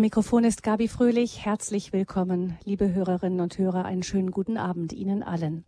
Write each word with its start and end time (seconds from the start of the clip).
Am 0.00 0.04
Mikrofon 0.04 0.44
ist 0.44 0.62
Gabi 0.62 0.88
Fröhlich. 0.88 1.44
Herzlich 1.44 1.92
willkommen, 1.92 2.56
liebe 2.64 2.94
Hörerinnen 2.94 3.40
und 3.40 3.58
Hörer. 3.58 3.84
Einen 3.84 4.02
schönen 4.02 4.30
guten 4.30 4.56
Abend 4.56 4.94
Ihnen 4.94 5.22
allen. 5.22 5.66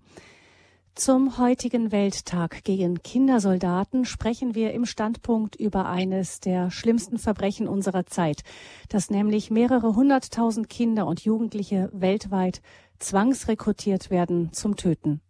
Zum 0.94 1.36
heutigen 1.36 1.92
Welttag 1.92 2.64
gegen 2.64 3.02
Kindersoldaten 3.02 4.06
sprechen 4.06 4.54
wir 4.54 4.72
im 4.72 4.86
Standpunkt 4.86 5.54
über 5.56 5.86
eines 5.86 6.40
der 6.40 6.70
schlimmsten 6.70 7.18
Verbrechen 7.18 7.68
unserer 7.68 8.06
Zeit, 8.06 8.40
dass 8.88 9.10
nämlich 9.10 9.50
mehrere 9.50 9.96
hunderttausend 9.96 10.70
Kinder 10.70 11.06
und 11.06 11.20
Jugendliche 11.20 11.90
weltweit 11.92 12.62
zwangsrekrutiert 13.00 14.08
werden 14.08 14.50
zum 14.54 14.76
Töten. 14.76 15.20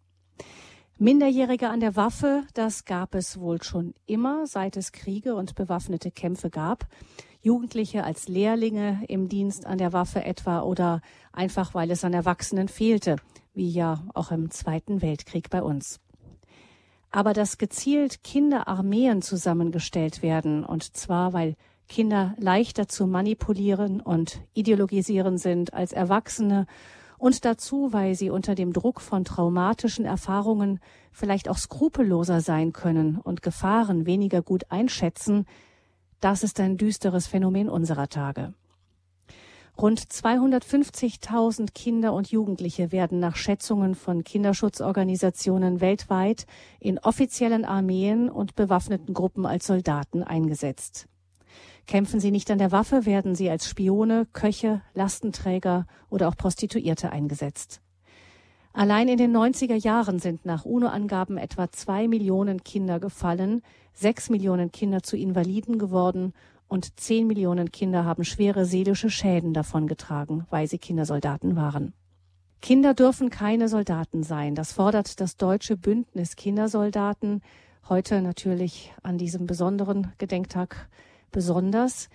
Minderjährige 0.97 1.67
an 1.67 1.81
der 1.81 1.97
Waffe, 1.97 2.43
das 2.53 2.85
gab 2.85 3.15
es 3.15 3.37
wohl 3.37 3.61
schon 3.63 3.93
immer, 4.05 4.47
seit 4.47 4.77
es 4.77 4.93
Kriege 4.93 5.35
und 5.35 5.55
bewaffnete 5.55 6.11
Kämpfe 6.11 6.49
gab. 6.49 6.87
Jugendliche 7.43 8.03
als 8.03 8.27
Lehrlinge 8.27 9.03
im 9.07 9.29
Dienst 9.29 9.67
an 9.67 9.77
der 9.77 9.93
Waffe 9.93 10.23
etwa 10.23 10.61
oder 10.61 11.01
einfach 11.31 11.75
weil 11.75 11.91
es 11.91 12.03
an 12.03 12.13
Erwachsenen 12.13 12.67
fehlte 12.67 13.17
wie 13.53 13.69
ja 13.69 14.03
auch 14.13 14.31
im 14.31 14.51
Zweiten 14.51 15.01
Weltkrieg 15.01 15.49
bei 15.49 15.61
uns. 15.61 15.99
Aber 17.11 17.33
dass 17.33 17.57
gezielt 17.57 18.23
Kinderarmeen 18.23 19.21
zusammengestellt 19.21 20.23
werden, 20.23 20.65
und 20.65 20.97
zwar 20.97 21.33
weil 21.33 21.55
Kinder 21.87 22.33
leichter 22.37 22.87
zu 22.87 23.05
manipulieren 23.05 24.01
und 24.01 24.41
ideologisieren 24.53 25.37
sind 25.37 25.73
als 25.73 25.93
Erwachsene 25.93 26.65
und 27.19 27.45
dazu, 27.45 27.93
weil 27.93 28.15
sie 28.15 28.31
unter 28.31 28.55
dem 28.55 28.73
Druck 28.73 28.99
von 28.99 29.25
traumatischen 29.25 30.05
Erfahrungen 30.05 30.79
vielleicht 31.11 31.49
auch 31.49 31.57
skrupelloser 31.57 32.41
sein 32.41 32.73
können 32.73 33.19
und 33.19 33.41
Gefahren 33.43 34.05
weniger 34.07 34.41
gut 34.41 34.71
einschätzen, 34.71 35.45
das 36.23 36.43
ist 36.43 36.59
ein 36.61 36.77
düsteres 36.77 37.27
Phänomen 37.27 37.67
unserer 37.69 38.07
Tage. 38.07 38.53
Rund 39.77 39.99
250.000 39.99 41.73
Kinder 41.73 42.13
und 42.13 42.31
Jugendliche 42.31 42.91
werden 42.91 43.19
nach 43.19 43.35
Schätzungen 43.35 43.95
von 43.95 44.23
Kinderschutzorganisationen 44.23 45.81
weltweit 45.81 46.45
in 46.79 46.99
offiziellen 46.99 47.65
Armeen 47.65 48.29
und 48.29 48.55
bewaffneten 48.55 49.13
Gruppen 49.13 49.45
als 49.45 49.65
Soldaten 49.67 50.23
eingesetzt. 50.23 51.07
Kämpfen 51.87 52.19
sie 52.19 52.31
nicht 52.31 52.49
an 52.51 52.59
der 52.59 52.71
Waffe, 52.71 53.05
werden 53.05 53.35
sie 53.35 53.49
als 53.49 53.67
Spione, 53.67 54.25
Köche, 54.31 54.81
Lastenträger 54.93 55.87
oder 56.09 56.29
auch 56.29 56.37
Prostituierte 56.37 57.11
eingesetzt. 57.11 57.82
Allein 58.73 59.07
in 59.07 59.17
den 59.17 59.37
90er 59.37 59.75
Jahren 59.75 60.17
sind 60.17 60.45
nach 60.45 60.65
UNO-Angaben 60.65 61.37
etwa 61.37 61.71
zwei 61.71 62.07
Millionen 62.07 62.63
Kinder 62.63 62.99
gefallen, 62.99 63.61
sechs 63.93 64.31
Millionen 64.31 64.71
Kinder 64.71 65.03
zu 65.03 65.15
Invaliden 65.15 65.77
geworden 65.77 66.33
und 66.67 66.99
zehn 66.99 67.27
Millionen 67.27 67.71
Kinder 67.71 68.03
haben 68.03 68.23
schwere 68.23 68.65
seelische 68.65 69.11
Schäden 69.11 69.53
davongetragen, 69.53 70.47
weil 70.49 70.67
sie 70.67 70.79
Kindersoldaten 70.79 71.55
waren. 71.55 71.93
Kinder 72.61 72.95
dürfen 72.95 73.29
keine 73.29 73.69
Soldaten 73.69 74.23
sein. 74.23 74.55
Das 74.55 74.73
fordert 74.73 75.19
das 75.19 75.37
deutsche 75.37 75.77
Bündnis 75.77 76.35
Kindersoldaten 76.35 77.41
heute 77.89 78.23
natürlich 78.23 78.91
an 79.03 79.19
diesem 79.19 79.45
besonderen 79.45 80.13
Gedenktag 80.17 80.89
besonders. 81.31 82.09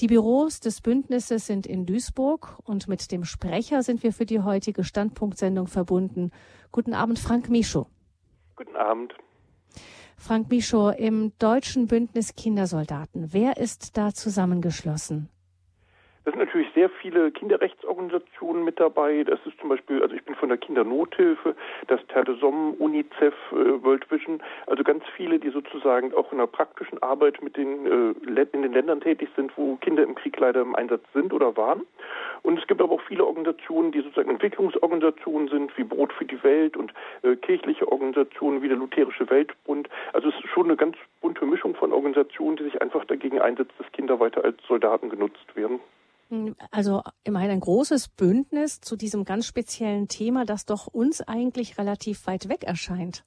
Die 0.00 0.06
Büros 0.06 0.60
des 0.60 0.80
Bündnisses 0.80 1.46
sind 1.46 1.66
in 1.66 1.86
Duisburg 1.86 2.58
und 2.64 2.88
mit 2.88 3.12
dem 3.12 3.24
Sprecher 3.24 3.82
sind 3.82 4.02
wir 4.02 4.12
für 4.12 4.26
die 4.26 4.40
heutige 4.40 4.84
Standpunktsendung 4.84 5.66
verbunden. 5.66 6.30
Guten 6.70 6.94
Abend, 6.94 7.18
Frank 7.18 7.48
Micho. 7.48 7.86
Guten 8.56 8.76
Abend. 8.76 9.14
Frank 10.16 10.50
Micho, 10.50 10.90
im 10.90 11.32
Deutschen 11.38 11.88
Bündnis 11.88 12.34
Kindersoldaten, 12.34 13.32
wer 13.32 13.56
ist 13.56 13.96
da 13.96 14.14
zusammengeschlossen? 14.14 15.28
Da 16.24 16.30
sind 16.30 16.38
natürlich 16.38 16.68
sehr 16.72 16.88
viele 16.88 17.32
Kinderrechtsorganisationen 17.32 18.64
mit 18.64 18.78
dabei. 18.78 19.24
Das 19.24 19.40
ist 19.44 19.58
zum 19.58 19.70
Beispiel, 19.70 20.02
also 20.02 20.14
ich 20.14 20.24
bin 20.24 20.36
von 20.36 20.50
der 20.50 20.58
Kindernothilfe, 20.58 21.56
das 21.88 22.00
Terre 22.06 22.26
de 22.26 22.38
Somme, 22.38 22.74
UNICEF, 22.78 23.34
äh, 23.50 23.82
World 23.82 24.08
Vision, 24.08 24.40
also 24.66 24.84
ganz 24.84 25.02
viele, 25.16 25.40
die 25.40 25.50
sozusagen 25.50 26.14
auch 26.14 26.30
in 26.30 26.38
der 26.38 26.46
praktischen 26.46 27.02
Arbeit 27.02 27.42
mit 27.42 27.56
den 27.56 27.86
äh, 27.86 28.42
in 28.52 28.62
den 28.62 28.72
Ländern 28.72 29.00
tätig 29.00 29.30
sind, 29.34 29.52
wo 29.56 29.76
Kinder 29.76 30.04
im 30.04 30.14
Krieg 30.14 30.38
leider 30.38 30.60
im 30.60 30.76
Einsatz 30.76 31.02
sind 31.12 31.32
oder 31.32 31.56
waren. 31.56 31.82
Und 32.42 32.58
es 32.58 32.66
gibt 32.66 32.80
aber 32.80 32.94
auch 32.94 33.02
viele 33.02 33.24
Organisationen, 33.24 33.90
die 33.90 34.00
sozusagen 34.00 34.30
Entwicklungsorganisationen 34.30 35.48
sind, 35.48 35.76
wie 35.76 35.84
Brot 35.84 36.12
für 36.12 36.24
die 36.24 36.42
Welt 36.44 36.76
und 36.76 36.92
äh, 37.22 37.34
kirchliche 37.34 37.90
Organisationen 37.90 38.62
wie 38.62 38.68
der 38.68 38.76
Lutherische 38.76 39.28
Weltbund. 39.28 39.88
Also 40.12 40.28
es 40.28 40.34
ist 40.36 40.48
schon 40.50 40.66
eine 40.66 40.76
ganz 40.76 40.96
bunte 41.20 41.44
Mischung 41.46 41.74
von 41.74 41.92
Organisationen, 41.92 42.56
die 42.56 42.64
sich 42.64 42.80
einfach 42.80 43.04
dagegen 43.06 43.40
einsetzt, 43.40 43.72
dass 43.78 43.90
Kinder 43.92 44.20
weiter 44.20 44.44
als 44.44 44.56
Soldaten 44.68 45.08
genutzt 45.08 45.56
werden. 45.56 45.80
Also 46.70 47.02
immerhin 47.24 47.50
ein 47.50 47.60
großes 47.60 48.08
Bündnis 48.08 48.80
zu 48.80 48.96
diesem 48.96 49.24
ganz 49.24 49.46
speziellen 49.46 50.08
Thema, 50.08 50.44
das 50.44 50.64
doch 50.64 50.86
uns 50.86 51.20
eigentlich 51.20 51.78
relativ 51.78 52.26
weit 52.26 52.48
weg 52.48 52.64
erscheint. 52.64 53.24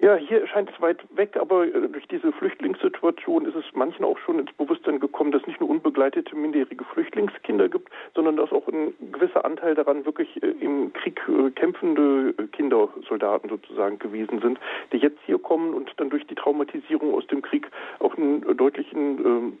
Ja, 0.00 0.16
hier 0.16 0.40
erscheint 0.40 0.70
es 0.70 0.80
weit 0.80 1.04
weg, 1.16 1.36
aber 1.40 1.66
äh, 1.66 1.88
durch 1.88 2.06
diese 2.08 2.32
Flüchtlingssituation 2.32 3.46
ist 3.46 3.54
es 3.54 3.64
manchen 3.74 4.04
auch 4.04 4.18
schon 4.18 4.40
ins 4.40 4.52
Bewusstsein 4.52 4.98
gekommen, 4.98 5.30
dass 5.30 5.42
es 5.42 5.48
nicht 5.48 5.60
nur 5.60 5.70
unbegleitete 5.70 6.34
minderjährige 6.34 6.84
Flüchtlingskinder 6.84 7.68
gibt, 7.68 7.90
sondern 8.14 8.36
dass 8.36 8.50
auch 8.50 8.66
ein 8.66 8.92
gewisser 9.12 9.44
Anteil 9.44 9.74
daran 9.74 10.04
wirklich 10.04 10.42
äh, 10.42 10.48
im 10.60 10.92
Krieg 10.92 11.20
äh, 11.28 11.50
kämpfende 11.52 12.34
Kindersoldaten 12.52 13.48
sozusagen 13.48 13.98
gewesen 14.00 14.40
sind, 14.40 14.58
die 14.92 14.96
jetzt 14.96 15.20
hier 15.26 15.38
kommen 15.38 15.74
und 15.74 15.92
dann 15.96 16.10
durch 16.10 16.26
die 16.26 16.34
Traumatisierung 16.34 17.14
aus 17.14 17.26
dem 17.28 17.42
Krieg 17.42 17.68
auch 18.00 18.16
einen 18.16 18.42
deutlichen 18.56 19.24
ähm, 19.24 19.58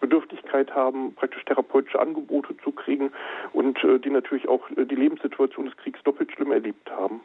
Bedürftigkeit 0.00 0.74
haben, 0.74 1.14
praktisch 1.14 1.44
therapeutische 1.44 2.00
Angebote 2.00 2.56
zu 2.64 2.72
kriegen 2.72 3.12
und 3.52 3.78
die 4.04 4.10
natürlich 4.10 4.48
auch 4.48 4.66
die 4.76 4.94
Lebenssituation 4.94 5.66
des 5.66 5.76
Kriegs 5.76 6.02
doppelt 6.04 6.32
schlimm 6.32 6.52
erlebt 6.52 6.90
haben. 6.90 7.20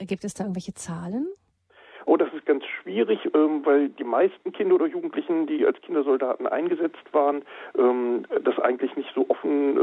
Gibt 0.00 0.24
es 0.24 0.34
da 0.34 0.44
irgendwelche 0.44 0.74
Zahlen? 0.74 1.28
Oh, 2.06 2.16
das 2.16 2.32
ist 2.34 2.44
ganz 2.44 2.64
schwierig, 2.94 3.18
ähm, 3.34 3.64
weil 3.64 3.88
die 3.88 4.04
meisten 4.04 4.52
Kinder 4.52 4.76
oder 4.76 4.86
Jugendlichen, 4.86 5.46
die 5.46 5.66
als 5.66 5.80
Kindersoldaten 5.82 6.46
eingesetzt 6.46 7.12
waren, 7.12 7.42
ähm, 7.76 8.24
das 8.44 8.58
eigentlich 8.60 8.94
nicht 8.96 9.10
so 9.14 9.26
offen 9.28 9.76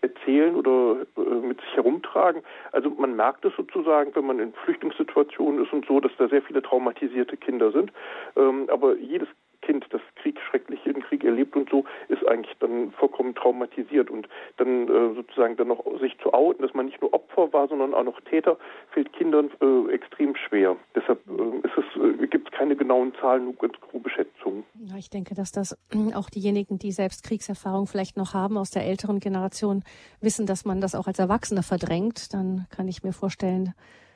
äh, 0.00 0.06
erzählen 0.06 0.54
oder 0.54 1.04
äh, 1.16 1.46
mit 1.46 1.60
sich 1.60 1.74
herumtragen. 1.76 2.42
Also 2.70 2.90
man 2.90 3.16
merkt 3.16 3.44
es 3.44 3.52
sozusagen, 3.56 4.14
wenn 4.14 4.26
man 4.26 4.38
in 4.38 4.52
Flüchtlingssituationen 4.64 5.64
ist 5.64 5.72
und 5.72 5.86
so, 5.86 6.00
dass 6.00 6.12
da 6.18 6.28
sehr 6.28 6.42
viele 6.42 6.62
traumatisierte 6.62 7.36
Kinder 7.36 7.72
sind. 7.72 7.92
Ähm, 8.36 8.68
aber 8.70 8.96
jedes 8.96 9.28
Kind, 9.62 9.86
das 9.90 10.00
Krieg 10.16 10.38
schrecklich 10.40 10.84
im 10.86 11.02
Krieg 11.02 11.24
erlebt 11.24 11.56
und 11.56 11.70
so, 11.70 11.84
ist 12.08 12.26
eigentlich 12.26 12.54
dann 12.58 12.92
vollkommen 12.92 13.34
traumatisiert 13.34 14.10
und 14.10 14.28
dann 14.58 14.88
äh, 14.88 15.14
sozusagen 15.14 15.56
dann 15.56 15.68
noch 15.68 15.84
sich 16.00 16.18
zu 16.18 16.32
outen, 16.34 16.62
dass 16.62 16.74
man 16.74 16.86
nicht 16.86 17.00
nur 17.00 17.14
Opfer 17.14 17.52
war, 17.52 17.68
sondern 17.68 17.94
auch 17.94 18.04
noch 18.04 18.20
Täter, 18.22 18.58
fällt 18.90 19.12
Kindern 19.12 19.50
äh, 19.60 19.92
extrem 19.92 20.36
schwer. 20.36 20.76
Deshalb 20.94 21.20
äh, 21.28 21.66
ist 21.66 21.76
es, 21.76 22.02
äh, 22.02 22.26
gibt 22.26 22.52
es 22.52 22.58
keine 22.58 22.76
genauen 22.76 23.14
Zahlen, 23.20 23.44
nur 23.44 23.54
ganz 23.54 23.74
grobe 23.80 24.10
Schätzungen. 24.10 24.64
Ja, 24.84 24.96
ich 24.96 25.10
denke, 25.10 25.34
dass 25.34 25.52
das 25.52 25.78
auch 26.14 26.28
diejenigen, 26.28 26.78
die 26.78 26.92
selbst 26.92 27.24
Kriegserfahrung 27.24 27.86
vielleicht 27.86 28.16
noch 28.16 28.34
haben 28.34 28.56
aus 28.56 28.70
der 28.70 28.84
älteren 28.84 29.20
Generation, 29.20 29.84
wissen, 30.20 30.46
dass 30.46 30.64
man 30.64 30.80
das 30.80 30.94
auch 30.94 31.06
als 31.06 31.18
Erwachsener 31.18 31.62
verdrängt. 31.62 32.34
Dann 32.34 32.66
kann 32.70 32.88
ich 32.88 33.02
mir 33.02 33.12
vorstellen, 33.12 33.74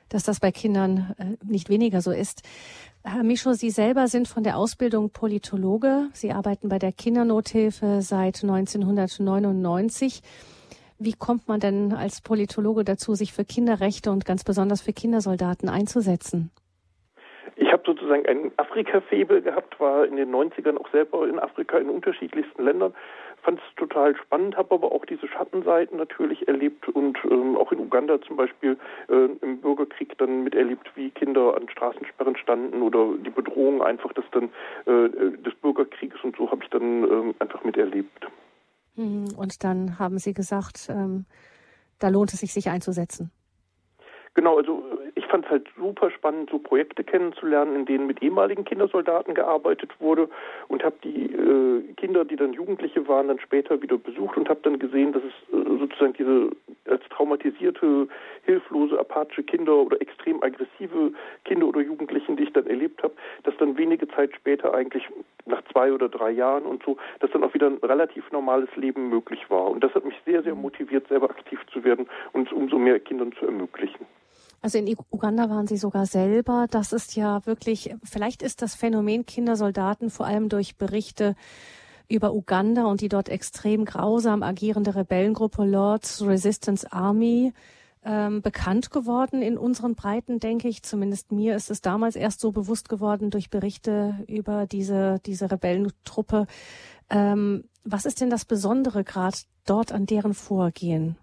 dass 0.08 0.22
das 0.22 0.40
bei 0.40 0.52
Kindern 0.52 1.14
äh, 1.18 1.36
nicht 1.44 1.68
weniger 1.68 2.00
so 2.00 2.12
ist. 2.12 2.42
Herr 3.08 3.22
Mischo, 3.22 3.52
Sie 3.52 3.70
selber 3.70 4.08
sind 4.08 4.26
von 4.26 4.42
der 4.42 4.56
Ausbildung 4.56 5.10
Politologe. 5.10 6.08
Sie 6.12 6.32
arbeiten 6.32 6.68
bei 6.68 6.80
der 6.80 6.90
Kindernothilfe 6.90 8.02
seit 8.02 8.42
1999. 8.42 10.22
Wie 10.98 11.12
kommt 11.12 11.46
man 11.46 11.60
denn 11.60 11.92
als 11.92 12.20
Politologe 12.20 12.82
dazu, 12.82 13.14
sich 13.14 13.32
für 13.32 13.44
Kinderrechte 13.44 14.10
und 14.10 14.24
ganz 14.24 14.42
besonders 14.42 14.80
für 14.80 14.92
Kindersoldaten 14.92 15.68
einzusetzen? 15.68 16.50
Ich 17.56 17.72
habe 17.72 17.82
sozusagen 17.86 18.26
ein 18.26 18.52
Afrika-Febel 18.58 19.42
gehabt, 19.42 19.80
war 19.80 20.04
in 20.04 20.16
den 20.16 20.30
90ern 20.34 20.76
auch 20.76 20.90
selber 20.90 21.26
in 21.26 21.38
Afrika 21.38 21.78
in 21.78 21.88
unterschiedlichsten 21.88 22.62
Ländern 22.62 22.92
fand 23.46 23.60
es 23.60 23.74
total 23.76 24.16
spannend, 24.16 24.56
habe 24.56 24.74
aber 24.74 24.91
auch 24.91 25.04
diese 25.06 25.28
Schattenseiten 25.28 25.97
natürlich 25.97 26.48
erlebt 26.48 26.88
und 26.88 27.16
ähm, 27.30 27.56
auch 27.56 27.70
in 27.70 27.78
Uganda 27.78 28.20
zum 28.20 28.36
Beispiel 28.36 28.76
äh, 29.08 29.28
im 29.41 29.60
Bürgerkrieg 29.60 30.18
dann 30.18 30.42
miterlebt, 30.42 30.91
wie 30.97 31.10
Kinder 31.10 31.56
an 31.56 31.68
Straßensperren 31.68 32.36
standen 32.36 32.82
oder 32.82 33.14
die 33.24 33.30
Bedrohung 33.30 33.82
einfach 33.82 34.12
des, 34.14 34.24
dann, 34.32 34.50
äh, 34.86 35.38
des 35.38 35.54
Bürgerkrieges 35.62 36.18
und 36.24 36.36
so 36.36 36.50
habe 36.50 36.64
ich 36.64 36.70
dann 36.70 37.04
ähm, 37.04 37.34
einfach 37.38 37.62
miterlebt. 37.62 38.26
Mhm. 38.97 39.28
Und 39.36 39.62
dann 39.62 39.98
haben 40.00 40.18
Sie 40.18 40.34
gesagt, 40.34 40.88
ähm, 40.91 41.24
da 42.00 42.09
lohnt 42.09 42.32
es 42.32 42.41
sich, 42.41 42.52
sich 42.52 42.68
einzusetzen. 42.68 43.30
Genau, 44.34 44.59
also 44.59 44.82
fand 45.36 45.44
es 45.44 45.50
halt 45.50 45.68
super 45.77 46.10
spannend, 46.10 46.48
so 46.50 46.59
Projekte 46.59 47.04
kennenzulernen, 47.04 47.77
in 47.77 47.84
denen 47.84 48.06
mit 48.06 48.22
ehemaligen 48.22 48.65
Kindersoldaten 48.65 49.34
gearbeitet 49.34 49.91
wurde 49.98 50.28
und 50.68 50.83
habe 50.83 50.97
die 51.04 51.27
äh, 51.27 51.83
Kinder, 51.97 52.24
die 52.24 52.36
dann 52.36 52.54
Jugendliche 52.54 53.06
waren, 53.06 53.28
dann 53.28 53.38
später 53.38 53.83
wieder 53.83 53.98
besucht 53.98 54.38
und 54.38 54.48
habe 54.48 54.60
dann 54.62 54.78
gesehen, 54.78 55.12
dass 55.12 55.22
es 55.22 55.54
äh, 55.54 55.78
sozusagen 55.78 56.15
diese 56.15 56.50
als 56.88 57.03
traumatisierte, 57.10 58.09
hilflose, 58.44 58.98
apathische 58.98 59.42
Kinder 59.42 59.74
oder 59.74 60.00
extrem 60.00 60.42
aggressive 60.42 61.12
Kinder 61.44 61.66
oder 61.66 61.80
Jugendlichen, 61.80 62.36
die 62.36 62.44
ich 62.44 62.53
dann 62.53 62.66
erlebt 62.66 63.03
habe, 63.03 63.15
dass 63.42 63.56
dann 63.59 63.77
wenige 63.77 64.09
Zeit 64.09 64.34
später 64.34 64.72
eigentlich 64.72 65.06
nach 65.44 65.62
zwei 65.72 65.92
oder 65.92 66.09
drei 66.09 66.30
Jahren 66.30 66.65
und 66.65 66.83
so, 66.84 66.97
dass 67.21 67.30
dann 67.33 67.44
auch 67.44 67.53
wieder 67.53 67.66
ein 67.66 67.78
relativ 67.83 68.30
normales 68.33 68.74
Leben 68.77 69.10
möglich 69.10 69.50
war. 69.50 69.68
Und 69.71 69.84
das 69.84 69.94
hat 69.94 70.04
mich 70.04 70.16
sehr, 70.24 70.42
sehr 70.42 70.54
motiviert, 70.54 71.09
selber 71.09 71.28
aktiv 71.28 71.60
zu 71.72 71.84
werden 71.84 72.06
und 72.33 72.47
es 72.47 72.53
umso 72.53 72.78
mehr 72.78 72.98
Kindern 73.00 73.33
zu 73.33 73.44
ermöglichen. 73.44 74.06
Also 74.62 74.78
in 74.78 74.97
Uganda 75.10 75.48
waren 75.48 75.66
Sie 75.66 75.76
sogar 75.76 76.06
selber. 76.06 76.66
Das 76.70 76.92
ist 76.92 77.14
ja 77.16 77.44
wirklich, 77.47 77.94
vielleicht 78.03 78.42
ist 78.42 78.62
das 78.62 78.74
Phänomen 78.74 79.26
Kindersoldaten 79.26 80.10
vor 80.10 80.26
allem 80.26 80.48
durch 80.48 80.76
Berichte 80.76 81.36
über 82.08 82.32
Uganda 82.32 82.84
und 82.86 83.00
die 83.00 83.08
dort 83.08 83.28
extrem 83.28 83.84
grausam 83.84 84.42
agierende 84.42 84.94
Rebellengruppe 84.94 85.64
Lord's 85.64 86.22
Resistance 86.24 86.91
Army 86.92 87.53
ähm, 88.04 88.41
bekannt 88.41 88.91
geworden 88.91 89.42
in 89.42 89.58
unseren 89.58 89.97
Breiten, 89.97 90.38
denke 90.38 90.68
ich. 90.68 90.82
Zumindest 90.82 91.32
mir 91.32 91.56
ist 91.56 91.70
es 91.70 91.80
damals 91.80 92.14
erst 92.14 92.41
so 92.41 92.52
bewusst 92.52 92.88
geworden 92.88 93.30
durch 93.30 93.50
Berichte 93.50 94.24
über 94.28 94.66
diese, 94.66 95.18
diese 95.26 95.50
Rebellentruppe. 95.50 96.47
Ähm, 97.10 97.64
was 97.84 98.06
ist 98.06 98.20
denn 98.20 98.30
das 98.30 98.44
Besondere 98.44 99.02
gerade 99.02 99.38
dort 99.64 99.92
an 99.92 100.06
deren 100.06 100.34
Vorgehen? 100.34 101.16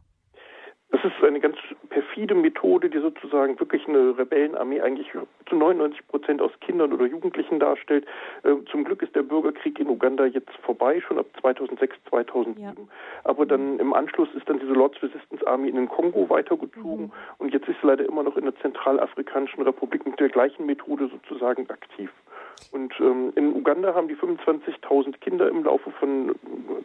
Es 0.96 1.04
ist 1.04 1.24
eine 1.24 1.40
ganz 1.40 1.58
perfide 1.90 2.36
Methode, 2.36 2.88
die 2.88 3.00
sozusagen 3.00 3.60
wirklich 3.60 3.88
eine 3.88 4.16
Rebellenarmee 4.16 4.80
eigentlich 4.80 5.08
zu 5.50 5.56
99 5.56 6.08
Prozent 6.08 6.40
aus 6.40 6.52
Kindern 6.62 6.94
oder 6.94 7.08
Jugendlichen 7.08 7.60
darstellt. 7.60 8.06
Äh, 8.44 8.58
zum 8.70 8.84
Glück 8.84 9.02
ist 9.02 9.16
der 9.16 9.24
Bürgerkrieg 9.24 9.80
in 9.80 9.90
Uganda 9.90 10.26
jetzt 10.26 10.52
vorbei, 10.62 11.02
schon 11.02 11.18
ab 11.18 11.26
2006, 11.42 11.96
2007. 12.10 12.62
Ja. 12.62 12.74
Aber 13.24 13.48
dann 13.48 13.80
im 13.80 13.92
Anschluss 13.92 14.30
ist 14.36 14.48
dann 14.48 14.60
diese 14.60 14.74
Lord's 14.74 15.02
Resistance 15.02 15.46
Army 15.48 15.70
in 15.70 15.78
den 15.78 15.90
Kongo 15.90 16.30
weitergezogen 16.30 17.06
mhm. 17.06 17.12
und 17.40 17.52
jetzt 17.54 17.68
ist 17.68 17.82
sie 17.82 17.88
leider 17.88 18.06
immer 18.06 18.22
noch 18.22 18.38
in 18.38 18.44
der 18.44 18.56
Zentralafrikanischen 18.58 19.64
Republik 19.64 20.06
mit 20.06 20.20
der 20.20 20.30
gleichen 20.30 20.68
Methode 20.68 21.10
sozusagen 21.10 21.68
aktiv. 21.72 22.12
Und 22.72 22.94
ähm, 23.00 23.34
in 23.36 23.56
Uganda 23.56 23.94
haben 23.94 24.08
die 24.08 24.16
25.000 24.16 25.20
Kinder 25.20 25.50
im 25.50 25.64
Laufe 25.64 25.92
von 25.92 26.34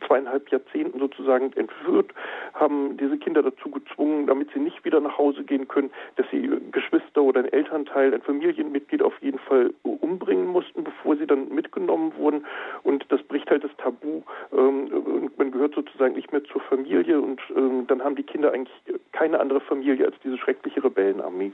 zweieinhalb 0.07 0.51
Jahrzehnten 0.51 0.99
sozusagen 0.99 1.53
entführt, 1.55 2.13
haben 2.55 2.97
diese 2.97 3.19
Kinder 3.19 3.43
dazu 3.43 3.71
gezwungen, 3.71 3.98
damit 3.99 4.51
sie 4.53 4.61
nicht 4.61 4.85
wieder 4.85 5.01
nach 5.01 5.19
Hause 5.19 5.43
gehen 5.45 5.69
können, 5.69 5.91
dass 6.17 6.27
sie 6.31 6.49
Geschwister 6.73 7.23
oder 7.23 7.41
ein 7.41 7.53
Elternteil, 7.53 8.15
ein 8.15 8.23
Familienmitglied 8.23 9.03
auf 9.03 9.15
jeden 9.21 9.39
Fall 9.39 9.75
umbringen 9.83 10.47
mussten, 10.47 10.85
bevor 10.85 11.17
sie 11.17 11.27
dann 11.27 11.49
mitgenommen 11.55 12.13
wurden. 12.17 12.47
Und 12.83 13.05
das 13.11 13.23
bricht 13.23 13.51
halt 13.51 13.65
das 13.65 13.71
Tabu. 13.79 14.23
Ähm, 14.53 14.89
und 14.93 15.39
man 15.39 15.51
gehört 15.51 15.75
sozusagen 15.75 16.15
nicht 16.15 16.33
mehr 16.33 16.45
zur 16.45 16.61
Familie. 16.63 17.21
Und 17.21 17.41
ähm, 17.57 17.87
dann 17.87 18.03
haben 18.03 18.17
die 18.17 18.23
Kinder 18.23 18.53
eigentlich 18.53 18.77
keine 19.13 19.41
andere 19.41 19.61
Familie 19.61 20.07
als 20.07 20.17
diese 20.23 20.39
schreckliche 20.39 20.83
Rebellenarmee. 20.83 21.53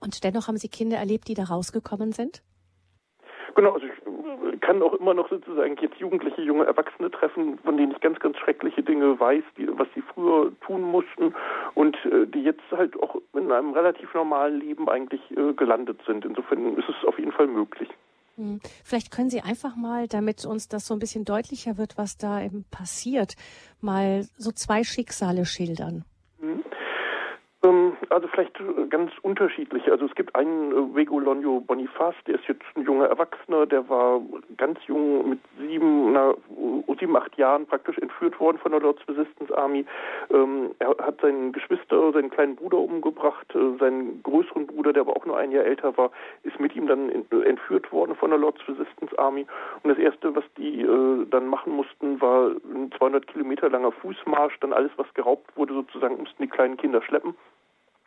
Und 0.00 0.24
dennoch 0.24 0.48
haben 0.48 0.56
Sie 0.56 0.68
Kinder 0.68 0.98
erlebt, 0.98 1.28
die 1.28 1.34
da 1.34 1.44
rausgekommen 1.44 2.12
sind? 2.12 2.42
Genau, 3.54 3.72
also 3.72 3.86
ich 3.86 4.05
kann 4.66 4.82
auch 4.82 4.94
immer 4.94 5.14
noch 5.14 5.30
sozusagen 5.30 5.76
jetzt 5.80 5.96
jugendliche, 5.98 6.42
junge 6.42 6.66
Erwachsene 6.66 7.08
treffen, 7.08 7.56
von 7.58 7.76
denen 7.76 7.92
ich 7.92 8.00
ganz, 8.00 8.18
ganz 8.18 8.36
schreckliche 8.38 8.82
Dinge 8.82 9.18
weiß, 9.18 9.44
die, 9.56 9.68
was 9.78 9.86
sie 9.94 10.02
früher 10.02 10.50
tun 10.66 10.82
mussten 10.82 11.32
und 11.74 11.96
äh, 12.04 12.26
die 12.26 12.42
jetzt 12.42 12.64
halt 12.72 13.00
auch 13.00 13.16
in 13.32 13.52
einem 13.52 13.72
relativ 13.74 14.12
normalen 14.12 14.58
Leben 14.58 14.88
eigentlich 14.88 15.20
äh, 15.36 15.52
gelandet 15.52 16.00
sind. 16.04 16.24
Insofern 16.24 16.76
ist 16.76 16.88
es 16.88 17.06
auf 17.06 17.16
jeden 17.16 17.30
Fall 17.30 17.46
möglich. 17.46 17.88
Hm. 18.34 18.60
Vielleicht 18.84 19.12
können 19.12 19.30
Sie 19.30 19.40
einfach 19.40 19.76
mal, 19.76 20.08
damit 20.08 20.44
uns 20.44 20.66
das 20.66 20.84
so 20.84 20.94
ein 20.94 20.98
bisschen 20.98 21.24
deutlicher 21.24 21.78
wird, 21.78 21.96
was 21.96 22.16
da 22.16 22.42
eben 22.42 22.64
passiert, 22.70 23.34
mal 23.80 24.24
so 24.36 24.50
zwei 24.50 24.82
Schicksale 24.82 25.46
schildern. 25.46 26.04
Also 28.10 28.28
vielleicht 28.28 28.58
äh, 28.60 28.86
ganz 28.88 29.12
unterschiedlich. 29.22 29.90
Also 29.90 30.06
es 30.06 30.14
gibt 30.14 30.34
einen 30.34 30.72
äh, 30.72 30.96
Regolonio 30.96 31.60
Bonifaz, 31.60 32.14
der 32.26 32.36
ist 32.36 32.46
jetzt 32.46 32.64
ein 32.74 32.82
junger 32.82 33.06
Erwachsener, 33.06 33.66
der 33.66 33.88
war 33.88 34.20
ganz 34.56 34.78
jung 34.86 35.30
mit 35.30 35.40
sieben, 35.58 36.12
na, 36.12 36.34
sieben, 36.98 37.16
acht 37.16 37.36
Jahren 37.36 37.66
praktisch 37.66 37.98
entführt 37.98 38.38
worden 38.38 38.58
von 38.58 38.72
der 38.72 38.80
Lord's 38.80 39.06
Resistance 39.08 39.56
Army. 39.56 39.84
Ähm, 40.30 40.70
er 40.78 40.96
hat 40.98 41.20
seinen 41.20 41.52
Geschwister, 41.52 42.12
seinen 42.12 42.30
kleinen 42.30 42.56
Bruder 42.56 42.78
umgebracht, 42.78 43.46
äh, 43.54 43.78
seinen 43.78 44.22
größeren 44.22 44.66
Bruder, 44.66 44.92
der 44.92 45.02
aber 45.02 45.16
auch 45.16 45.26
nur 45.26 45.36
ein 45.36 45.50
Jahr 45.50 45.64
älter 45.64 45.96
war, 45.96 46.10
ist 46.42 46.60
mit 46.60 46.76
ihm 46.76 46.86
dann 46.86 47.10
entführt 47.10 47.92
worden 47.92 48.14
von 48.14 48.30
der 48.30 48.38
Lord's 48.38 48.66
Resistance 48.68 49.18
Army. 49.18 49.46
Und 49.82 49.90
das 49.90 49.98
erste, 49.98 50.34
was 50.34 50.44
die 50.56 50.82
äh, 50.82 51.26
dann 51.30 51.48
machen 51.48 51.72
mussten, 51.72 52.20
war 52.20 52.52
ein 52.74 52.92
200 52.96 53.26
Kilometer 53.26 53.68
langer 53.68 53.92
Fußmarsch, 53.92 54.58
dann 54.60 54.72
alles, 54.72 54.92
was 54.96 55.12
geraubt 55.14 55.56
wurde, 55.56 55.74
sozusagen 55.74 56.18
mussten 56.18 56.42
die 56.42 56.48
kleinen 56.48 56.76
Kinder 56.76 57.02
schleppen 57.02 57.34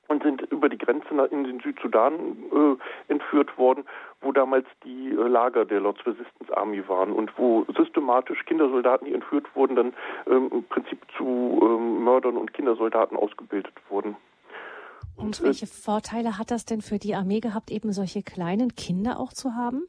und 0.09 0.23
sind 0.23 0.41
über 0.51 0.69
die 0.69 0.77
Grenze 0.77 1.07
in 1.31 1.43
den 1.43 1.59
Südsudan 1.59 2.13
äh, 2.51 3.11
entführt 3.11 3.57
worden, 3.57 3.85
wo 4.21 4.31
damals 4.31 4.65
die 4.83 5.09
äh, 5.09 5.27
Lager 5.27 5.65
der 5.65 5.79
Lord's 5.79 6.05
Resistance 6.05 6.55
Army 6.57 6.87
waren 6.87 7.11
und 7.11 7.31
wo 7.37 7.65
systematisch 7.77 8.43
Kindersoldaten, 8.45 9.07
die 9.07 9.13
entführt 9.13 9.45
wurden, 9.55 9.75
dann 9.75 9.93
ähm, 10.27 10.49
im 10.51 10.63
Prinzip 10.63 10.99
zu 11.15 11.59
ähm, 11.63 12.03
Mördern 12.03 12.37
und 12.37 12.53
Kindersoldaten 12.53 13.17
ausgebildet 13.17 13.73
wurden. 13.89 14.17
Und, 15.15 15.25
und 15.25 15.41
äh, 15.41 15.43
welche 15.43 15.67
Vorteile 15.67 16.37
hat 16.37 16.51
das 16.51 16.65
denn 16.65 16.81
für 16.81 16.97
die 16.97 17.15
Armee 17.15 17.39
gehabt, 17.39 17.71
eben 17.71 17.91
solche 17.93 18.23
kleinen 18.23 18.75
Kinder 18.75 19.19
auch 19.19 19.33
zu 19.33 19.55
haben? 19.55 19.83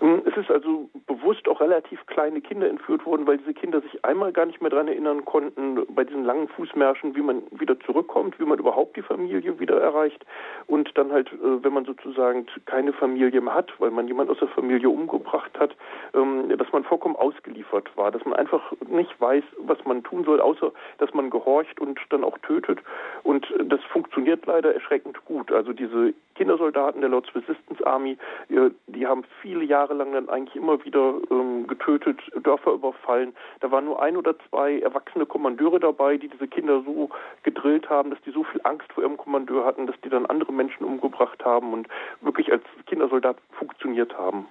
Es 0.00 0.34
ist 0.34 0.50
also 0.50 0.88
bewusst 1.06 1.46
auch 1.46 1.60
relativ 1.60 2.04
kleine 2.06 2.40
Kinder 2.40 2.68
entführt 2.68 3.04
worden, 3.04 3.26
weil 3.26 3.36
diese 3.36 3.52
Kinder 3.52 3.82
sich 3.82 4.02
einmal 4.02 4.32
gar 4.32 4.46
nicht 4.46 4.62
mehr 4.62 4.70
daran 4.70 4.88
erinnern 4.88 5.26
konnten, 5.26 5.86
bei 5.94 6.04
diesen 6.04 6.24
langen 6.24 6.48
Fußmärschen, 6.48 7.14
wie 7.14 7.20
man 7.20 7.42
wieder 7.50 7.78
zurückkommt, 7.80 8.38
wie 8.40 8.46
man 8.46 8.58
überhaupt 8.58 8.96
die 8.96 9.02
Familie 9.02 9.60
wieder 9.60 9.78
erreicht. 9.78 10.24
Und 10.66 10.96
dann 10.96 11.12
halt, 11.12 11.30
äh, 11.32 11.62
wenn 11.62 11.74
man 11.74 11.84
sozusagen 11.84 12.46
keine 12.64 12.94
Familie 12.94 13.42
mehr 13.42 13.54
hat, 13.54 13.72
weil 13.78 13.90
man 13.90 14.08
jemand 14.08 14.30
aus 14.30 14.38
der 14.38 14.48
Familie 14.48 14.88
umgebracht 14.88 15.52
hat, 15.58 15.76
ähm, 16.14 16.48
dass 16.56 16.72
man 16.72 16.84
vollkommen 16.84 17.16
ausgeliefert 17.16 17.94
war, 17.96 18.10
dass 18.10 18.24
man 18.24 18.34
einfach 18.34 18.72
nicht 18.88 19.20
weiß, 19.20 19.44
was 19.58 19.84
man 19.84 20.02
tun 20.02 20.24
soll, 20.24 20.40
außer 20.40 20.72
dass 20.96 21.12
man 21.12 21.28
gehorcht 21.28 21.78
und 21.78 22.00
dann 22.08 22.24
auch 22.24 22.38
tötet. 22.38 22.78
Und 23.22 23.46
das 23.64 23.82
funktioniert 23.92 24.46
leider 24.46 24.72
erschreckend 24.72 25.22
gut. 25.26 25.52
Also 25.52 25.74
diese 25.74 26.14
Kindersoldaten 26.36 27.02
der 27.02 27.10
Lord's 27.10 27.34
Resistance 27.34 27.86
Army, 27.86 28.16
äh, 28.48 28.70
die 28.86 29.06
haben 29.06 29.24
viele 29.42 29.64
Jahre 29.64 29.89
lang 29.94 30.12
dann 30.12 30.28
eigentlich 30.28 30.56
immer 30.56 30.84
wieder 30.84 31.14
ähm, 31.30 31.66
getötet, 31.66 32.18
Dörfer 32.42 32.72
überfallen. 32.72 33.34
Da 33.60 33.70
waren 33.70 33.84
nur 33.84 34.02
ein 34.02 34.16
oder 34.16 34.34
zwei 34.48 34.78
erwachsene 34.80 35.26
Kommandeure 35.26 35.80
dabei, 35.80 36.16
die 36.16 36.28
diese 36.28 36.48
Kinder 36.48 36.82
so 36.84 37.10
gedrillt 37.42 37.88
haben, 37.88 38.10
dass 38.10 38.20
die 38.22 38.30
so 38.30 38.44
viel 38.44 38.60
Angst 38.64 38.92
vor 38.92 39.02
ihrem 39.02 39.16
Kommandeur 39.16 39.64
hatten, 39.64 39.86
dass 39.86 40.00
die 40.02 40.08
dann 40.08 40.26
andere 40.26 40.52
Menschen 40.52 40.84
umgebracht 40.84 41.44
haben 41.44 41.72
und 41.72 41.88
wirklich 42.20 42.50
als 42.52 42.64
Kindersoldat 42.86 43.36
funktioniert 43.52 44.16
haben. 44.16 44.46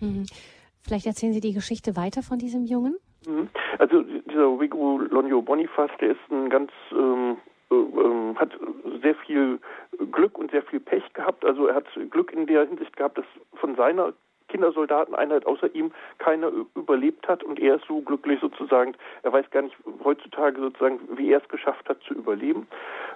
Mhm. 0.00 0.26
Vielleicht 0.82 1.06
erzählen 1.06 1.32
Sie 1.32 1.40
die 1.40 1.52
Geschichte 1.52 1.96
weiter 1.96 2.22
von 2.22 2.38
diesem 2.38 2.64
Jungen? 2.64 2.96
Mhm. 3.26 3.48
Also 3.78 4.02
dieser 4.02 4.58
Rigo 4.58 4.98
Lonio 4.98 5.42
Bonifaz, 5.42 5.90
der 6.00 6.12
ist 6.12 6.30
ein 6.30 6.48
ganz 6.48 6.70
ähm, 6.92 7.36
äh, 7.70 7.74
ähm, 7.74 8.38
hat 8.38 8.50
sehr 9.02 9.14
viel 9.14 9.58
Glück 10.10 10.38
und 10.38 10.50
sehr 10.50 10.62
viel 10.62 10.80
Pech 10.80 11.12
gehabt. 11.12 11.44
Also 11.44 11.66
er 11.66 11.74
hat 11.74 11.86
Glück 12.10 12.32
in 12.32 12.46
der 12.46 12.66
Hinsicht 12.66 12.96
gehabt, 12.96 13.18
dass 13.18 13.26
von 13.54 13.76
seiner 13.76 14.14
Kindersoldateneinheit 14.48 15.46
außer 15.46 15.74
ihm 15.74 15.92
keiner 16.18 16.50
überlebt 16.74 17.28
hat 17.28 17.44
und 17.44 17.58
er 17.60 17.76
ist 17.76 17.84
so 17.86 18.00
glücklich 18.00 18.40
sozusagen, 18.40 18.94
er 19.22 19.32
weiß 19.32 19.50
gar 19.50 19.62
nicht 19.62 19.76
heutzutage 20.04 20.60
sozusagen, 20.60 21.00
wie 21.16 21.32
er 21.32 21.42
es 21.42 21.48
geschafft 21.48 21.88
hat 21.88 22.02
zu 22.02 22.14
überleben. 22.14 22.66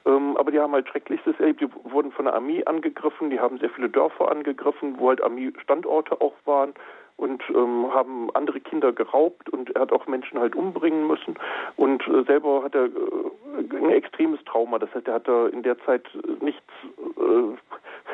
Ähm, 0.07 0.37
aber 0.37 0.51
die 0.51 0.61
haben 0.61 0.73
halt 0.73 0.89
Schrecklichstes 0.89 1.39
erlebt, 1.39 1.61
die 1.61 1.69
wurden 1.85 2.13
von 2.13 2.25
der 2.27 2.35
Armee 2.35 2.65
angegriffen, 2.65 3.31
die 3.31 3.41
haben 3.41 3.59
sehr 3.59 3.71
viele 3.71 3.89
Dörfer 3.89 4.31
angegriffen, 4.31 4.99
wo 4.99 5.09
halt 5.09 5.23
Armeestandorte 5.23 6.21
auch 6.21 6.35
waren 6.45 6.75
und 7.17 7.43
ähm, 7.51 7.93
haben 7.93 8.31
andere 8.35 8.61
Kinder 8.61 8.93
geraubt 8.93 9.49
und 9.49 9.75
er 9.77 9.83
hat 9.83 9.93
auch 9.93 10.07
Menschen 10.07 10.41
halt 10.41 10.57
umbringen 10.57 11.07
müssen 11.07 11.37
und 11.77 12.07
äh, 12.09 12.25
selber 12.25 12.65
hat 12.65 12.75
er 12.75 12.87
äh, 12.87 13.77
ein 13.77 13.91
extremes 13.91 14.43
Trauma. 14.45 14.79
Das 14.79 14.93
heißt, 14.95 15.07
er 15.07 15.15
hat 15.15 15.29
da 15.29 15.47
in 15.47 15.63
der 15.63 15.79
Zeit 15.85 16.07
nichts 16.41 16.63
äh, 17.17 17.57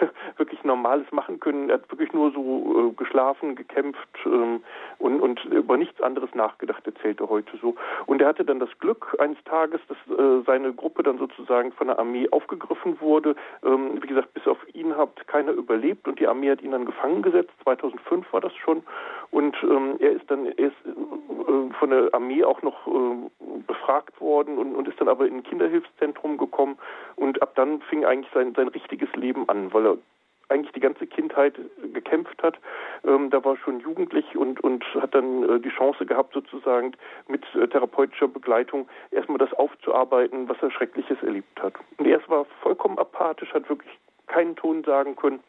wirklich 0.37 0.63
Normales 0.65 1.11
machen 1.13 1.41
können. 1.41 1.71
Er 1.71 1.75
hat 1.75 1.91
wirklich 1.91 2.13
nur 2.13 2.31
so 2.33 2.91
äh, 2.91 2.93
geschlafen, 2.95 3.57
gekämpft 3.57 4.09
ähm, 4.27 4.63
und, 4.99 5.21
und 5.21 5.45
über 5.47 5.77
nichts 5.77 6.01
anderes 6.01 6.35
nachgedacht, 6.35 6.87
erzählt 6.87 7.21
er 7.21 7.29
heute 7.29 7.57
so. 7.61 7.75
Und 8.07 8.23
er 8.23 8.29
hatte 8.29 8.45
dann 8.45 8.61
das 8.61 8.71
Glück 8.79 9.17
eines 9.19 9.43
Tages, 9.45 9.81
dass 9.89 10.19
äh, 10.19 10.43
seine 10.47 10.73
Gruppe 10.73 11.03
dann 11.03 11.19
sozusagen 11.19 11.73
von 11.73 11.89
der 11.89 11.99
Armee 11.99 12.29
aufgegriffen 12.31 13.01
wurde. 13.01 13.35
Ähm, 13.65 14.03
wie 14.03 14.07
gesagt, 14.07 14.35
bis 14.35 14.47
auf 14.47 14.59
ihn 14.75 14.97
hat 14.97 15.27
keiner 15.27 15.53
überlebt 15.53 16.09
und 16.09 16.19
die 16.21 16.27
Armee 16.27 16.51
hat 16.51 16.63
ihn 16.63 16.73
dann 16.73 16.87
gefangen 16.87 17.23
gesetzt. 17.23 17.53
2005 17.65 18.33
war 18.33 18.41
das 18.41 18.55
schon. 18.57 18.83
Und 19.31 19.57
ähm, 19.63 19.97
er 19.99 20.13
ist 20.13 20.31
dann 20.31 20.47
er 20.47 20.59
ist, 20.59 20.77
äh, 20.87 21.75
von 21.79 21.91
der 21.91 22.09
Armee 22.13 22.45
auch 22.45 22.63
noch 22.63 22.87
äh, 22.87 23.61
befragt 23.67 24.21
worden 24.21 24.59
und, 24.59 24.75
und 24.75 24.89
ist 24.89 25.01
dann 25.01 25.09
aber 25.09 25.27
in 25.27 25.37
ein 25.37 25.43
Kinderhilfszentrum 25.43 26.39
gekommen 26.39 26.79
und 27.17 27.41
ab 27.43 27.53
dann 27.55 27.81
fing 27.83 28.05
eigentlich 28.05 28.33
sein, 28.33 28.55
sein 28.55 28.69
richtiges 28.69 29.09
Leben 29.15 29.49
an, 29.49 29.73
weil 29.73 29.87
er 29.87 29.88
eigentlich 30.49 30.73
die 30.73 30.81
ganze 30.81 31.07
Kindheit 31.07 31.55
gekämpft 31.93 32.43
hat. 32.43 32.59
Ähm, 33.05 33.31
da 33.31 33.45
war 33.45 33.57
schon 33.57 33.81
jugendlich 33.81 34.37
und, 34.37 34.61
und 34.61 34.85
hat 34.95 35.15
dann 35.15 35.43
äh, 35.43 35.61
die 35.61 35.71
Chance 35.71 36.07
gehabt, 36.07 36.35
sozusagen 36.35 36.93
mit 37.29 37.45
äh, 37.55 37.69
therapeutischer 37.69 38.29
Begleitung 38.29 38.89
erstmal 39.11 39.39
das 39.39 39.53
aufzuarbeiten, 39.55 40.49
was 40.49 40.57
er 40.61 40.71
Schreckliches 40.71 41.23
erlebt 41.23 41.63
hat. 41.63 41.75
Und 41.99 42.07
er 42.07 42.21
war 42.29 42.47
vollkommen 42.63 42.99
apathisch, 42.99 43.53
hat 43.53 43.69
wirklich 43.69 43.99
keinen 44.27 44.57
Ton 44.57 44.85
sagen 44.85 45.17
können. 45.17 45.41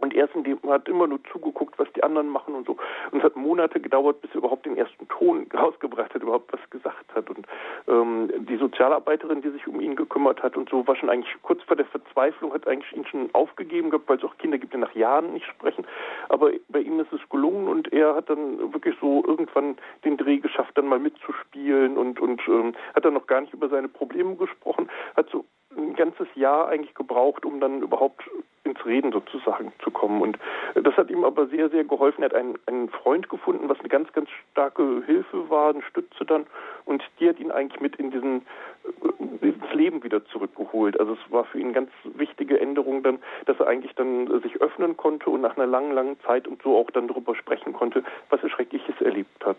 Und 0.00 0.14
er 0.14 0.28
hat 0.68 0.88
immer 0.88 1.06
nur 1.06 1.20
zugeguckt, 1.32 1.78
was 1.78 1.90
die 1.94 2.02
anderen 2.02 2.28
machen 2.28 2.54
und 2.54 2.66
so. 2.66 2.76
Und 3.12 3.18
es 3.18 3.24
hat 3.24 3.34
Monate 3.34 3.80
gedauert, 3.80 4.20
bis 4.20 4.30
er 4.32 4.38
überhaupt 4.38 4.66
den 4.66 4.76
ersten 4.76 5.08
Ton 5.08 5.46
rausgebracht 5.54 6.12
hat, 6.14 6.22
überhaupt 6.22 6.52
was 6.52 6.70
gesagt 6.70 7.14
hat. 7.14 7.30
Und 7.30 7.46
ähm, 7.88 8.30
die 8.46 8.56
Sozialarbeiterin, 8.56 9.40
die 9.40 9.50
sich 9.50 9.66
um 9.66 9.80
ihn 9.80 9.96
gekümmert 9.96 10.42
hat 10.42 10.56
und 10.56 10.68
so, 10.68 10.86
war 10.86 10.96
schon 10.96 11.08
eigentlich 11.08 11.34
kurz 11.42 11.62
vor 11.62 11.76
der 11.76 11.86
Verzweiflung, 11.86 12.52
hat 12.52 12.68
eigentlich 12.68 12.94
ihn 12.94 13.06
schon 13.06 13.30
aufgegeben 13.32 13.88
gehabt, 13.90 14.08
weil 14.08 14.18
es 14.18 14.24
auch 14.24 14.36
Kinder 14.36 14.58
gibt, 14.58 14.74
die 14.74 14.78
nach 14.78 14.94
Jahren 14.94 15.32
nicht 15.32 15.46
sprechen. 15.46 15.86
Aber 16.28 16.50
bei 16.68 16.80
ihm 16.80 17.00
ist 17.00 17.12
es 17.12 17.26
gelungen 17.30 17.66
und 17.66 17.90
er 17.92 18.14
hat 18.14 18.28
dann 18.28 18.72
wirklich 18.74 18.96
so 19.00 19.24
irgendwann 19.26 19.76
den 20.04 20.18
Dreh 20.18 20.38
geschafft, 20.38 20.76
dann 20.76 20.88
mal 20.88 20.98
mitzuspielen 20.98 21.96
und, 21.96 22.20
und 22.20 22.42
ähm, 22.48 22.74
hat 22.94 23.06
dann 23.06 23.14
noch 23.14 23.26
gar 23.26 23.40
nicht 23.40 23.54
über 23.54 23.70
seine 23.70 23.88
Probleme 23.88 24.36
gesprochen, 24.36 24.90
hat 25.16 25.30
so 25.30 25.46
ein 25.76 25.94
ganzes 25.94 26.28
Jahr 26.34 26.68
eigentlich 26.68 26.94
gebraucht, 26.94 27.44
um 27.44 27.60
dann 27.60 27.82
überhaupt 27.82 28.22
ins 28.64 28.84
Reden 28.84 29.12
sozusagen 29.12 29.72
zu 29.82 29.90
kommen. 29.90 30.20
Und 30.20 30.38
das 30.74 30.96
hat 30.96 31.10
ihm 31.10 31.24
aber 31.24 31.46
sehr, 31.46 31.70
sehr 31.70 31.84
geholfen. 31.84 32.22
Er 32.22 32.30
hat 32.30 32.34
einen, 32.34 32.58
einen 32.66 32.88
Freund 32.88 33.28
gefunden, 33.28 33.68
was 33.68 33.78
eine 33.78 33.88
ganz, 33.88 34.12
ganz 34.12 34.28
starke 34.52 35.02
Hilfe 35.06 35.48
war, 35.48 35.70
eine 35.70 35.82
Stütze 35.82 36.24
dann. 36.24 36.46
Und 36.84 37.02
die 37.20 37.28
hat 37.28 37.38
ihn 37.38 37.50
eigentlich 37.50 37.80
mit 37.80 37.96
in 37.96 38.10
diesen 38.10 38.42
äh, 38.84 39.46
ins 39.46 39.72
Leben 39.72 40.02
wieder 40.02 40.24
zurückgeholt. 40.26 40.98
Also 40.98 41.14
es 41.14 41.32
war 41.32 41.44
für 41.44 41.58
ihn 41.58 41.66
eine 41.66 41.74
ganz 41.74 41.90
wichtige 42.14 42.60
Änderung 42.60 43.02
dann, 43.02 43.18
dass 43.46 43.58
er 43.60 43.68
eigentlich 43.68 43.94
dann 43.94 44.40
sich 44.42 44.60
öffnen 44.60 44.96
konnte 44.96 45.30
und 45.30 45.40
nach 45.40 45.56
einer 45.56 45.66
langen, 45.66 45.92
langen 45.92 46.18
Zeit 46.20 46.48
und 46.48 46.62
so 46.62 46.76
auch 46.76 46.90
dann 46.90 47.08
darüber 47.08 47.34
sprechen 47.34 47.72
konnte, 47.72 48.02
was 48.30 48.42
er 48.42 48.50
Schreckliches 48.50 49.00
erlebt 49.00 49.44
hat. 49.44 49.58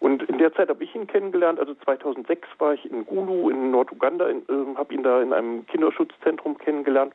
Und 0.00 0.22
in 0.24 0.38
der 0.38 0.52
Zeit 0.54 0.70
habe 0.70 0.82
ich 0.82 0.94
ihn 0.94 1.06
kennengelernt. 1.06 1.60
Also 1.60 1.74
2006 1.74 2.48
war 2.58 2.74
ich 2.74 2.90
in 2.90 3.06
Gulu 3.06 3.50
in 3.50 3.70
Norduganda, 3.70 4.28
äh, 4.30 4.34
habe 4.74 4.94
ihn 4.94 5.02
da 5.02 5.20
in 5.20 5.32
einem 5.32 5.66
Kinderschutzzentrum 5.66 6.58
kennengelernt 6.58 7.12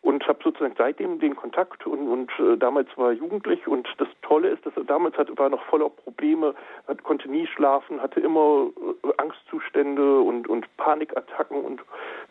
und 0.00 0.26
habe 0.26 0.38
sozusagen 0.42 0.74
seitdem 0.76 1.20
den 1.20 1.36
Kontakt. 1.36 1.86
Und, 1.86 2.08
und 2.08 2.30
äh, 2.40 2.56
damals 2.56 2.88
war 2.96 3.10
er 3.10 3.12
jugendlich. 3.12 3.66
Und 3.68 3.88
das 3.98 4.08
Tolle 4.22 4.48
ist, 4.48 4.66
dass 4.66 4.76
er 4.76 4.84
damals 4.84 5.16
hat, 5.16 5.36
war 5.38 5.48
noch 5.48 5.62
voller 5.66 5.88
Probleme, 5.88 6.54
hat, 6.88 7.02
konnte 7.04 7.30
nie 7.30 7.46
schlafen, 7.46 8.00
hatte 8.00 8.20
immer 8.20 8.68
äh, 9.04 9.12
Angstzustände 9.18 10.20
und, 10.20 10.48
und 10.48 10.66
Panikattacken. 10.76 11.60
Und 11.60 11.82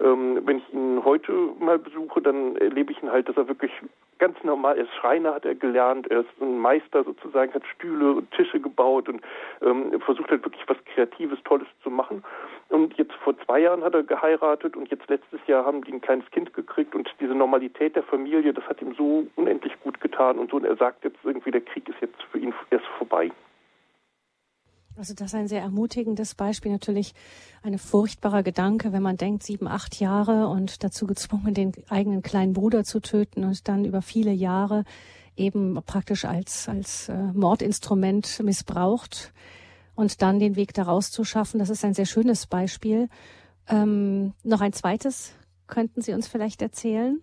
ähm, 0.02 0.42
wenn 0.46 0.58
ich 0.58 0.74
ihn 0.74 1.04
heute 1.06 1.32
mal 1.60 1.80
besuche, 1.80 2.22
dann 2.22 2.58
erlebe 2.58 2.92
ich 2.92 3.02
ihn 3.02 3.12
halt, 3.12 3.30
dass 3.30 3.38
er 3.38 3.48
wirklich 3.48 3.72
ganz 4.20 4.42
normal, 4.44 4.78
er 4.78 4.84
ist 4.84 4.94
Schreiner, 4.96 5.34
hat 5.34 5.46
er 5.46 5.56
gelernt, 5.56 6.08
er 6.08 6.22
ist 6.22 6.42
ein 6.42 6.58
Meister 6.58 7.04
sozusagen, 7.04 7.54
hat 7.54 7.66
Stühle 7.76 8.14
und 8.14 8.32
Tische 8.32 8.60
gebaut 8.60 9.10
und 9.10 9.22
ähm, 9.62 10.00
versucht 10.02 10.30
halt 10.30 10.44
wirklich 10.44 10.64
was 10.68 10.78
Kreatives, 10.94 11.40
Tolles 11.44 11.68
zu 11.84 11.90
machen. 11.90 12.24
Und 12.70 12.98
jetzt 12.98 13.14
vor 13.24 13.38
zwei 13.46 13.60
Jahren 13.60 13.84
hat 13.84 13.94
er 13.94 14.04
geheiratet 14.04 14.76
und 14.76 14.90
jetzt 14.90 15.08
letztes 15.10 15.40
Jahr 15.48 15.66
haben 15.66 15.84
die 15.84 15.94
ein 15.94 16.02
kleines 16.02 16.30
Kind 16.32 16.54
gekriegt 16.54 16.96
und 16.96 17.10
diese 17.20 17.34
Normalität 17.34 17.96
der 17.96 18.04
Familie, 18.04 18.54
das 18.54 18.68
hat 18.68 18.82
ihm 18.82 18.94
so 18.96 19.26
unendlich 19.36 19.74
gut 19.82 20.02
getan 20.02 20.38
und 20.38 20.52
so. 20.52 20.58
Und 20.58 20.66
er 20.66 20.76
sagt 20.76 21.04
jetzt 21.04 21.20
irgendwie, 21.24 21.52
der 21.52 21.62
Krieg 21.62 21.88
ist 21.88 22.02
jetzt 22.02 22.22
für 22.32 22.40
ihn 22.40 22.54
erst 22.70 22.86
vorbei. 22.98 23.32
Also 24.98 25.14
das 25.14 25.28
ist 25.28 25.36
ein 25.36 25.48
sehr 25.48 25.62
ermutigendes 25.62 26.34
Beispiel, 26.34 26.72
natürlich 26.72 27.14
ein 27.62 27.78
furchtbarer 27.78 28.42
Gedanke, 28.42 28.92
wenn 28.94 29.04
man 29.04 29.16
denkt, 29.16 29.44
sieben, 29.44 29.68
acht 29.68 30.00
Jahre 30.00 30.48
und 30.48 30.84
dazu 30.84 31.06
gezwungen, 31.06 31.54
den 31.54 31.74
eigenen 31.88 32.24
kleinen 32.24 32.54
Bruder 32.54 32.84
zu 32.84 33.00
töten 33.00 33.44
und 33.44 33.68
dann 33.68 33.86
über 33.86 34.02
viele 34.02 34.32
Jahre 34.32 34.86
eben 35.36 35.80
praktisch 35.86 36.26
als, 36.26 36.68
als 36.68 37.10
äh, 37.10 37.16
Mordinstrument 37.34 38.42
missbraucht 38.44 39.34
und 39.94 40.24
dann 40.24 40.40
den 40.40 40.56
Weg 40.56 40.74
daraus 40.74 41.12
zu 41.12 41.24
schaffen. 41.24 41.60
Das 41.60 41.70
ist 41.70 41.86
ein 41.86 41.94
sehr 41.94 42.08
schönes 42.08 42.48
Beispiel. 42.48 43.08
Ähm, 43.68 44.34
noch 44.44 44.62
ein 44.62 44.74
zweites 44.74 45.34
könnten 45.68 46.02
Sie 46.02 46.14
uns 46.14 46.28
vielleicht 46.28 46.62
erzählen? 46.62 47.22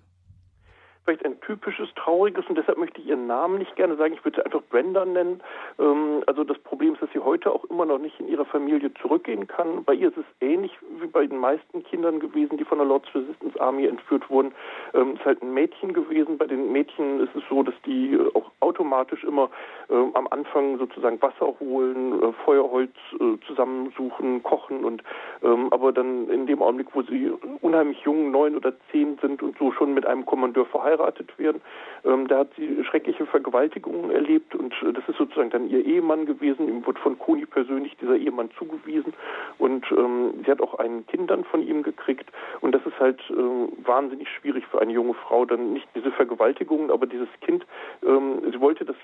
Vielleicht 1.04 1.24
ein 1.24 1.40
typisches 1.40 1.88
trauriges 1.96 2.46
und 2.48 2.56
deshalb 2.56 2.78
möchte 2.78 3.00
ich 3.00 3.08
ihren 3.08 3.26
Namen 3.26 3.58
nicht 3.58 3.76
gerne 3.76 3.96
sagen. 3.96 4.14
Ich 4.14 4.24
würde 4.24 4.40
sie 4.40 4.44
einfach 4.44 4.62
Brenda 4.70 5.04
nennen. 5.04 5.42
Ähm, 5.78 6.22
also 6.26 6.44
das 6.44 6.58
Problem 6.60 6.94
ist, 6.94 7.02
dass 7.02 7.10
sie 7.12 7.18
heute 7.18 7.52
auch 7.52 7.64
immer 7.64 7.84
noch 7.84 7.98
nicht 7.98 8.18
in 8.18 8.28
ihre 8.28 8.44
Familie 8.44 8.92
zurückgehen 8.94 9.46
kann. 9.46 9.84
Bei 9.84 9.94
ihr 9.94 10.08
ist 10.08 10.16
es 10.16 10.24
ähnlich 10.40 10.72
wie 11.00 11.06
bei 11.06 11.26
den 11.26 11.38
meisten 11.38 11.84
Kindern 11.84 12.20
gewesen, 12.20 12.56
die 12.56 12.64
von 12.64 12.78
der 12.78 12.86
Lord's 12.86 13.14
Resistance 13.14 13.60
Army 13.60 13.86
entführt 13.86 14.28
wurden. 14.30 14.52
Ähm, 14.94 15.10
es 15.12 15.20
ist 15.20 15.26
halt 15.26 15.42
ein 15.42 15.52
Mädchen 15.52 15.92
gewesen. 15.92 16.38
Bei 16.38 16.46
den 16.46 16.72
Mädchen 16.72 17.20
ist 17.20 17.34
es 17.36 17.42
so, 17.50 17.62
dass 17.62 17.74
die 17.84 18.18
auch 18.34 18.50
automatisch 18.60 19.24
immer 19.24 19.50
äh, 19.90 19.94
am 20.14 20.26
Anfang 20.30 20.78
sozusagen 20.78 21.20
Wasser 21.20 21.54
holen, 21.60 22.22
äh, 22.22 22.32
Feuerholz 22.44 22.94
äh, 23.20 23.38
zusammensuchen, 23.46 24.42
kochen 24.42 24.84
und 24.84 25.02
ähm, 25.42 25.68
aber 25.70 25.92
dann 25.92 26.30
in 26.30 26.46
dem 26.46 26.62
Augenblick, 26.62 26.88
wo 26.94 27.02
sie 27.02 27.30
unheimlich 27.60 28.00
jung, 28.00 28.30
neun 28.30 28.56
oder 28.56 28.72
zehn 28.90 29.18
sind 29.20 29.42
und 29.42 29.58
so 29.58 29.72
schon 29.72 29.92
mit 29.92 30.06
einem 30.06 30.24
Kommandeur 30.24 30.64
verheiratet 30.66 30.93
verheiratet 30.94 31.38
werden. 31.38 31.60
Ähm, 32.04 32.28
da 32.28 32.40
hat 32.40 32.48
sie 32.56 32.84
schreckliche 32.84 33.26
Vergewaltigungen 33.26 34.10
erlebt 34.10 34.54
und 34.54 34.72
äh, 34.82 34.92
das 34.92 35.08
ist 35.08 35.16
sozusagen 35.18 35.50
dann 35.50 35.68
ihr 35.68 35.84
Ehemann 35.84 36.26
gewesen. 36.26 36.68
Ihm 36.68 36.86
wurde 36.86 37.00
von 37.00 37.18
Koni 37.18 37.46
persönlich 37.46 37.96
dieser 38.00 38.16
Ehemann 38.16 38.50
zugewiesen 38.58 39.14
und 39.58 39.84
ähm, 39.92 40.34
sie 40.44 40.50
hat 40.50 40.60
auch 40.60 40.74
ein 40.78 41.06
Kind 41.06 41.30
dann 41.30 41.44
von 41.44 41.66
ihm 41.66 41.82
gekriegt 41.82 42.30
und 42.60 42.74
das 42.74 42.84
ist 42.86 42.98
halt 42.98 43.20
äh, 43.30 43.86
wahnsinnig 43.86 44.28
schwierig 44.28 44.64
für 44.66 44.80
eine 44.80 44.92
junge 44.92 45.14
Frau, 45.14 45.44
dann 45.44 45.72
nicht 45.72 45.88
diese 45.94 46.10
Vergewaltigungen, 46.12 46.90
aber 46.90 47.06
dieses 47.06 47.28
Kind, 47.40 47.64
ähm, 48.04 48.42
sie 48.50 48.60
wollte 48.60 48.84
das 48.84 48.96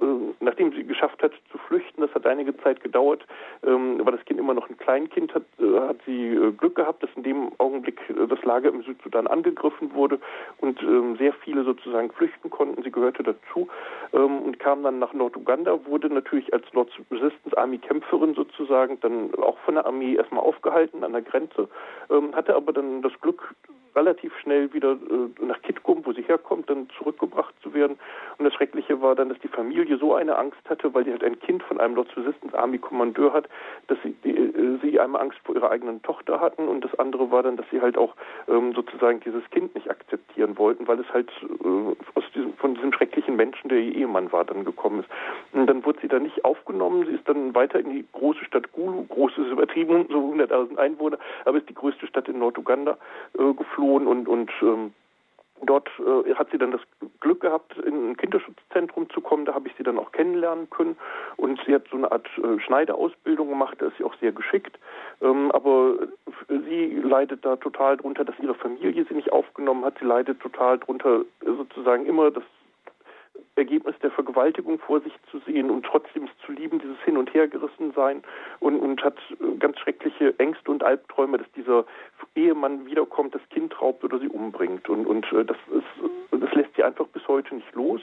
äh, 0.00 0.04
nachdem 0.46 0.72
sie 0.72 0.84
geschafft 0.84 1.22
hat 1.22 1.32
zu 1.50 1.58
flüchten, 1.58 2.00
das 2.00 2.14
hat 2.14 2.26
einige 2.26 2.56
Zeit 2.58 2.82
gedauert, 2.82 3.26
ähm, 3.64 4.04
war 4.04 4.12
das 4.12 4.24
Kind 4.24 4.40
immer 4.40 4.54
noch 4.54 4.70
ein 4.70 4.78
Kleinkind, 4.78 5.34
hat, 5.34 5.42
äh, 5.58 5.80
hat 5.80 5.98
sie 6.06 6.28
äh, 6.28 6.52
Glück 6.52 6.76
gehabt, 6.76 7.02
dass 7.02 7.10
in 7.16 7.24
dem 7.24 7.52
Augenblick 7.58 8.00
äh, 8.08 8.26
das 8.26 8.42
Lager 8.44 8.70
im 8.70 8.82
Südsudan 8.82 9.26
angegriffen 9.26 9.92
wurde 9.92 10.18
und 10.58 10.80
ähm, 10.82 11.16
sehr 11.16 11.32
viele 11.32 11.64
sozusagen 11.64 12.10
flüchten 12.10 12.48
konnten. 12.48 12.82
Sie 12.82 12.90
gehörte 12.90 13.22
dazu 13.22 13.68
ähm, 14.12 14.38
und 14.42 14.58
kam 14.58 14.82
dann 14.82 14.98
nach 14.98 15.12
Norduganda, 15.12 15.84
wurde 15.84 16.08
natürlich 16.08 16.52
als 16.54 16.64
Lord's 16.72 16.94
Resistance 17.10 17.58
Army 17.58 17.78
Kämpferin 17.78 18.34
sozusagen 18.34 18.98
dann 19.00 19.34
auch 19.34 19.58
von 19.58 19.74
der 19.74 19.84
Armee 19.84 20.14
erstmal 20.14 20.44
aufgehalten 20.44 21.04
an 21.04 21.12
der 21.12 21.22
Grenze, 21.22 21.68
ähm, 22.10 22.34
hatte 22.34 22.54
aber 22.54 22.72
dann 22.72 23.02
das 23.02 23.12
Glück, 23.20 23.54
relativ 23.96 24.32
schnell 24.40 24.72
wieder 24.72 24.92
äh, 24.92 25.44
nach 25.44 25.60
Kitgum, 25.62 26.04
wo 26.04 26.12
sie 26.12 26.22
herkommt, 26.22 26.68
dann 26.68 26.88
zurückgebracht 26.98 27.54
zu 27.62 27.72
werden. 27.74 27.98
Und 28.38 28.44
das 28.44 28.54
Schreckliche 28.54 29.00
war 29.00 29.14
dann, 29.14 29.30
dass 29.30 29.38
die 29.40 29.48
Familie 29.48 29.96
so 29.96 30.14
eine 30.14 30.36
Angst 30.36 30.60
hatte, 30.68 30.92
weil 30.94 31.04
sie 31.04 31.12
halt 31.12 31.24
ein 31.24 31.40
Kind 31.40 31.62
von 31.62 31.80
einem 31.80 31.94
Lord's 31.94 32.14
Resistance 32.16 32.56
Army 32.56 32.78
Kommandeur 32.78 33.32
hat, 33.32 33.48
dass 33.88 33.98
sie, 34.02 34.14
die, 34.22 34.36
äh, 34.36 34.78
sie 34.82 35.00
einmal 35.00 35.22
Angst 35.22 35.38
vor 35.44 35.54
ihrer 35.56 35.70
eigenen 35.70 36.02
Tochter 36.02 36.40
hatten 36.40 36.68
und 36.68 36.84
das 36.84 36.96
andere 36.98 37.30
war 37.30 37.42
dann, 37.42 37.56
dass 37.56 37.66
sie 37.70 37.80
halt 37.80 37.96
auch 37.96 38.14
ähm, 38.48 38.74
sozusagen 38.74 39.20
dieses 39.20 39.48
Kind 39.50 39.74
nicht 39.74 39.90
akzeptieren 39.90 40.58
wollten, 40.58 40.86
weil 40.86 41.00
es 41.00 41.08
halt 41.12 41.30
äh, 41.42 41.96
aus 42.14 42.24
diesem, 42.34 42.52
von 42.54 42.74
diesem 42.74 42.92
schrecklichen 42.92 43.36
Menschen, 43.36 43.68
der 43.68 43.78
ihr 43.78 43.94
Ehemann 43.94 44.30
war, 44.30 44.44
dann 44.44 44.64
gekommen 44.64 45.00
ist. 45.00 45.08
Und 45.52 45.66
dann 45.66 45.84
wurde 45.84 46.00
sie 46.02 46.08
da 46.08 46.18
nicht 46.18 46.44
aufgenommen. 46.44 47.06
Sie 47.06 47.14
ist 47.14 47.26
dann 47.26 47.54
weiter 47.54 47.80
in 47.80 47.90
die 47.90 48.04
große 48.12 48.44
Stadt 48.44 48.70
Gulu, 48.72 49.04
groß 49.06 49.32
ist 49.38 49.50
übertrieben, 49.50 50.06
so 50.10 50.18
100.000 50.18 50.76
Einwohner, 50.76 51.18
aber 51.46 51.58
ist 51.58 51.68
die 51.68 51.74
größte 51.74 52.06
Stadt 52.06 52.28
in 52.28 52.38
Norduganda 52.38 52.98
äh, 53.38 53.52
geflogen 53.54 53.85
geflohen 53.86 54.06
und, 54.06 54.28
und 54.28 54.50
ähm, 54.62 54.92
Dort 55.62 55.88
äh, 55.98 56.34
hat 56.34 56.50
sie 56.50 56.58
dann 56.58 56.72
das 56.72 56.82
Glück 57.20 57.40
gehabt, 57.40 57.78
in 57.78 58.10
ein 58.10 58.16
Kinderschutzzentrum 58.18 59.08
zu 59.08 59.22
kommen. 59.22 59.46
Da 59.46 59.54
habe 59.54 59.68
ich 59.68 59.74
sie 59.76 59.84
dann 59.84 59.98
auch 59.98 60.12
kennenlernen 60.12 60.68
können. 60.68 60.98
Und 61.38 61.58
sie 61.66 61.74
hat 61.74 61.84
so 61.90 61.96
eine 61.96 62.12
Art 62.12 62.26
äh, 62.36 62.60
Schneiderausbildung 62.60 63.48
gemacht. 63.48 63.76
Da 63.80 63.86
ist 63.86 63.96
sie 63.96 64.04
auch 64.04 64.14
sehr 64.20 64.32
geschickt. 64.32 64.78
Ähm, 65.22 65.50
aber 65.52 65.94
sie 66.48 67.00
leidet 67.02 67.42
da 67.42 67.56
total 67.56 67.96
drunter, 67.96 68.26
dass 68.26 68.38
ihre 68.38 68.54
Familie 68.54 69.06
sie 69.08 69.14
nicht 69.14 69.32
aufgenommen 69.32 69.84
hat. 69.86 69.98
Sie 69.98 70.04
leidet 70.04 70.40
total 70.40 70.78
drunter, 70.78 71.22
sozusagen 71.40 72.04
immer 72.04 72.30
das 72.30 72.44
Ergebnis 73.56 73.94
der 74.02 74.10
Vergewaltigung 74.10 74.78
vor 74.78 75.00
sich 75.00 75.12
zu 75.30 75.38
sehen 75.46 75.70
und 75.70 75.84
trotzdem 75.84 76.24
es 76.24 76.46
zu 76.46 76.52
lieben, 76.52 76.78
dieses 76.78 77.00
Hin- 77.04 77.16
und 77.16 77.32
Hergerissen 77.32 77.92
sein 77.92 78.22
und, 78.60 78.78
und 78.78 79.02
hat 79.02 79.16
äh, 79.40 79.56
ganz 79.58 79.78
schreckliche 79.78 80.38
Ängste 80.38 80.70
und 80.70 80.82
Albträume, 80.82 81.38
dass 81.38 81.50
dieser 81.52 81.84
Ehemann 82.34 82.86
wiederkommt, 82.86 83.34
das 83.34 83.42
Kind 83.50 83.80
raubt 83.80 84.04
oder 84.04 84.18
sie 84.18 84.28
umbringt. 84.28 84.88
Und, 84.88 85.06
und 85.06 85.24
äh, 85.32 85.44
das, 85.44 85.56
ist, 85.70 86.40
das 86.42 86.52
lässt 86.54 86.74
sie 86.76 86.82
einfach 86.82 87.06
bis 87.08 87.26
heute 87.28 87.54
nicht 87.54 87.74
los. 87.74 88.00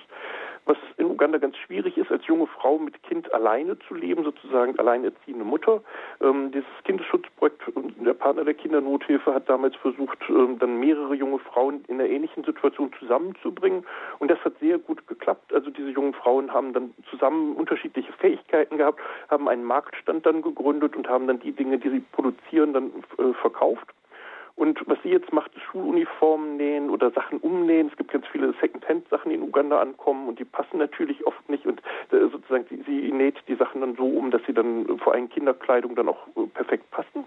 Was 0.66 0.78
in 0.98 1.08
Uganda 1.08 1.38
ganz 1.38 1.58
schwierig 1.58 1.98
ist, 1.98 2.12
als 2.12 2.26
junge 2.26 2.48
Frau 2.48 2.78
mit 2.78 3.02
Kind 3.04 3.34
alleine 3.34 3.78
zu 3.80 3.94
leben, 3.94 4.24
sozusagen 4.24 4.78
alleinerziehende 4.80 5.44
Mutter. 5.44 5.82
Ähm, 6.22 6.52
dieses 6.52 6.68
Kindesschutzprojekt, 6.86 7.62
der 8.06 8.14
Partner 8.14 8.46
der 8.46 8.54
Kindernothilfe 8.54 9.34
hat 9.34 9.50
damals 9.50 9.76
versucht, 9.76 10.20
ähm, 10.30 10.60
dann 10.60 10.80
mehrere 10.80 11.16
junge 11.16 11.40
Frauen 11.40 11.84
in 11.88 12.00
einer 12.00 12.10
ähnlichen 12.10 12.44
Situation 12.44 12.92
zusammenzubringen. 13.00 13.86
Und 14.20 14.32
das 14.32 14.40
hat 14.46 14.58
sehr 14.60 14.78
gut 14.78 15.06
geklappt. 15.08 15.54
Also 15.54 15.70
diese 15.70 15.90
jungen 15.90 16.14
Frauen 16.14 16.54
haben 16.54 16.74
dann 16.74 16.94
zusammen 17.10 17.56
unterschiedliche 17.56 18.14
Fähigkeiten 18.14 18.78
gehabt, 18.78 19.00
haben 19.30 19.50
einen 19.50 19.64
Marktstand 19.64 20.26
dann 20.26 20.42
gegründet 20.42 20.96
und 20.96 21.08
haben 21.08 21.28
dann 21.28 21.40
die 21.40 21.52
Dinge, 21.52 21.78
die 21.78 21.90
sie 21.90 22.04
produzieren, 22.12 22.74
dann 22.74 22.92
äh, 23.18 23.34
verkauft. 23.34 23.94
Und 24.56 24.80
was 24.86 24.98
sie 25.02 25.10
jetzt 25.10 25.34
macht, 25.34 25.56
ist 25.56 25.64
Schuluniformen 25.64 26.58
nähen 26.58 26.92
oder 26.92 27.10
Sachen 27.12 27.40
umnähen. 27.40 27.88
Es 27.88 27.98
gibt 27.98 28.12
ganz 28.12 28.28
viele 28.28 28.54
Second-Hand-Sachen, 28.62 29.30
die 29.30 29.36
in 29.36 29.42
Uganda 29.42 29.82
ankommen 29.82 30.28
und 30.28 30.38
die 30.38 30.46
passen 30.46 30.78
natürlich 30.78 31.26
oft 31.26 31.50
nicht. 31.50 31.66
Und 31.66 31.82
äh, 32.12 32.30
sozusagen 32.32 32.66
sie, 32.86 33.12
näht 33.12 33.36
die 33.48 33.56
Sachen 33.56 33.82
dann 33.82 33.96
so 33.96 34.06
um, 34.06 34.30
dass 34.30 34.42
sie 34.46 34.54
dann 34.54 35.00
vor 35.00 35.14
allem 35.14 35.30
Kinderkleidung 35.30 35.96
dann 35.96 36.08
auch 36.08 36.28
äh, 36.36 36.46
perfekt 36.54 36.90
passen. 36.92 37.26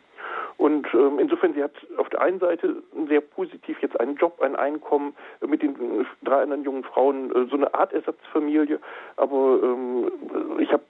Und 0.57 0.87
ähm, 0.95 1.19
insofern, 1.19 1.55
sie 1.55 1.63
hat 1.63 1.75
auf 1.99 2.09
der 2.11 2.23
einen 2.23 2.39
Seite 2.39 2.83
sehr 3.09 3.21
positiv 3.21 3.83
jetzt 3.83 3.99
einen 4.01 4.17
Job, 4.17 4.41
ein 4.41 4.55
Einkommen 4.55 5.15
äh, 5.41 5.47
mit 5.49 5.63
den 5.63 6.07
drei 6.23 6.43
anderen 6.43 6.63
jungen 6.63 6.85
Frauen, 6.85 7.31
so 7.51 7.57
eine 7.57 7.75
Art 7.75 7.93
Ersatzfamilie. 7.93 8.79
Aber 9.17 9.59
ähm, 9.63 10.11
ich 10.61 10.73
habe 10.73 10.85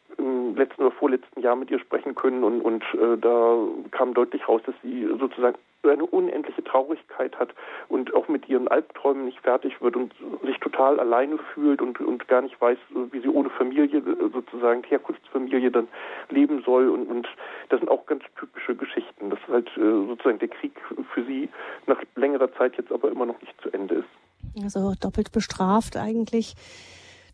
letzten 0.54 0.82
oder 0.82 0.90
vorletzten 0.92 1.40
Jahr 1.40 1.56
mit 1.56 1.70
ihr 1.70 1.78
sprechen 1.78 2.14
können 2.14 2.44
und, 2.44 2.60
und 2.60 2.84
äh, 2.94 3.16
da 3.18 3.56
kam 3.90 4.14
deutlich 4.14 4.46
raus, 4.48 4.60
dass 4.66 4.74
sie 4.82 5.08
sozusagen 5.18 5.56
eine 5.90 6.04
unendliche 6.04 6.64
Traurigkeit 6.64 7.38
hat 7.38 7.50
und 7.88 8.14
auch 8.14 8.28
mit 8.28 8.48
ihren 8.48 8.68
Albträumen 8.68 9.24
nicht 9.24 9.40
fertig 9.40 9.80
wird 9.80 9.96
und 9.96 10.12
sich 10.44 10.58
total 10.58 10.98
alleine 11.00 11.38
fühlt 11.54 11.80
und, 11.80 12.00
und 12.00 12.26
gar 12.28 12.42
nicht 12.42 12.60
weiß, 12.60 12.78
wie 13.12 13.20
sie 13.20 13.28
ohne 13.28 13.50
Familie, 13.50 14.02
sozusagen 14.32 14.82
Herkunftsfamilie 14.84 15.70
dann 15.70 15.88
leben 16.30 16.62
soll. 16.64 16.88
Und, 16.88 17.06
und 17.06 17.28
das 17.68 17.80
sind 17.80 17.88
auch 17.88 18.06
ganz 18.06 18.24
typische 18.38 18.74
Geschichten, 18.74 19.30
dass 19.30 19.38
halt 19.48 19.68
äh, 19.76 19.80
sozusagen 19.80 20.38
der 20.38 20.48
Krieg 20.48 20.72
für 21.14 21.24
sie 21.24 21.48
nach 21.86 22.02
längerer 22.16 22.52
Zeit 22.54 22.76
jetzt 22.76 22.92
aber 22.92 23.10
immer 23.10 23.26
noch 23.26 23.40
nicht 23.40 23.54
zu 23.62 23.70
Ende 23.72 23.96
ist. 23.96 24.62
Also 24.62 24.94
doppelt 25.00 25.32
bestraft 25.32 25.96
eigentlich 25.96 26.54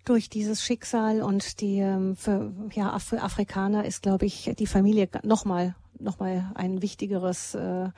durch 0.04 0.28
dieses 0.28 0.62
Schicksal 0.62 1.22
und 1.22 1.60
die 1.60 1.78
ähm, 1.78 2.16
für 2.16 2.52
ja 2.72 2.92
Af 2.92 3.12
Afrikaner 3.12 3.84
ist 3.84 4.02
glaube 4.02 4.26
ich 4.26 4.52
die 4.58 4.66
Familie 4.66 5.08
nochmal 5.22 5.74
noch 5.98 6.18
mal 6.18 6.50
ein 6.54 6.82
wichtigeres 6.82 7.54
äh, 7.54 7.88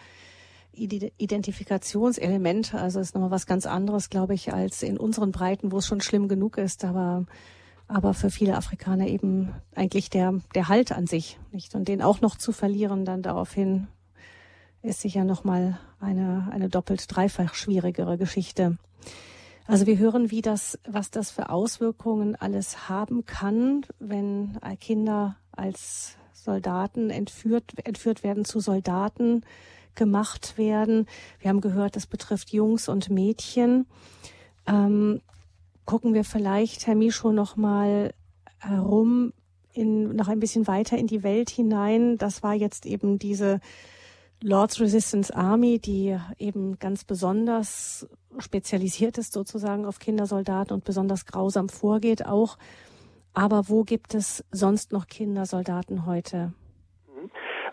Identifikationselement. 0.76 2.74
Also 2.74 3.00
ist 3.00 3.14
nochmal 3.14 3.30
was 3.30 3.46
ganz 3.46 3.64
anderes, 3.64 4.10
glaube 4.10 4.34
ich, 4.34 4.52
als 4.52 4.82
in 4.82 4.98
unseren 4.98 5.30
Breiten, 5.30 5.70
wo 5.72 5.78
es 5.78 5.86
schon 5.86 6.00
schlimm 6.00 6.28
genug 6.28 6.58
ist, 6.58 6.84
aber 6.84 7.26
aber 7.86 8.14
für 8.14 8.30
viele 8.30 8.56
Afrikaner 8.56 9.06
eben 9.06 9.52
eigentlich 9.74 10.10
der 10.10 10.40
der 10.54 10.68
Halt 10.68 10.92
an 10.92 11.06
sich, 11.06 11.38
nicht 11.52 11.74
und 11.74 11.86
den 11.88 12.02
auch 12.02 12.20
noch 12.20 12.36
zu 12.36 12.52
verlieren, 12.52 13.04
dann 13.04 13.22
daraufhin 13.22 13.86
ist 14.82 15.00
sicher 15.00 15.24
nochmal 15.24 15.78
eine 16.00 16.48
eine 16.50 16.68
doppelt 16.68 17.04
dreifach 17.08 17.54
schwierigere 17.54 18.18
Geschichte. 18.18 18.78
Also 19.66 19.86
wir 19.86 19.98
hören, 19.98 20.30
wie 20.30 20.42
das, 20.42 20.78
was 20.86 21.10
das 21.10 21.30
für 21.30 21.48
Auswirkungen 21.48 22.36
alles 22.36 22.88
haben 22.88 23.24
kann, 23.24 23.86
wenn 23.98 24.58
Kinder 24.78 25.36
als 25.52 26.16
Soldaten 26.32 27.08
entführt, 27.08 27.72
entführt 27.84 28.22
werden 28.22 28.44
zu 28.44 28.60
Soldaten 28.60 29.42
gemacht 29.94 30.58
werden. 30.58 31.06
Wir 31.40 31.48
haben 31.48 31.62
gehört, 31.62 31.96
das 31.96 32.06
betrifft 32.06 32.52
Jungs 32.52 32.88
und 32.88 33.08
Mädchen. 33.08 33.86
Ähm, 34.66 35.22
gucken 35.86 36.12
wir 36.12 36.24
vielleicht, 36.24 36.86
Herr 36.86 36.94
Micho, 36.94 37.32
noch 37.32 37.56
mal 37.56 38.12
herum, 38.58 39.32
in, 39.72 40.14
noch 40.14 40.28
ein 40.28 40.40
bisschen 40.40 40.66
weiter 40.66 40.98
in 40.98 41.06
die 41.06 41.22
Welt 41.22 41.50
hinein. 41.50 42.18
Das 42.18 42.42
war 42.42 42.54
jetzt 42.54 42.86
eben 42.86 43.18
diese 43.18 43.60
Lord's 44.46 44.78
Resistance 44.78 45.34
Army, 45.34 45.78
die 45.78 46.18
eben 46.36 46.78
ganz 46.78 47.02
besonders 47.04 48.06
spezialisiert 48.36 49.16
ist 49.16 49.32
sozusagen 49.32 49.86
auf 49.86 49.98
Kindersoldaten 49.98 50.74
und 50.74 50.84
besonders 50.84 51.24
grausam 51.24 51.70
vorgeht 51.70 52.26
auch. 52.26 52.58
Aber 53.32 53.70
wo 53.70 53.84
gibt 53.84 54.14
es 54.14 54.44
sonst 54.50 54.92
noch 54.92 55.06
Kindersoldaten 55.06 56.04
heute? 56.04 56.52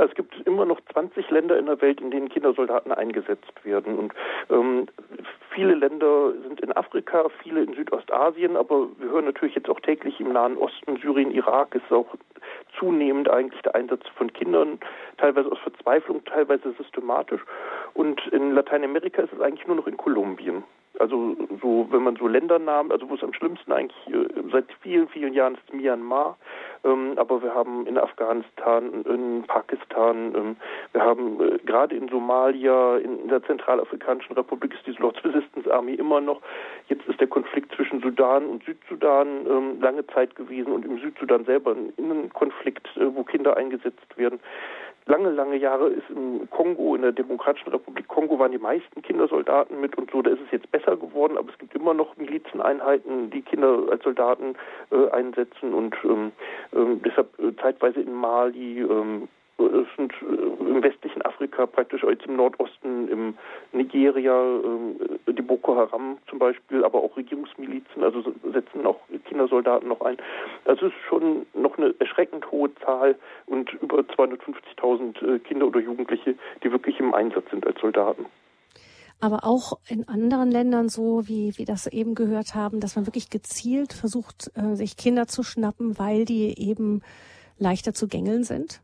Also 0.01 0.13
es 0.13 0.15
gibt 0.15 0.47
immer 0.47 0.65
noch 0.65 0.81
20 0.93 1.29
Länder 1.29 1.59
in 1.59 1.67
der 1.67 1.79
Welt, 1.79 2.01
in 2.01 2.09
denen 2.09 2.27
Kindersoldaten 2.27 2.91
eingesetzt 2.91 3.53
werden. 3.63 3.99
Und 3.99 4.13
ähm, 4.49 4.87
viele 5.53 5.75
Länder 5.75 6.33
sind 6.41 6.59
in 6.59 6.71
Afrika, 6.75 7.27
viele 7.43 7.61
in 7.61 7.75
Südostasien, 7.75 8.57
aber 8.57 8.87
wir 8.97 9.11
hören 9.11 9.25
natürlich 9.25 9.53
jetzt 9.53 9.69
auch 9.69 9.79
täglich 9.79 10.19
im 10.19 10.33
Nahen 10.33 10.57
Osten, 10.57 10.97
Syrien, 10.97 11.29
Irak 11.29 11.75
ist 11.75 11.91
auch 11.91 12.07
zunehmend 12.79 13.29
eigentlich 13.29 13.61
der 13.61 13.75
Einsatz 13.75 14.01
von 14.15 14.33
Kindern, 14.33 14.79
teilweise 15.17 15.51
aus 15.51 15.59
Verzweiflung, 15.59 16.25
teilweise 16.25 16.73
systematisch. 16.79 17.41
Und 17.93 18.25
in 18.29 18.53
Lateinamerika 18.53 19.21
ist 19.21 19.33
es 19.33 19.39
eigentlich 19.39 19.67
nur 19.67 19.75
noch 19.75 19.85
in 19.85 19.97
Kolumbien. 19.97 20.63
Also 20.99 21.35
so, 21.61 21.87
wenn 21.89 22.03
man 22.03 22.15
so 22.17 22.27
Ländernamen, 22.27 22.91
also 22.91 23.09
wo 23.09 23.15
es 23.15 23.23
am 23.23 23.33
schlimmsten 23.33 23.71
eigentlich 23.71 24.07
äh, 24.07 24.27
seit 24.51 24.65
vielen, 24.81 25.07
vielen 25.07 25.33
Jahren 25.33 25.55
ist 25.55 25.73
Myanmar, 25.73 26.37
ähm, 26.83 27.13
aber 27.15 27.41
wir 27.41 27.55
haben 27.55 27.87
in 27.87 27.97
Afghanistan, 27.97 29.03
in 29.05 29.43
Pakistan, 29.47 30.35
ähm, 30.35 30.55
wir 30.93 31.01
haben 31.01 31.39
äh, 31.39 31.57
gerade 31.65 31.95
in 31.95 32.09
Somalia, 32.09 32.97
in 32.97 33.27
der 33.29 33.41
Zentralafrikanischen 33.43 34.35
Republik 34.35 34.73
ist 34.73 34.85
diese 34.85 35.01
Lord's 35.01 35.23
Resistance 35.23 35.73
Army 35.73 35.93
immer 35.93 36.21
noch. 36.21 36.41
Jetzt 36.87 37.07
ist 37.07 37.19
der 37.19 37.27
Konflikt 37.27 37.73
zwischen 37.75 38.01
Sudan 38.01 38.45
und 38.45 38.63
Südsudan 38.63 39.45
ähm, 39.47 39.81
lange 39.81 40.05
Zeit 40.07 40.35
gewesen 40.35 40.71
und 40.71 40.85
im 40.85 40.99
Südsudan 40.99 41.45
selber 41.45 41.71
ein 41.71 41.93
Innenkonflikt, 41.97 42.87
äh, 42.97 43.15
wo 43.15 43.23
Kinder 43.23 43.55
eingesetzt 43.57 44.17
werden 44.17 44.39
lange, 45.05 45.29
lange 45.31 45.57
Jahre 45.57 45.89
ist 45.89 46.09
im 46.09 46.49
Kongo, 46.49 46.95
in 46.95 47.01
der 47.01 47.11
Demokratischen 47.11 47.69
Republik 47.69 48.07
Kongo, 48.07 48.39
waren 48.39 48.51
die 48.51 48.57
meisten 48.57 49.01
Kindersoldaten 49.01 49.79
mit 49.79 49.97
und 49.97 50.11
so. 50.11 50.21
Da 50.21 50.31
ist 50.31 50.41
es 50.45 50.51
jetzt 50.51 50.71
besser 50.71 50.97
geworden, 50.97 51.37
aber 51.37 51.49
es 51.51 51.57
gibt 51.57 51.75
immer 51.75 51.93
noch 51.93 52.17
Milizeneinheiten, 52.17 53.29
die 53.29 53.41
Kinder 53.41 53.83
als 53.89 54.03
Soldaten 54.03 54.55
äh, 54.91 55.09
einsetzen 55.09 55.73
und 55.73 55.95
ähm, 56.03 56.31
äh, 56.71 56.97
deshalb 57.05 57.37
äh, 57.39 57.55
zeitweise 57.61 58.01
in 58.01 58.13
Mali, 58.13 58.81
ähm, 58.81 59.27
sind 59.95 60.13
äh, 60.21 60.69
im 60.69 60.83
westlichen 60.83 61.21
Afrika, 61.23 61.65
praktisch 61.65 62.03
jetzt 62.03 62.25
im 62.25 62.35
Nordosten, 62.35 63.07
im 63.07 63.33
Nigeria, 63.71 64.59
äh, 65.27 65.33
die 65.33 65.41
Boko 65.41 65.75
Haram 65.75 66.17
zum 66.29 66.39
Beispiel, 66.39 66.83
aber 66.83 66.99
auch 66.99 67.15
Regierungsmilizen, 67.17 68.03
also 68.03 68.33
setzen 68.51 68.85
auch 68.85 68.99
Kindersoldaten 69.25 69.87
noch 69.87 70.01
ein. 70.01 70.17
Es 70.65 70.81
ist 70.81 70.93
schon 71.07 71.45
noch 71.53 71.77
eine 71.77 71.93
erschreckend 71.99 72.51
hohe 72.51 72.73
Zahl 72.75 73.15
und 73.47 73.71
über 73.73 73.99
250.000 73.99 75.35
äh, 75.35 75.39
Kinder 75.39 75.67
oder 75.67 75.79
Jugendliche, 75.79 76.35
die 76.63 76.71
wirklich 76.71 76.99
im 76.99 77.13
Einsatz 77.13 77.49
sind 77.49 77.65
als 77.65 77.79
Soldaten 77.79 78.25
aber 79.23 79.43
auch 79.43 79.73
in 79.87 80.07
anderen 80.07 80.49
Ländern 80.49 80.89
so, 80.89 81.27
wie 81.27 81.55
wir 81.55 81.65
das 81.65 81.85
eben 81.85 82.15
gehört 82.15 82.55
haben, 82.55 82.79
dass 82.79 82.95
man 82.95 83.05
wirklich 83.05 83.29
gezielt 83.29 83.93
versucht, 83.93 84.49
sich 84.73 84.97
Kinder 84.97 85.27
zu 85.27 85.43
schnappen, 85.43 85.99
weil 85.99 86.25
die 86.25 86.57
eben 86.57 87.03
leichter 87.61 87.93
zu 87.93 88.07
gängeln 88.07 88.43
sind? 88.43 88.81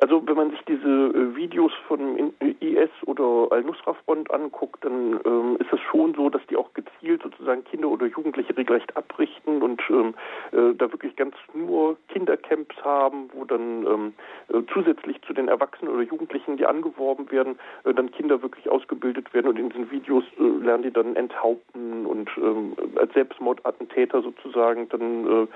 Also 0.00 0.26
wenn 0.26 0.36
man 0.36 0.50
sich 0.50 0.60
diese 0.66 0.88
äh, 0.88 1.36
Videos 1.36 1.72
von 1.86 2.32
IS 2.40 2.90
oder 3.04 3.48
Al-Nusra-Front 3.50 4.30
anguckt, 4.30 4.82
dann 4.82 5.20
ähm, 5.26 5.56
ist 5.58 5.70
es 5.72 5.80
schon 5.90 6.14
so, 6.14 6.30
dass 6.30 6.40
die 6.48 6.56
auch 6.56 6.72
gezielt 6.72 7.22
sozusagen 7.22 7.64
Kinder 7.64 7.88
oder 7.88 8.06
Jugendliche 8.06 8.56
regelrecht 8.56 8.96
abrichten 8.96 9.60
und 9.60 9.82
ähm, 9.90 10.14
äh, 10.52 10.74
da 10.74 10.90
wirklich 10.90 11.16
ganz 11.16 11.34
nur 11.52 11.98
Kindercamps 12.08 12.76
haben, 12.82 13.28
wo 13.34 13.44
dann 13.44 13.86
ähm, 13.86 14.14
äh, 14.48 14.62
zusätzlich 14.72 15.20
zu 15.22 15.34
den 15.34 15.48
Erwachsenen 15.48 15.92
oder 15.92 16.02
Jugendlichen, 16.02 16.56
die 16.56 16.64
angeworben 16.64 17.30
werden, 17.30 17.58
äh, 17.84 17.92
dann 17.92 18.10
Kinder 18.10 18.40
wirklich 18.40 18.70
ausgebildet 18.70 19.34
werden 19.34 19.48
und 19.48 19.58
in 19.58 19.68
diesen 19.68 19.90
Videos 19.90 20.24
äh, 20.38 20.64
lernen 20.64 20.84
die 20.84 20.92
dann 20.92 21.14
enthaupten 21.14 22.06
und 22.06 22.30
ähm, 22.38 22.74
als 22.96 23.12
Selbstmordattentäter 23.12 24.22
sozusagen 24.22 24.88
dann 24.88 25.26
äh, 25.26 25.46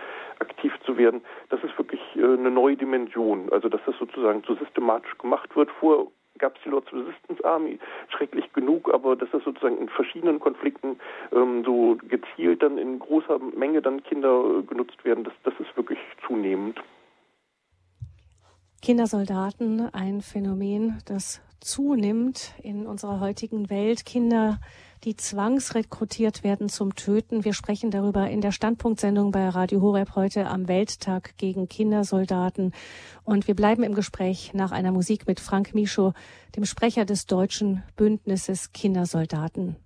aktiv 0.40 0.72
zu 0.85 0.98
werden. 0.98 1.22
Das 1.48 1.62
ist 1.62 1.76
wirklich 1.78 2.00
eine 2.16 2.50
neue 2.50 2.76
Dimension. 2.76 3.48
Also 3.50 3.68
dass 3.68 3.80
das 3.87 3.96
sozusagen 3.98 4.34
sozusagen 4.35 4.42
so 4.47 4.64
systematisch 4.64 5.16
gemacht 5.18 5.55
wird. 5.57 5.70
Vor 5.81 6.11
gab 6.38 6.57
es 6.57 6.62
die 6.64 6.68
Lords 6.68 6.92
Resistance 6.92 7.44
Army, 7.44 7.79
schrecklich 8.09 8.53
genug, 8.53 8.92
aber 8.92 9.14
dass 9.14 9.29
das 9.31 9.44
sozusagen 9.44 9.79
in 9.79 9.88
verschiedenen 9.88 10.40
Konflikten 10.40 10.99
ähm, 11.33 11.62
so 11.64 11.97
gezielt 12.09 12.62
dann 12.62 12.77
in 12.77 12.99
großer 12.99 13.38
Menge 13.38 13.81
dann 13.83 14.03
Kinder 14.03 14.59
äh, 14.59 14.62
genutzt 14.62 15.05
werden, 15.05 15.25
das, 15.25 15.35
das 15.44 15.55
ist 15.61 15.77
wirklich 15.77 15.99
zunehmend. 16.27 16.81
Kindersoldaten, 18.83 19.88
ein 19.94 20.20
Phänomen, 20.20 20.99
das 21.07 21.40
zunimmt 21.61 22.55
in 22.62 22.87
unserer 22.87 23.20
heutigen 23.20 23.70
Welt. 23.70 24.05
Kinder 24.05 24.59
die 25.05 25.17
zwangsrekrutiert 25.17 26.45
werden 26.45 26.69
zum 26.69 26.95
Töten. 26.95 27.45
Wir 27.45 27.53
sprechen 27.53 27.90
darüber 27.90 28.29
in 28.29 28.40
der 28.40 28.53
Standpunktsendung 28.53 29.33
bei 29.33 29.49
Radio 29.49 29.83
Horeb 29.83 30.14
heute 30.14 30.47
am 30.47 30.67
Welttag 30.67 31.37
gegen 31.37 31.69
Kindersoldaten. 31.69 32.73
Und 33.23 33.47
wir 33.47 33.55
bleiben 33.55 33.83
im 33.83 33.95
Gespräch 33.95 34.53
nach 34.55 34.73
einer 34.73 34.93
Musik 34.93 35.27
mit 35.27 35.40
Frank 35.40 35.75
Mischow, 35.75 36.14
dem 36.57 36.64
Sprecher 36.64 37.05
des 37.05 37.27
deutschen 37.27 37.83
Bündnisses 37.97 38.73
Kindersoldaten. 38.73 39.77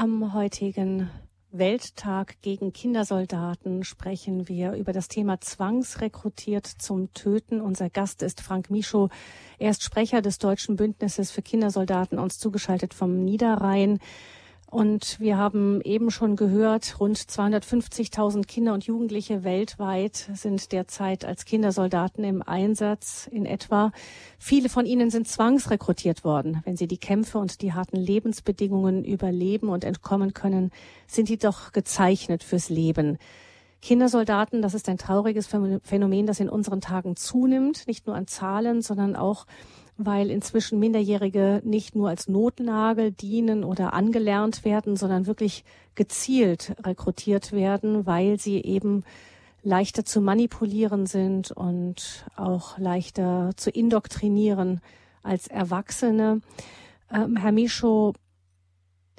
Am 0.00 0.32
heutigen 0.32 1.10
Welttag 1.50 2.40
gegen 2.40 2.72
Kindersoldaten 2.72 3.82
sprechen 3.82 4.46
wir 4.46 4.74
über 4.74 4.92
das 4.92 5.08
Thema 5.08 5.40
Zwangsrekrutiert 5.40 6.66
zum 6.68 7.12
Töten. 7.14 7.60
Unser 7.60 7.90
Gast 7.90 8.22
ist 8.22 8.40
Frank 8.40 8.70
Micho. 8.70 9.08
Er 9.58 9.70
ist 9.70 9.82
Sprecher 9.82 10.22
des 10.22 10.38
Deutschen 10.38 10.76
Bündnisses 10.76 11.32
für 11.32 11.42
Kindersoldaten, 11.42 12.20
uns 12.20 12.38
zugeschaltet 12.38 12.94
vom 12.94 13.24
Niederrhein. 13.24 13.98
Und 14.70 15.18
wir 15.18 15.38
haben 15.38 15.80
eben 15.80 16.10
schon 16.10 16.36
gehört, 16.36 17.00
rund 17.00 17.16
250.000 17.16 18.46
Kinder 18.46 18.74
und 18.74 18.84
Jugendliche 18.84 19.42
weltweit 19.42 20.28
sind 20.34 20.72
derzeit 20.72 21.24
als 21.24 21.46
Kindersoldaten 21.46 22.22
im 22.22 22.42
Einsatz 22.42 23.28
in 23.32 23.46
etwa. 23.46 23.92
Viele 24.38 24.68
von 24.68 24.84
ihnen 24.84 25.10
sind 25.10 25.26
zwangsrekrutiert 25.26 26.22
worden. 26.22 26.60
Wenn 26.66 26.76
sie 26.76 26.86
die 26.86 26.98
Kämpfe 26.98 27.38
und 27.38 27.62
die 27.62 27.72
harten 27.72 27.96
Lebensbedingungen 27.96 29.04
überleben 29.04 29.70
und 29.70 29.84
entkommen 29.84 30.34
können, 30.34 30.70
sind 31.06 31.30
die 31.30 31.38
doch 31.38 31.72
gezeichnet 31.72 32.44
fürs 32.44 32.68
Leben. 32.68 33.16
Kindersoldaten, 33.80 34.60
das 34.60 34.74
ist 34.74 34.88
ein 34.90 34.98
trauriges 34.98 35.46
Phänomen, 35.46 36.26
das 36.26 36.40
in 36.40 36.50
unseren 36.50 36.82
Tagen 36.82 37.16
zunimmt, 37.16 37.86
nicht 37.86 38.06
nur 38.06 38.16
an 38.16 38.26
Zahlen, 38.26 38.82
sondern 38.82 39.16
auch 39.16 39.46
weil 39.98 40.30
inzwischen 40.30 40.78
Minderjährige 40.78 41.60
nicht 41.64 41.96
nur 41.96 42.08
als 42.08 42.28
Notnagel 42.28 43.10
dienen 43.10 43.64
oder 43.64 43.92
angelernt 43.92 44.64
werden, 44.64 44.96
sondern 44.96 45.26
wirklich 45.26 45.64
gezielt 45.96 46.76
rekrutiert 46.84 47.52
werden, 47.52 48.06
weil 48.06 48.38
sie 48.38 48.62
eben 48.62 49.04
leichter 49.64 50.04
zu 50.04 50.20
manipulieren 50.20 51.06
sind 51.06 51.50
und 51.50 52.24
auch 52.36 52.78
leichter 52.78 53.50
zu 53.56 53.70
indoktrinieren 53.70 54.80
als 55.24 55.48
Erwachsene. 55.48 56.40
Ähm, 57.12 57.36
Herr 57.36 57.52
Micho, 57.52 58.14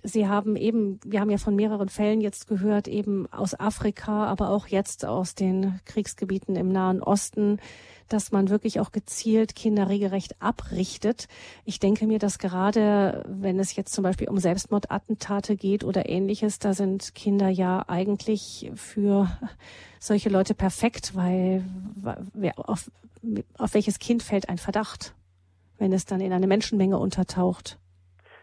Sie 0.03 0.27
haben 0.27 0.55
eben, 0.55 0.99
wir 1.03 1.19
haben 1.19 1.29
ja 1.29 1.37
von 1.37 1.55
mehreren 1.55 1.89
Fällen 1.89 2.21
jetzt 2.21 2.47
gehört, 2.47 2.87
eben 2.87 3.31
aus 3.31 3.59
Afrika, 3.59 4.25
aber 4.25 4.49
auch 4.49 4.67
jetzt 4.67 5.05
aus 5.05 5.35
den 5.35 5.79
Kriegsgebieten 5.85 6.55
im 6.55 6.69
Nahen 6.71 7.03
Osten, 7.03 7.59
dass 8.07 8.31
man 8.31 8.49
wirklich 8.49 8.79
auch 8.79 8.91
gezielt 8.91 9.55
Kinder 9.55 9.89
regelrecht 9.89 10.41
abrichtet. 10.41 11.27
Ich 11.65 11.79
denke 11.79 12.07
mir, 12.07 12.19
dass 12.19 12.39
gerade, 12.39 13.23
wenn 13.27 13.59
es 13.59 13.75
jetzt 13.75 13.93
zum 13.93 14.03
Beispiel 14.03 14.29
um 14.29 14.39
Selbstmordattentate 14.39 15.55
geht 15.55 15.83
oder 15.83 16.09
ähnliches, 16.09 16.59
da 16.59 16.73
sind 16.73 17.13
Kinder 17.13 17.49
ja 17.49 17.83
eigentlich 17.87 18.71
für 18.75 19.29
solche 19.99 20.29
Leute 20.29 20.55
perfekt, 20.55 21.15
weil 21.15 21.63
auf, 22.55 22.89
auf 23.57 23.73
welches 23.73 23.99
Kind 23.99 24.23
fällt 24.23 24.49
ein 24.49 24.57
Verdacht, 24.57 25.13
wenn 25.77 25.93
es 25.93 26.05
dann 26.05 26.21
in 26.21 26.33
eine 26.33 26.47
Menschenmenge 26.47 26.97
untertaucht? 26.97 27.77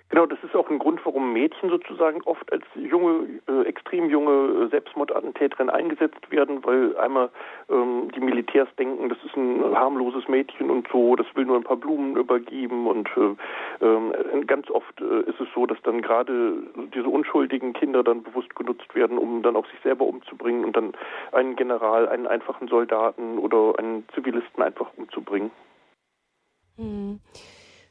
Genau, 0.09 0.25
das 0.25 0.38
ist 0.45 0.55
auch 0.55 0.71
ein 0.71 0.79
Grund, 0.79 1.05
warum 1.05 1.33
Mädchen 1.33 1.69
sozusagen 1.69 2.23
oft 2.23 2.53
als 2.53 2.62
junge, 2.77 3.40
äh, 3.49 3.62
extrem 3.62 4.09
junge 4.09 4.69
Selbstmordattentäterin 4.69 5.69
eingesetzt 5.69 6.31
werden, 6.31 6.64
weil 6.64 6.97
einmal 6.97 7.29
ähm, 7.69 8.09
die 8.14 8.21
Militärs 8.21 8.69
denken, 8.79 9.09
das 9.09 9.19
ist 9.25 9.37
ein 9.37 9.75
harmloses 9.75 10.29
Mädchen 10.29 10.71
und 10.71 10.87
so, 10.92 11.16
das 11.16 11.27
will 11.35 11.45
nur 11.45 11.57
ein 11.57 11.64
paar 11.64 11.77
Blumen 11.77 12.16
übergeben 12.16 12.87
und 12.87 13.11
äh, 13.16 13.85
äh, 13.85 14.45
ganz 14.45 14.71
oft 14.71 15.01
äh, 15.01 15.29
ist 15.29 15.40
es 15.40 15.49
so, 15.53 15.66
dass 15.66 15.83
dann 15.83 16.03
gerade 16.03 16.62
diese 16.95 17.09
unschuldigen 17.09 17.73
Kinder 17.73 18.05
dann 18.05 18.23
bewusst 18.23 18.55
genutzt 18.55 18.95
werden, 18.95 19.19
um 19.19 19.42
dann 19.42 19.57
auch 19.57 19.66
sich 19.66 19.81
selber 19.83 20.07
umzubringen 20.07 20.64
und 20.64 20.77
dann 20.77 20.92
einen 21.33 21.57
General, 21.57 22.09
einen 22.09 22.29
einfachen 22.29 22.69
Soldaten 22.69 23.38
oder 23.38 23.77
einen 23.81 24.05
Zivilisten 24.14 24.62
einfach 24.62 24.87
umzubringen. 24.97 25.51
Hm. 26.77 27.19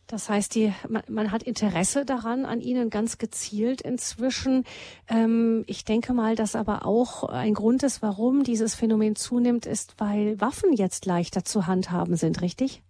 Das 0.08 0.30
heißt, 0.30 0.54
die, 0.54 0.72
man, 0.88 1.04
man, 1.08 1.32
hat 1.32 1.44
Interesse 1.44 2.06
daran, 2.06 2.46
an 2.46 2.62
ihnen 2.62 2.90
ganz 2.90 3.18
gezielt 3.18 3.82
inzwischen. 3.82 4.64
Ähm, 5.08 5.64
ich 5.68 5.84
denke 5.84 6.14
mal, 6.14 6.36
dass 6.36 6.56
aber 6.56 6.86
auch 6.86 7.24
ein 7.24 7.54
Grund 7.56 7.82
ist, 7.84 8.02
warum 8.02 8.44
dieses 8.44 8.76
Phänomen 8.76 9.16
zunimmt, 9.16 9.66
ist, 9.66 9.96
weil 9.98 10.40
Waffen 10.40 10.74
jetzt 10.74 11.06
leichter 11.06 11.44
zu 11.44 11.66
handhaben 11.66 12.16
sind, 12.16 12.42
richtig? 12.42 12.84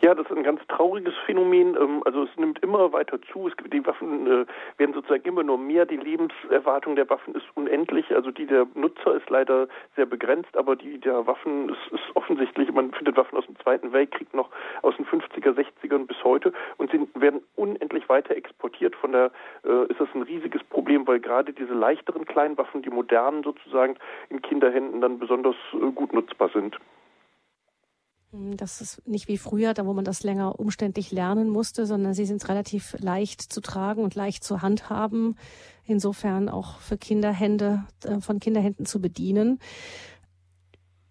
Ja, 0.00 0.14
das 0.14 0.30
ist 0.30 0.36
ein 0.36 0.44
ganz 0.44 0.60
trauriges 0.68 1.14
Phänomen. 1.26 1.76
Ähm, 1.76 2.02
also 2.04 2.22
es 2.22 2.36
nimmt 2.36 2.62
immer 2.62 2.92
weiter 2.92 3.20
zu. 3.32 3.48
Es, 3.48 3.54
die 3.72 3.84
Waffen 3.84 4.26
äh, 4.26 4.46
werden 4.76 4.94
sozusagen 4.94 5.24
immer 5.24 5.42
nur 5.42 5.58
mehr. 5.58 5.86
Die 5.86 5.96
Lebenserwartung 5.96 6.94
der 6.94 7.10
Waffen 7.10 7.34
ist 7.34 7.46
unendlich. 7.54 8.14
Also 8.14 8.30
die 8.30 8.46
der 8.46 8.66
Nutzer 8.74 9.16
ist 9.16 9.28
leider 9.28 9.66
sehr 9.96 10.06
begrenzt, 10.06 10.56
aber 10.56 10.76
die 10.76 10.98
der 10.98 11.26
Waffen 11.26 11.70
ist, 11.70 11.92
ist 11.92 12.14
offensichtlich. 12.14 12.70
Man 12.72 12.92
findet 12.92 13.16
Waffen 13.16 13.36
aus 13.36 13.46
dem 13.46 13.58
Zweiten 13.58 13.92
Weltkrieg 13.92 14.32
noch 14.34 14.50
aus 14.82 14.94
den 14.96 15.06
50er, 15.06 15.52
60ern 15.52 16.06
bis 16.06 16.22
heute 16.22 16.52
und 16.76 16.92
sie 16.92 17.08
werden 17.14 17.42
unendlich 17.56 18.08
weiter 18.08 18.36
exportiert. 18.36 18.94
Von 18.94 19.12
der 19.12 19.32
äh, 19.64 19.86
ist 19.90 20.00
das 20.00 20.08
ein 20.14 20.22
riesiges 20.22 20.62
Problem, 20.64 21.08
weil 21.08 21.18
gerade 21.18 21.52
diese 21.52 21.74
leichteren 21.74 22.24
Kleinwaffen, 22.24 22.82
die 22.82 22.90
modernen 22.90 23.42
sozusagen 23.42 23.96
in 24.30 24.42
Kinderhänden 24.42 25.00
dann 25.00 25.18
besonders 25.18 25.56
äh, 25.72 25.90
gut 25.90 26.12
nutzbar 26.12 26.50
sind. 26.50 26.78
Hm, 28.38 28.56
das 28.56 28.80
ist 28.80 29.06
nicht 29.06 29.28
wie 29.28 29.38
früher, 29.38 29.74
da 29.74 29.86
wo 29.86 29.92
man 29.92 30.04
das 30.04 30.22
länger 30.22 30.58
umständlich 30.58 31.10
lernen 31.12 31.48
musste, 31.48 31.86
sondern 31.86 32.14
sie 32.14 32.24
sind 32.24 32.48
relativ 32.48 32.96
leicht 33.00 33.42
zu 33.42 33.60
tragen 33.60 34.02
und 34.02 34.14
leicht 34.14 34.44
zu 34.44 34.62
handhaben. 34.62 35.36
Insofern 35.84 36.48
auch 36.48 36.80
für 36.80 36.98
Kinderhände, 36.98 37.84
äh, 38.04 38.20
von 38.20 38.40
Kinderhänden 38.40 38.86
zu 38.86 39.00
bedienen. 39.00 39.58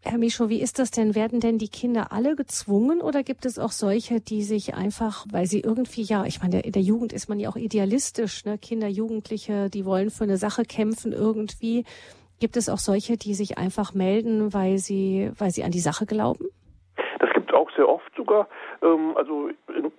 Herr 0.02 0.20
Micho, 0.20 0.48
wie 0.48 0.62
ist 0.62 0.80
das 0.80 0.92
denn? 0.92 1.16
Werden 1.16 1.42
denn 1.42 1.58
die 1.58 1.68
Kinder 1.68 2.13
alle 2.13 2.36
gezwungen 2.36 3.02
oder 3.02 3.24
gibt 3.24 3.46
es 3.46 3.60
auch 3.60 3.72
solche, 3.72 4.22
die 4.22 4.44
sich 4.44 4.74
einfach, 4.74 5.26
weil 5.32 5.48
sie 5.48 5.60
irgendwie, 5.60 6.04
ja, 6.04 6.24
ich 6.24 6.42
meine, 6.42 6.62
in 6.62 6.72
der 6.72 6.82
Jugend 6.82 7.12
ist 7.12 7.28
man 7.28 7.40
ja 7.40 7.50
auch 7.50 7.58
idealistisch, 7.58 8.46
ne? 8.46 8.58
Kinder, 8.58 8.88
Jugendliche, 8.88 9.70
die 9.70 9.84
wollen 9.84 10.10
für 10.10 10.24
eine 10.24 10.38
Sache 10.38 10.63
kämpfen 10.63 11.12
irgendwie. 11.12 11.84
Gibt 12.40 12.56
es 12.56 12.70
auch 12.70 12.78
solche, 12.78 13.18
die 13.18 13.34
sich 13.34 13.58
einfach 13.58 13.94
melden, 13.94 14.54
weil 14.54 14.78
sie, 14.78 15.32
weil 15.38 15.52
sie 15.52 15.63
an 15.63 15.72
die 15.72 15.82
Sache 15.82 16.06
glauben? 16.06 16.46
Auch 17.78 18.02
sehr 18.08 18.16
oft 18.16 18.16
sogar. 18.17 18.47
Ähm, 18.82 19.13
also 19.15 19.49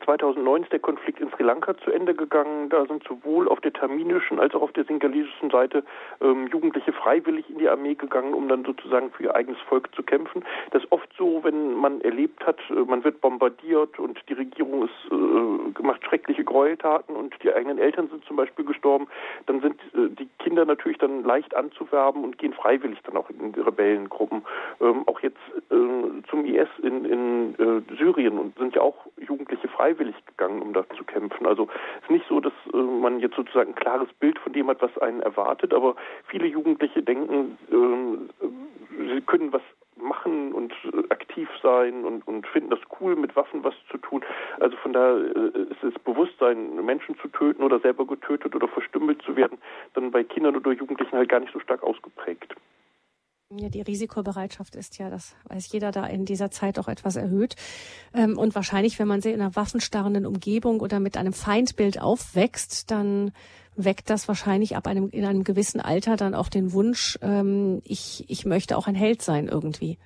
2009 0.05 0.65
ist 0.65 0.73
der 0.73 0.81
Konflikt 0.81 1.21
in 1.21 1.31
Sri 1.31 1.45
Lanka 1.45 1.77
zu 1.79 1.91
Ende 1.91 2.15
gegangen. 2.15 2.69
Da 2.69 2.85
sind 2.87 3.03
sowohl 3.05 3.49
auf 3.49 3.61
der 3.61 3.73
taminischen 3.73 4.39
als 4.39 4.55
auch 4.55 4.63
auf 4.63 4.73
der 4.73 4.85
singalesischen 4.85 5.51
Seite 5.51 5.85
ähm, 6.21 6.49
Jugendliche 6.49 6.93
freiwillig 6.93 7.49
in 7.49 7.59
die 7.59 7.69
Armee 7.69 7.95
gegangen, 7.95 8.35
um 8.35 8.49
dann 8.49 8.65
sozusagen 8.65 9.11
für 9.13 9.25
ihr 9.25 9.35
eigenes 9.35 9.61
Volk 9.63 9.89
zu 9.95 10.03
kämpfen. 10.03 10.45
Das 10.73 10.83
ist 10.83 10.93
oft 10.93 11.09
so, 11.17 11.43
wenn 11.45 11.75
man 11.75 12.01
erlebt 12.03 12.45
hat, 12.47 12.59
äh, 12.71 12.75
man 12.75 13.05
wird 13.05 13.21
bombardiert 13.21 13.99
und 13.99 14.19
die 14.29 14.35
Regierung 14.35 14.85
ist, 14.85 15.13
äh, 15.13 15.83
macht 15.83 16.05
schreckliche 16.05 16.45
Gräueltaten 16.45 17.15
und 17.15 17.35
die 17.43 17.53
eigenen 17.53 17.79
Eltern 17.79 18.09
sind 18.09 18.25
zum 18.25 18.37
Beispiel 18.37 18.65
gestorben, 18.65 19.07
dann 19.47 19.61
sind 19.61 19.81
äh, 19.95 20.09
die 20.11 20.29
Kinder 20.39 20.65
natürlich 20.65 20.99
dann 20.99 21.23
leicht 21.25 21.55
anzuwerben 21.55 22.25
und 22.25 22.39
gehen 22.39 22.53
freiwillig 22.53 22.99
dann 23.05 23.17
auch 23.17 23.31
in 23.31 23.55
Rebellengruppen. 23.55 24.43
Ähm, 24.81 25.05
auch 25.07 25.21
jetzt 25.21 25.39
zum 26.29 26.45
IS 26.45 26.69
in, 26.83 27.05
in 27.05 27.55
äh, 27.59 27.83
Syrien 28.09 28.39
und 28.39 28.57
sind 28.59 28.75
ja 28.75 28.83
auch 28.83 28.97
Jugendliche 29.17 29.69
freiwillig 29.69 30.15
gegangen, 30.27 30.63
um 30.63 30.73
da 30.73 30.85
zu 30.97 31.05
kämpfen. 31.05 31.47
Also 31.47 31.69
es 31.99 32.03
ist 32.05 32.11
nicht 32.11 32.27
so, 32.29 32.41
dass 32.41 32.53
äh, 32.73 32.77
man 32.77 33.21
jetzt 33.21 33.37
sozusagen 33.37 33.71
ein 33.71 33.75
klares 33.75 34.09
Bild 34.15 34.39
von 34.39 34.53
dem 34.53 34.69
hat, 34.69 34.81
was 34.83 34.97
einen 34.99 35.21
erwartet, 35.21 35.75
aber 35.75 35.97
viele 36.27 36.47
Jugendliche 36.47 37.03
denken, 37.03 37.59
äh, 37.71 39.15
sie 39.15 39.21
können 39.23 39.53
was 39.53 39.63
machen 39.97 40.53
und 40.53 40.73
äh, 40.85 41.03
aktiv 41.11 41.49
sein 41.63 42.05
und, 42.05 42.27
und 42.27 42.47
finden 42.47 42.71
das 42.71 42.81
cool, 43.01 43.17
mit 43.17 43.35
Waffen 43.37 43.65
was 43.65 43.75
zu 43.91 43.99
tun. 43.99 44.23
Also 44.61 44.77
von 44.79 44.93
daher 44.93 45.17
äh, 45.17 45.63
ist 45.63 45.83
das 45.83 45.95
Bewusstsein, 46.05 46.85
Menschen 46.85 47.19
zu 47.19 47.29
töten 47.29 47.63
oder 47.63 47.81
selber 47.81 48.07
getötet 48.07 48.55
oder 48.55 48.69
verstümmelt 48.69 49.21
zu 49.23 49.37
werden, 49.37 49.59
dann 49.95 50.11
bei 50.11 50.25
Kindern 50.25 50.57
oder 50.57 50.73
Jugendlichen 50.73 51.17
halt 51.17 51.29
gar 51.29 51.41
nicht 51.41 51.53
so 51.53 51.61
stark 51.61 51.83
ausgeprägt. 51.83 52.55
Ja, 53.59 53.69
die 53.69 53.81
Risikobereitschaft 53.81 54.77
ist 54.77 54.99
ja, 54.99 55.11
das 55.11 55.35
weiß 55.49 55.73
jeder 55.73 55.91
da 55.91 56.07
in 56.07 56.25
dieser 56.25 56.51
Zeit 56.51 56.79
auch 56.79 56.89
etwas 56.89 57.17
erhöht. 57.17 57.57
Ähm, 58.15 58.39
und 58.39 58.55
wahrscheinlich, 58.55 58.99
wenn 58.99 59.09
man 59.09 59.21
sie 59.21 59.33
in 59.33 59.41
einer 59.41 59.57
waffenstarrenden 59.57 60.27
Umgebung 60.27 60.81
oder 60.81 61.01
mit 61.01 61.17
einem 61.17 61.33
Feindbild 61.33 62.01
aufwächst, 62.01 62.91
dann 62.91 63.33
weckt 63.75 64.11
das 64.11 64.29
wahrscheinlich 64.29 64.77
ab 64.77 64.87
einem, 64.87 65.09
in 65.11 65.25
einem 65.25 65.45
gewissen 65.45 65.81
Alter 65.81 66.17
dann 66.17 66.35
auch 66.35 66.49
den 66.49 66.73
Wunsch, 66.73 67.19
ähm, 67.23 67.81
ich, 67.85 68.25
ich 68.29 68.45
möchte 68.45 68.77
auch 68.77 68.87
ein 68.87 68.95
Held 68.95 69.23
sein 69.23 69.49
irgendwie 69.49 69.99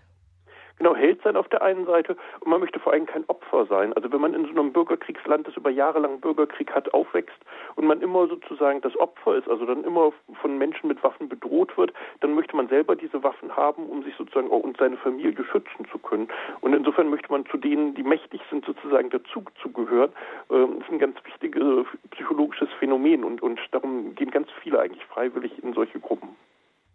genau 0.83 0.97
Held 0.97 1.23
sein 1.23 1.37
auf 1.37 1.49
der 1.49 1.63
einen 1.63 1.87
Seite 1.87 2.17
und 2.41 2.51
man 2.51 2.59
möchte 2.59 2.81
vor 2.81 2.93
allem 2.93 3.07
kein 3.07 3.25
Opfer 3.29 3.67
sein. 3.67 3.93
Also 3.93 4.11
wenn 4.13 4.21
man 4.21 4.35
in 4.35 4.45
so 4.47 4.51
einem 4.51 4.73
Bürgerkriegsland, 4.73 5.47
das 5.47 5.57
über 5.57 5.71
Jahre 5.71 6.01
lang 6.01 6.21
Bürgerkrieg 6.21 6.73
hat, 6.73 6.93
aufwächst 6.93 7.39
und 7.77 7.87
man 7.87 8.01
immer 8.01 8.27
sozusagen 8.27 8.81
das 8.81 8.97
Opfer 8.97 9.37
ist, 9.37 9.49
also 9.49 9.65
dann 9.65 9.85
immer 9.85 10.13
von 10.41 10.59
Menschen 10.59 10.89
mit 10.89 11.01
Waffen 11.05 11.29
bedroht 11.29 11.77
wird, 11.79 11.93
dann 12.21 12.35
möchte 12.35 12.57
man 12.57 12.67
selber 12.69 12.97
diese 12.97 13.23
Waffen 13.23 13.57
haben, 13.57 13.87
um 13.87 14.03
sich 14.03 14.15
sozusagen 14.17 14.51
auch 14.51 14.65
und 14.65 14.77
seine 14.77 14.97
Familie 14.97 15.45
schützen 15.45 15.87
zu 15.91 15.99
können. 15.99 16.29
Und 16.61 16.75
insofern 16.75 17.09
möchte 17.09 17.31
man 17.31 17.47
zu 17.47 17.59
denen, 17.59 17.95
die 17.95 18.03
mächtig 18.03 18.41
sind, 18.51 18.65
sozusagen 18.65 19.11
dazu 19.11 19.45
zu 19.63 19.71
gehören. 19.71 20.11
Ähm, 20.51 20.79
das 20.79 20.89
ist 20.89 20.93
ein 20.93 20.99
ganz 20.99 21.17
wichtiges 21.25 21.87
psychologisches 22.11 22.69
Phänomen 22.81 23.23
und, 23.23 23.41
und 23.41 23.61
darum 23.71 24.17
gehen 24.17 24.33
ganz 24.33 24.49
viele 24.63 24.81
eigentlich 24.81 25.05
freiwillig 25.05 25.63
in 25.63 25.75
solche 25.75 26.01
Gruppen. 26.01 26.31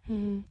Mhm. 0.06 0.44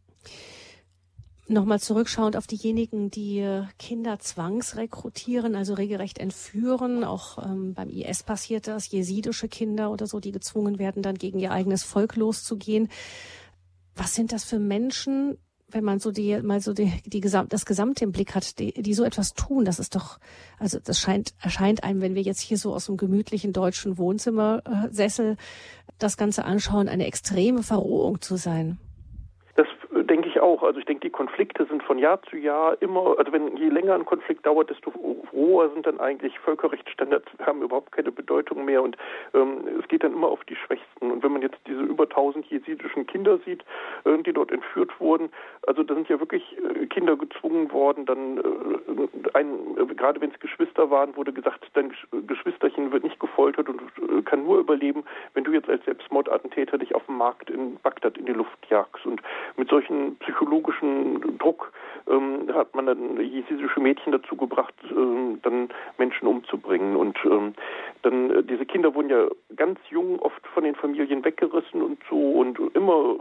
Nochmal 1.49 1.79
zurückschauend 1.79 2.35
auf 2.35 2.45
diejenigen, 2.45 3.09
die 3.09 3.63
Kinder 3.79 4.19
zwangsrekrutieren, 4.19 5.55
also 5.55 5.75
regelrecht 5.75 6.17
entführen. 6.17 7.05
Auch 7.05 7.37
ähm, 7.37 7.73
beim 7.73 7.89
IS 7.89 8.23
passiert 8.23 8.67
das, 8.67 8.91
jesidische 8.91 9.47
Kinder 9.47 9.89
oder 9.89 10.07
so, 10.07 10.19
die 10.19 10.33
gezwungen 10.33 10.77
werden, 10.77 11.01
dann 11.01 11.15
gegen 11.15 11.39
ihr 11.39 11.51
eigenes 11.51 11.83
Volk 11.83 12.17
loszugehen. 12.17 12.89
Was 13.95 14.13
sind 14.13 14.33
das 14.33 14.43
für 14.43 14.59
Menschen, 14.59 15.37
wenn 15.69 15.85
man 15.85 15.99
so 15.99 16.11
die 16.11 16.41
mal 16.41 16.59
so 16.59 16.73
die, 16.73 16.91
die 17.05 17.21
Gesam 17.21 17.47
das 17.47 17.65
Gesamte 17.65 18.03
im 18.03 18.11
Blick 18.11 18.35
hat, 18.35 18.59
die, 18.59 18.73
die 18.73 18.93
so 18.93 19.05
etwas 19.05 19.33
tun, 19.33 19.63
das 19.63 19.79
ist 19.79 19.95
doch, 19.95 20.19
also 20.59 20.79
das 20.83 20.99
scheint 20.99 21.33
erscheint 21.39 21.81
einem, 21.83 22.01
wenn 22.01 22.15
wir 22.15 22.23
jetzt 22.23 22.41
hier 22.41 22.57
so 22.57 22.73
aus 22.73 22.87
dem 22.87 22.97
gemütlichen 22.97 23.53
deutschen 23.53 23.97
Wohnzimmersessel 23.97 25.37
das 25.97 26.17
Ganze 26.17 26.43
anschauen, 26.43 26.89
eine 26.89 27.07
extreme 27.07 27.63
Verrohung 27.63 28.19
zu 28.21 28.35
sein 28.35 28.77
ich 30.37 30.41
auch. 30.41 30.63
Also 30.63 30.79
ich 30.79 30.85
denke, 30.85 31.01
die 31.01 31.11
Konflikte 31.11 31.65
sind 31.65 31.83
von 31.83 31.97
Jahr 31.97 32.21
zu 32.23 32.37
Jahr 32.37 32.77
immer, 32.81 33.15
also 33.17 33.31
wenn 33.31 33.57
je 33.57 33.69
länger 33.69 33.95
ein 33.95 34.05
Konflikt 34.05 34.45
dauert, 34.45 34.69
desto 34.69 34.91
roher 35.33 35.69
sind 35.73 35.85
dann 35.85 35.99
eigentlich 35.99 36.37
Völkerrechtsstandards, 36.39 37.27
haben 37.45 37.61
überhaupt 37.61 37.91
keine 37.91 38.11
Bedeutung 38.11 38.65
mehr 38.65 38.81
und 38.81 38.97
ähm, 39.33 39.67
es 39.79 39.87
geht 39.87 40.03
dann 40.03 40.13
immer 40.13 40.27
auf 40.27 40.43
die 40.45 40.55
Schwächsten. 40.55 41.11
Und 41.11 41.23
wenn 41.23 41.33
man 41.33 41.41
jetzt 41.41 41.57
diese 41.67 41.81
über 41.81 42.03
1000 42.03 42.45
jesidischen 42.47 43.07
Kinder 43.07 43.39
sieht, 43.45 43.63
äh, 44.05 44.17
die 44.23 44.33
dort 44.33 44.51
entführt 44.51 44.91
wurden, 44.99 45.29
also 45.65 45.83
da 45.83 45.93
sind 45.93 46.09
ja 46.09 46.19
wirklich 46.19 46.43
äh, 46.57 46.85
Kinder 46.87 47.15
gezwungen 47.15 47.71
worden, 47.71 48.05
dann 48.05 48.37
äh, 48.37 49.17
ein, 49.33 49.77
äh, 49.77 49.93
gerade 49.95 50.21
wenn 50.21 50.31
es 50.31 50.39
Geschwister 50.39 50.89
waren, 50.89 51.15
wurde 51.15 51.33
gesagt, 51.33 51.65
dein 51.73 51.93
Geschwisterchen 52.27 52.91
wird 52.91 53.03
nicht 53.03 53.19
gefoltert 53.19 53.69
und 53.69 53.81
äh, 53.81 54.21
kann 54.23 54.43
nur 54.43 54.59
überleben, 54.59 55.03
wenn 55.33 55.43
du 55.43 55.51
jetzt 55.51 55.69
als 55.69 55.83
Selbstmordattentäter 55.85 56.77
dich 56.77 56.93
auf 56.95 57.05
dem 57.05 57.17
Markt 57.17 57.49
in 57.49 57.77
Bagdad 57.81 58.17
in 58.17 58.25
die 58.25 58.33
Luft 58.33 58.57
jagst. 58.69 59.05
Und 59.05 59.21
mit 59.55 59.69
solchen 59.69 60.17
psychologischen 60.27 61.37
Druck 61.37 61.71
ähm, 62.09 62.53
hat 62.53 62.75
man 62.75 62.85
dann 62.85 63.19
jesidische 63.21 63.79
Mädchen 63.79 64.11
dazu 64.11 64.35
gebracht, 64.35 64.73
ähm, 64.91 65.39
dann 65.41 65.69
Menschen 65.97 66.27
umzubringen. 66.27 66.95
Und 66.95 67.17
ähm, 67.25 67.53
dann 68.01 68.31
äh, 68.31 68.43
diese 68.43 68.65
Kinder 68.65 68.93
wurden 68.93 69.09
ja 69.09 69.27
ganz 69.55 69.79
jung 69.89 70.19
oft 70.19 70.45
von 70.53 70.63
den 70.63 70.75
Familien 70.75 71.23
weggerissen 71.23 71.81
und 71.81 71.99
so 72.09 72.17
und 72.17 72.59
immer 72.75 73.15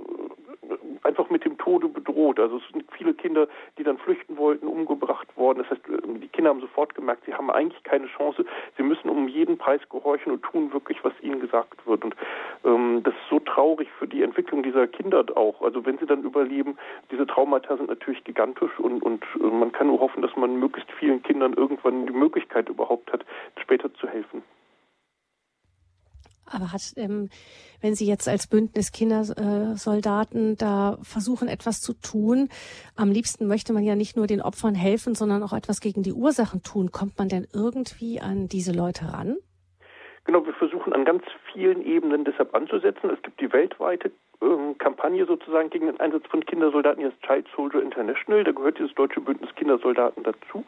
einfach 1.06 1.30
mit 1.30 1.44
dem 1.44 1.56
Tode 1.58 1.88
bedroht. 1.88 2.38
Also 2.38 2.58
es 2.58 2.62
sind 2.72 2.84
viele 2.92 3.14
Kinder, 3.14 3.48
die 3.78 3.84
dann 3.84 3.98
flüchten 3.98 4.36
wollten, 4.36 4.66
umgebracht 4.66 5.28
worden. 5.36 5.58
Das 5.58 5.70
heißt, 5.70 5.82
die 6.20 6.28
Kinder 6.28 6.50
haben 6.50 6.60
sofort 6.60 6.94
gemerkt, 6.94 7.24
sie 7.24 7.34
haben 7.34 7.50
eigentlich 7.50 7.82
keine 7.84 8.06
Chance. 8.06 8.44
Sie 8.76 8.82
müssen 8.82 9.08
um 9.08 9.28
jeden 9.28 9.56
Preis 9.56 9.80
gehorchen 9.88 10.32
und 10.32 10.42
tun 10.42 10.72
wirklich, 10.72 11.02
was 11.04 11.12
ihnen 11.22 11.40
gesagt 11.40 11.86
wird. 11.86 12.04
Und 12.04 12.16
ähm, 12.64 13.00
das 13.02 13.14
ist 13.14 13.30
so 13.30 13.38
traurig 13.40 13.88
für 13.98 14.06
die 14.06 14.22
Entwicklung 14.22 14.62
dieser 14.62 14.86
Kinder 14.86 15.24
auch. 15.34 15.62
Also 15.62 15.86
wenn 15.86 15.98
sie 15.98 16.06
dann 16.06 16.22
überleben, 16.22 16.76
diese 17.10 17.26
Traumata 17.26 17.76
sind 17.76 17.88
natürlich 17.88 18.24
gigantisch 18.24 18.78
und, 18.78 19.02
und 19.02 19.24
äh, 19.40 19.44
man 19.44 19.72
kann 19.72 19.86
nur 19.86 20.00
hoffen, 20.00 20.22
dass 20.22 20.34
man 20.36 20.58
möglichst 20.58 20.90
vielen 20.92 21.22
Kindern 21.22 21.54
irgendwann 21.54 22.06
die 22.06 22.12
Möglichkeit 22.12 22.68
überhaupt 22.68 23.12
hat, 23.12 23.24
später 23.60 23.92
zu 23.94 24.08
helfen. 24.08 24.42
Aber 26.50 26.72
hat, 26.72 26.92
ähm, 26.96 27.28
wenn 27.80 27.94
Sie 27.94 28.06
jetzt 28.06 28.28
als 28.28 28.46
Bündnis 28.46 28.92
Kindersoldaten 28.92 30.56
da 30.56 30.98
versuchen, 31.02 31.48
etwas 31.48 31.80
zu 31.80 31.92
tun, 31.92 32.48
am 32.94 33.10
liebsten 33.10 33.46
möchte 33.46 33.72
man 33.72 33.82
ja 33.82 33.96
nicht 33.96 34.16
nur 34.16 34.26
den 34.26 34.40
Opfern 34.40 34.74
helfen, 34.74 35.14
sondern 35.14 35.42
auch 35.42 35.52
etwas 35.52 35.80
gegen 35.80 36.02
die 36.02 36.12
Ursachen 36.12 36.62
tun. 36.62 36.92
Kommt 36.92 37.18
man 37.18 37.28
denn 37.28 37.46
irgendwie 37.52 38.20
an 38.20 38.48
diese 38.48 38.72
Leute 38.72 39.12
ran? 39.12 39.36
Genau, 40.24 40.44
wir 40.44 40.54
versuchen 40.54 40.92
an 40.92 41.04
ganz 41.04 41.22
vielen 41.52 41.82
Ebenen 41.82 42.24
deshalb 42.24 42.54
anzusetzen. 42.54 43.10
Es 43.10 43.22
gibt 43.22 43.40
die 43.40 43.52
weltweite 43.52 44.10
Kampagne 44.78 45.24
sozusagen 45.26 45.70
gegen 45.70 45.86
den 45.86 46.00
Einsatz 46.00 46.26
von 46.28 46.44
Kindersoldaten, 46.44 47.00
hier 47.00 47.08
ist 47.08 47.22
Child 47.22 47.46
Soldier 47.56 47.82
International, 47.82 48.44
da 48.44 48.52
gehört 48.52 48.78
dieses 48.78 48.94
deutsche 48.94 49.20
Bündnis 49.20 49.54
Kindersoldaten 49.56 50.22
dazu. 50.22 50.64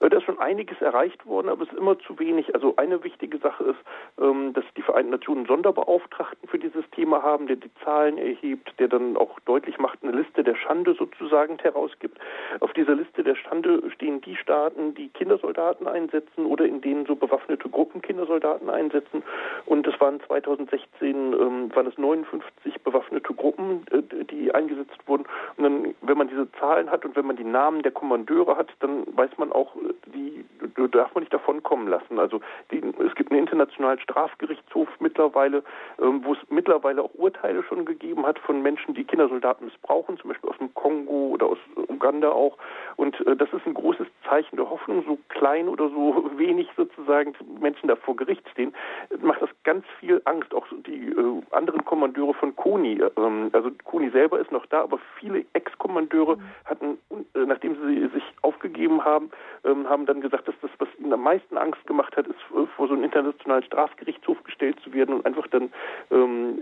Äh, 0.00 0.10
da 0.10 0.18
ist 0.18 0.24
schon 0.24 0.38
einiges 0.38 0.80
erreicht 0.80 1.24
worden, 1.26 1.48
aber 1.48 1.62
es 1.62 1.70
ist 1.70 1.78
immer 1.78 1.98
zu 1.98 2.18
wenig. 2.18 2.54
Also 2.54 2.74
eine 2.76 3.02
wichtige 3.02 3.38
Sache 3.38 3.64
ist, 3.64 3.78
ähm, 4.20 4.52
dass 4.52 4.64
die 4.76 4.82
Vereinten 4.82 5.12
Nationen 5.12 5.46
Sonderbeauftragten 5.46 6.48
für 6.48 6.58
dieses 6.58 6.84
Thema 6.90 7.22
haben, 7.22 7.46
der 7.46 7.56
die 7.56 7.70
Zahlen 7.84 8.18
erhebt, 8.18 8.72
der 8.78 8.88
dann 8.88 9.16
auch 9.16 9.40
deutlich 9.40 9.78
macht, 9.78 9.98
eine 10.02 10.12
Liste 10.12 10.44
der 10.44 10.54
Schande 10.54 10.94
sozusagen 10.94 11.58
herausgibt. 11.58 12.18
Auf 12.60 12.72
dieser 12.74 12.94
Liste 12.94 13.24
der 13.24 13.34
Schande 13.34 13.82
stehen 13.90 14.20
die 14.20 14.36
Staaten, 14.36 14.94
die 14.94 15.08
Kindersoldaten 15.08 15.88
einsetzen 15.88 16.46
oder 16.46 16.66
in 16.66 16.80
denen 16.80 17.06
so 17.06 17.16
bewaffnete 17.16 17.68
Gruppen 17.68 18.02
Kindersoldaten 18.02 18.68
einsetzen. 18.68 19.22
Und 19.64 19.86
das 19.86 19.98
waren 20.00 20.20
2016 20.20 21.32
ähm, 21.32 21.74
waren 21.74 21.86
es 21.86 21.96
59 21.96 22.82
bewaffnete 22.82 23.05
bewaffnete 23.06 23.34
Gruppen, 23.34 23.84
äh, 23.90 24.24
die 24.24 24.54
eingesetzt 24.54 24.98
wurden. 25.06 25.24
Und 25.56 25.64
dann, 25.64 25.94
wenn 26.02 26.18
man 26.18 26.28
diese 26.28 26.50
Zahlen 26.52 26.90
hat 26.90 27.04
und 27.04 27.16
wenn 27.16 27.26
man 27.26 27.36
die 27.36 27.44
Namen 27.44 27.82
der 27.82 27.92
Kommandeure 27.92 28.56
hat, 28.56 28.68
dann 28.80 29.04
weiß 29.16 29.30
man 29.38 29.52
auch, 29.52 29.74
äh, 29.76 29.94
die 30.14 30.44
darf 30.90 31.14
man 31.14 31.22
nicht 31.22 31.32
davon 31.32 31.62
kommen 31.62 31.88
lassen. 31.88 32.18
Also 32.18 32.40
die, 32.70 32.82
es 33.06 33.14
gibt 33.14 33.30
einen 33.30 33.40
internationalen 33.40 33.98
Strafgerichtshof 34.00 34.88
mittlerweile, 35.00 35.62
ähm, 36.00 36.22
wo 36.24 36.32
es 36.32 36.38
mittlerweile 36.48 37.02
auch 37.02 37.14
Urteile 37.14 37.62
schon 37.64 37.84
gegeben 37.84 38.26
hat 38.26 38.38
von 38.38 38.62
Menschen, 38.62 38.94
die 38.94 39.04
Kindersoldaten 39.04 39.66
missbrauchen, 39.66 40.18
zum 40.18 40.28
Beispiel 40.30 40.50
aus 40.50 40.58
dem 40.58 40.72
Kongo 40.74 41.28
oder 41.28 41.46
aus 41.46 41.58
Uganda 41.88 42.30
auch. 42.30 42.56
Und 42.96 43.18
äh, 43.26 43.36
das 43.36 43.52
ist 43.52 43.66
ein 43.66 43.74
großes 43.74 44.06
Zeichen 44.28 44.56
der 44.56 44.68
Hoffnung, 44.68 45.04
so 45.06 45.18
klein 45.28 45.68
oder 45.68 45.88
so 45.88 46.30
wenig 46.36 46.68
sozusagen 46.76 47.34
Menschen 47.60 47.88
da 47.88 47.96
vor 47.96 48.16
Gericht 48.16 48.48
stehen, 48.50 48.74
macht 49.20 49.42
das 49.42 49.50
ganz 49.64 49.84
viel 50.00 50.20
Angst. 50.24 50.54
Auch 50.54 50.66
die 50.86 51.14
anderen 51.50 51.84
Kommandeure 51.84 52.34
von 52.34 52.54
Koni 52.56 52.95
ähm, 53.16 53.50
also 53.52 53.70
Kuni 53.84 54.10
selber 54.10 54.40
ist 54.40 54.52
noch 54.52 54.66
da, 54.66 54.82
aber 54.82 54.98
viele 55.18 55.44
Ex-Kommandeure 55.52 56.36
mhm. 56.36 56.42
hatten, 56.64 56.98
äh, 57.34 57.46
nachdem 57.46 57.76
sie 57.86 58.08
sich 58.08 58.24
aufgegeben 58.42 59.04
haben, 59.04 59.30
ähm, 59.64 59.88
haben 59.88 60.06
dann 60.06 60.20
gesagt, 60.20 60.48
dass 60.48 60.54
das, 60.62 60.70
was 60.78 60.88
ihnen 60.98 61.12
am 61.12 61.22
meisten 61.22 61.56
Angst 61.56 61.86
gemacht 61.86 62.16
hat, 62.16 62.26
ist 62.26 62.36
äh, 62.54 62.66
vor 62.76 62.88
so 62.88 62.94
einen 62.94 63.04
internationalen 63.04 63.64
Strafgerichtshof 63.64 64.42
gestellt 64.44 64.78
zu 64.80 64.92
werden 64.92 65.14
und 65.14 65.26
einfach 65.26 65.46
dann 65.48 65.72
ähm, 66.10 66.60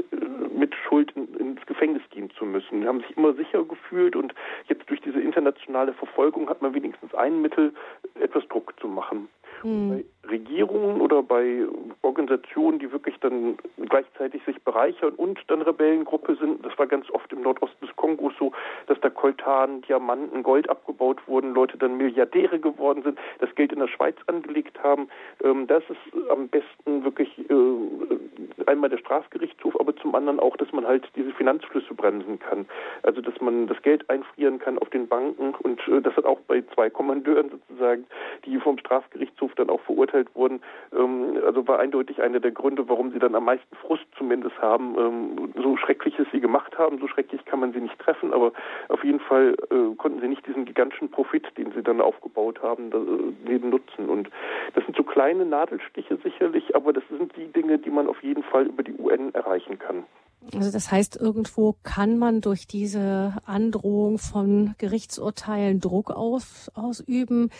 mit 0.56 0.74
Schuld 0.74 1.12
in, 1.16 1.34
ins 1.34 1.66
Gefängnis 1.66 2.02
gehen 2.10 2.30
zu 2.38 2.44
müssen. 2.44 2.80
Die 2.80 2.86
haben 2.86 3.00
sich 3.00 3.16
immer 3.16 3.34
sicher 3.34 3.64
gefühlt 3.64 4.16
und 4.16 4.34
jetzt 4.68 4.88
durch 4.88 5.00
diese 5.00 5.20
internationale 5.20 5.92
Verfolgung 5.92 6.48
hat 6.48 6.62
man 6.62 6.74
wenigstens 6.74 7.14
ein 7.14 7.42
Mittel, 7.42 7.72
etwas 8.20 8.46
Druck 8.48 8.74
zu 8.80 8.88
machen. 8.88 9.28
Mhm. 9.62 10.04
Regierungen 10.28 11.00
oder 11.00 11.22
bei 11.22 11.66
Organisationen, 12.02 12.78
die 12.78 12.90
wirklich 12.92 13.16
dann 13.20 13.56
gleichzeitig 13.88 14.42
sich 14.44 14.60
bereichern 14.62 15.12
und 15.16 15.38
dann 15.48 15.62
Rebellengruppe 15.62 16.36
sind, 16.36 16.64
das 16.64 16.76
war 16.78 16.86
ganz 16.86 17.10
oft 17.10 17.32
im 17.32 17.42
Nordosten 17.42 17.86
des 17.86 17.94
Kongos 17.96 18.32
so, 18.38 18.52
dass 18.86 19.00
da 19.00 19.10
Koltan, 19.10 19.82
Diamanten, 19.82 20.42
Gold 20.42 20.68
abgebaut 20.68 21.18
wurden, 21.26 21.54
Leute 21.54 21.76
dann 21.78 21.96
Milliardäre 21.96 22.58
geworden 22.58 23.02
sind, 23.02 23.18
das 23.38 23.54
Geld 23.54 23.72
in 23.72 23.80
der 23.80 23.88
Schweiz 23.88 24.16
angelegt 24.26 24.82
haben. 24.82 25.08
Ähm, 25.42 25.66
das 25.66 25.82
ist 25.88 26.30
am 26.30 26.48
besten 26.48 27.04
wirklich 27.04 27.38
äh, 27.38 28.66
einmal 28.66 28.90
der 28.90 28.98
Strafgerichtshof, 28.98 29.78
aber 29.78 29.94
zum 29.96 30.14
anderen 30.14 30.40
auch, 30.40 30.56
dass 30.56 30.72
man 30.72 30.86
halt 30.86 31.08
diese 31.16 31.32
Finanzflüsse 31.32 31.94
bremsen 31.94 32.38
kann. 32.38 32.66
Also 33.02 33.20
dass 33.20 33.40
man 33.40 33.66
das 33.66 33.80
Geld 33.82 34.08
einfrieren 34.10 34.58
kann 34.58 34.78
auf 34.78 34.90
den 34.90 35.08
Banken 35.08 35.54
und 35.54 35.80
äh, 35.88 36.00
das 36.00 36.16
hat 36.16 36.24
auch 36.24 36.40
bei 36.46 36.62
zwei 36.74 36.90
Kommandeuren 36.90 37.50
sozusagen, 37.50 38.06
die 38.44 38.58
vom 38.58 38.78
Strafgerichtshof 38.78 39.54
dann 39.56 39.70
auch 39.70 39.80
verurteilt 39.82 40.13
wurden. 40.34 40.60
Ähm, 40.92 41.38
also 41.44 41.66
war 41.66 41.78
eindeutig 41.78 42.22
einer 42.22 42.40
der 42.40 42.52
Gründe, 42.52 42.88
warum 42.88 43.12
sie 43.12 43.18
dann 43.18 43.34
am 43.34 43.44
meisten 43.44 43.74
Frust 43.76 44.04
zumindest 44.16 44.56
haben. 44.60 44.96
Ähm, 44.98 45.52
so 45.62 45.76
schrecklich 45.76 46.18
es 46.18 46.26
sie 46.32 46.40
gemacht 46.40 46.78
haben, 46.78 46.98
so 46.98 47.08
schrecklich 47.08 47.44
kann 47.44 47.60
man 47.60 47.72
sie 47.72 47.80
nicht 47.80 47.98
treffen, 47.98 48.32
aber 48.32 48.52
auf 48.88 49.02
jeden 49.04 49.20
Fall 49.20 49.56
äh, 49.70 49.94
konnten 49.96 50.20
sie 50.20 50.28
nicht 50.28 50.46
diesen 50.46 50.64
gigantischen 50.64 51.10
Profit, 51.10 51.46
den 51.58 51.72
sie 51.72 51.82
dann 51.82 52.00
aufgebaut 52.00 52.62
haben, 52.62 52.90
da, 52.90 52.98
äh, 52.98 53.58
nutzen. 53.64 54.08
Und 54.08 54.30
das 54.74 54.84
sind 54.84 54.96
so 54.96 55.02
kleine 55.02 55.44
Nadelstiche 55.44 56.16
sicherlich, 56.22 56.74
aber 56.76 56.92
das 56.92 57.04
sind 57.08 57.34
die 57.36 57.46
Dinge, 57.46 57.78
die 57.78 57.90
man 57.90 58.08
auf 58.08 58.22
jeden 58.22 58.42
Fall 58.42 58.66
über 58.66 58.82
die 58.82 58.94
UN 58.98 59.34
erreichen 59.34 59.78
kann. 59.78 60.04
Also 60.52 60.70
das 60.70 60.92
heißt, 60.92 61.16
irgendwo 61.20 61.74
kann 61.82 62.18
man 62.18 62.40
durch 62.40 62.66
diese 62.66 63.34
Androhung 63.46 64.18
von 64.18 64.74
Gerichtsurteilen 64.78 65.80
Druck 65.80 66.10
aus, 66.10 66.70
ausüben. 66.74 67.50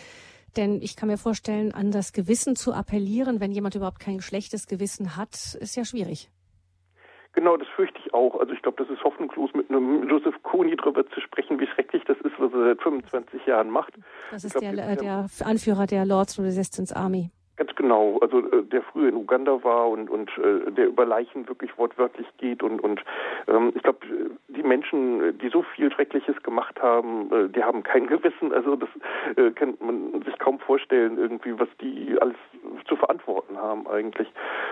Denn 0.57 0.81
ich 0.81 0.95
kann 0.95 1.09
mir 1.09 1.17
vorstellen, 1.17 1.73
an 1.73 1.91
das 1.91 2.13
Gewissen 2.13 2.55
zu 2.55 2.73
appellieren, 2.73 3.39
wenn 3.39 3.51
jemand 3.51 3.75
überhaupt 3.75 3.99
kein 3.99 4.21
schlechtes 4.21 4.67
Gewissen 4.67 5.17
hat, 5.17 5.33
ist 5.59 5.75
ja 5.75 5.83
schwierig. 5.83 6.29
Genau, 7.33 7.57
das 7.57 7.67
fürchte 7.75 7.99
ich 7.99 8.13
auch. 8.13 8.39
Also 8.39 8.53
ich 8.53 8.61
glaube, 8.61 8.81
das 8.81 8.89
ist 8.89 9.03
hoffnungslos, 9.03 9.53
mit 9.53 9.69
einem 9.69 10.07
Joseph 10.09 10.41
Kony 10.43 10.75
darüber 10.77 11.05
zu 11.09 11.19
sprechen, 11.19 11.59
wie 11.59 11.67
schrecklich 11.67 12.03
das 12.05 12.17
ist, 12.19 12.33
was 12.39 12.53
er 12.53 12.63
seit 12.63 12.81
25 12.81 13.45
Jahren 13.45 13.69
macht. 13.69 13.93
Das 14.31 14.45
ist 14.45 14.53
glaub, 14.53 14.63
der, 14.73 14.95
der, 14.95 15.27
Anführer 15.43 15.85
der 15.85 16.05
Lords 16.05 16.39
Resistance 16.39 16.95
Army. 16.95 17.31
Ganz 17.57 17.73
genau. 17.75 18.17
Also 18.19 18.39
äh, 18.39 18.63
der 18.63 18.81
früher 18.81 19.09
in 19.09 19.15
Uganda 19.15 19.63
war 19.63 19.89
und, 19.89 20.09
und 20.09 20.29
äh, 20.37 20.71
der 20.71 20.87
über 20.87 21.05
Leichen 21.05 21.47
wirklich 21.47 21.77
wortwörtlich 21.77 22.27
geht 22.37 22.61
und, 22.61 22.81
und 22.81 23.01
ähm, 23.47 23.71
ich 23.75 23.81
glaube, 23.81 23.99
die 24.49 24.63
Menschen, 24.63 25.37
die 25.37 25.49
so 25.49 25.61
viel 25.61 25.91
Schreckliches 25.91 26.41
gemacht 26.43 26.81
haben, 26.81 27.31
äh, 27.31 27.49
die 27.49 27.63
haben 27.63 27.83
kein 27.83 28.07
Gewissen. 28.15 28.51
Also 28.53 28.75
das 28.75 28.89
äh, 29.37 29.51
kann 29.51 29.77
man 29.79 30.21
sich 30.23 30.37
kaum 30.39 30.59
vorstellen, 30.59 31.17
irgendwie, 31.17 31.57
was 31.57 31.69
die 31.79 32.17
alles 32.19 32.35
zu 32.87 32.95
verantworten 32.97 33.57
haben 33.57 33.87
eigentlich. 33.87 34.27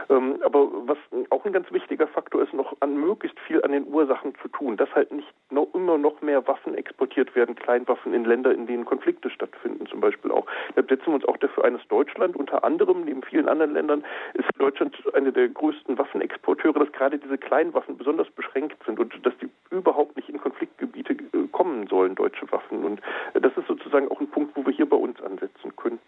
Ähm, 0.10 0.40
aber 0.44 0.70
was 0.86 0.98
auch 1.30 1.46
ein 1.46 1.54
ganz 1.54 1.72
wichtiger 1.72 2.08
Faktor 2.08 2.42
ist, 2.42 2.54
noch 2.54 2.76
an 2.82 2.98
möglichst 2.98 3.40
viel 3.42 3.64
an 3.64 3.72
den 3.72 3.88
Ursachen 3.88 4.34
zu 4.42 4.50
tun, 4.50 4.76
dass 4.78 4.94
halt 4.94 5.12
nicht 5.12 5.32
noch, 5.52 5.68
immer 5.74 5.98
noch 5.98 6.22
mehr 6.22 6.46
Waffen 6.48 6.76
exportiert 6.76 7.36
werden, 7.36 7.56
Kleinwaffen 7.56 8.14
in 8.14 8.26
Länder, 8.26 8.52
in 8.54 8.68
denen 8.68 8.86
Konflikte 8.86 9.30
stattfinden, 9.30 9.86
zum 9.88 10.02
Beispiel 10.02 10.32
auch. 10.32 10.46
Da 10.76 10.84
setzen 10.84 11.08
wir 11.08 11.16
uns 11.16 11.26
auch 11.26 11.38
dafür 11.38 11.66
eines 11.66 11.86
Deutschland 11.88 12.36
unter 12.36 12.64
anderem, 12.64 12.73
neben 12.78 13.24
vielen 13.24 13.48
anderen 13.48 13.74
Ländern, 13.74 14.04
ist 14.34 14.48
Deutschland 14.58 14.96
eine 15.14 15.32
der 15.32 15.50
größten 15.50 15.98
Waffenexporteure, 15.98 16.80
dass 16.80 16.92
gerade 16.92 17.18
diese 17.18 17.38
Kleinwaffen 17.38 17.98
besonders 17.98 18.30
beschränkt 18.32 18.78
sind 18.86 19.00
und 19.00 19.14
dass 19.26 19.34
die 19.42 19.50
überhaupt 19.72 20.16
nicht 20.16 20.30
in 20.30 20.40
Konfliktgebiete 20.40 21.14
äh, 21.14 21.48
kommen 21.52 21.88
sollen, 21.88 22.16
deutsche 22.16 22.52
Waffen. 22.52 22.84
Und 22.84 23.02
das 23.34 23.52
ist 23.58 23.68
sozusagen 23.68 24.08
auch 24.10 24.20
ein 24.20 24.30
Punkt, 24.30 24.56
wo 24.56 24.66
wir 24.66 24.74
hier 24.74 24.88
bei 24.88 24.98
uns 24.98 25.22
ansetzen 25.22 25.76
können. 25.76 26.00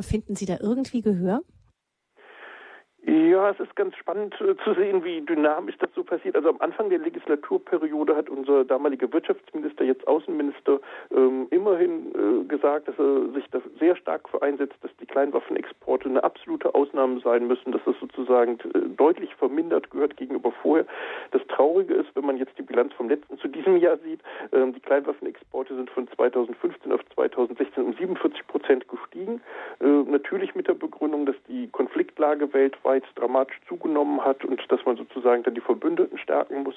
Finden 0.00 0.36
Sie 0.36 0.46
da 0.46 0.58
irgendwie 0.60 1.00
Gehör? 1.00 1.40
Ja, 3.06 3.50
es 3.50 3.60
ist 3.60 3.76
ganz 3.76 3.94
spannend 3.96 4.34
äh, 4.40 4.56
zu 4.64 4.74
sehen, 4.74 5.04
wie 5.04 5.20
dynamisch 5.20 5.76
das 5.78 5.88
so 5.94 6.02
passiert. 6.02 6.34
Also 6.34 6.48
am 6.48 6.60
Anfang 6.60 6.90
der 6.90 6.98
Legislaturperiode 6.98 8.16
hat 8.16 8.28
unser 8.28 8.64
damaliger 8.64 9.12
Wirtschaftsminister, 9.12 9.84
jetzt 9.84 10.06
Außenminister, 10.08 10.80
ähm, 11.12 11.46
immerhin 11.50 12.12
äh, 12.12 12.44
gesagt, 12.44 12.88
dass 12.88 12.98
er 12.98 13.28
sich 13.32 13.48
da 13.50 13.60
sehr 13.78 13.94
stark 13.94 14.28
für 14.28 14.42
einsetzt, 14.42 14.74
dass 14.82 14.90
die 15.00 15.06
Kleinwaffenexporte 15.06 16.08
eine 16.08 16.24
absolute 16.24 16.74
Ausnahme 16.74 17.20
sein 17.20 17.46
müssen, 17.46 17.70
dass 17.70 17.80
das 17.84 17.94
sozusagen 18.00 18.58
äh, 18.74 18.80
deutlich 18.96 19.32
vermindert 19.36 19.90
gehört 19.90 20.16
gegenüber 20.16 20.50
vorher. 20.60 20.84
Das 21.30 21.46
Traurige 21.46 21.94
ist, 21.94 22.08
wenn 22.14 22.26
man 22.26 22.36
jetzt 22.36 22.58
die 22.58 22.62
Bilanz 22.62 22.92
vom 22.94 23.08
letzten 23.08 23.38
zu 23.38 23.46
diesem 23.46 23.76
Jahr 23.76 23.98
sieht, 23.98 24.20
ähm, 24.52 24.74
die 24.74 24.80
Kleinwaffenexporte 24.80 25.76
sind 25.76 25.88
von 25.90 26.08
2015 26.08 26.90
auf 26.90 27.00
2016 27.14 27.84
um 27.84 27.92
47 27.94 28.46
Prozent 28.48 28.88
gestiegen. 28.88 29.40
Äh, 29.80 29.86
natürlich 29.86 30.56
mit 30.56 30.66
der 30.66 30.74
Begründung, 30.74 31.26
dass 31.26 31.36
die 31.48 31.68
Konfliktlage 31.68 32.52
weltweit 32.52 32.87
Schweiz 32.88 33.04
dramatisch 33.16 33.60
zugenommen 33.68 34.24
hat 34.24 34.42
und 34.46 34.60
dass 34.72 34.84
man 34.86 34.96
sozusagen 34.96 35.42
dann 35.42 35.54
die 35.54 35.60
Verbündeten 35.60 36.16
stärken 36.16 36.62
muss. 36.62 36.74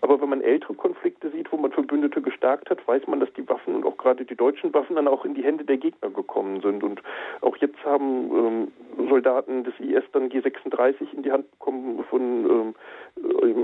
Aber 0.00 0.20
wenn 0.20 0.28
man 0.28 0.40
ältere 0.40 0.74
Konflikte 0.74 1.30
sieht, 1.30 1.50
wo 1.50 1.56
man 1.56 1.72
Verbündete 1.72 2.22
gestärkt 2.22 2.70
hat, 2.70 2.86
weiß 2.86 3.08
man, 3.08 3.18
dass 3.18 3.32
die 3.32 3.48
Waffen 3.48 3.74
und 3.74 3.84
auch 3.84 3.96
gerade 3.96 4.24
die 4.24 4.36
deutschen 4.36 4.72
Waffen 4.72 4.94
dann 4.94 5.08
auch 5.08 5.24
in 5.24 5.34
die 5.34 5.42
Hände 5.42 5.64
der 5.64 5.78
Gegner 5.78 6.10
gekommen 6.10 6.60
sind. 6.60 6.84
Und 6.84 7.02
auch 7.40 7.56
jetzt 7.56 7.84
haben 7.84 8.30
ähm, 8.30 9.08
Soldaten 9.08 9.64
des 9.64 9.74
IS 9.80 10.04
dann 10.12 10.28
G36 10.28 11.12
in 11.12 11.24
die 11.24 11.32
Hand 11.32 11.50
bekommen 11.50 12.04
von 12.08 12.22
ähm, 12.22 12.74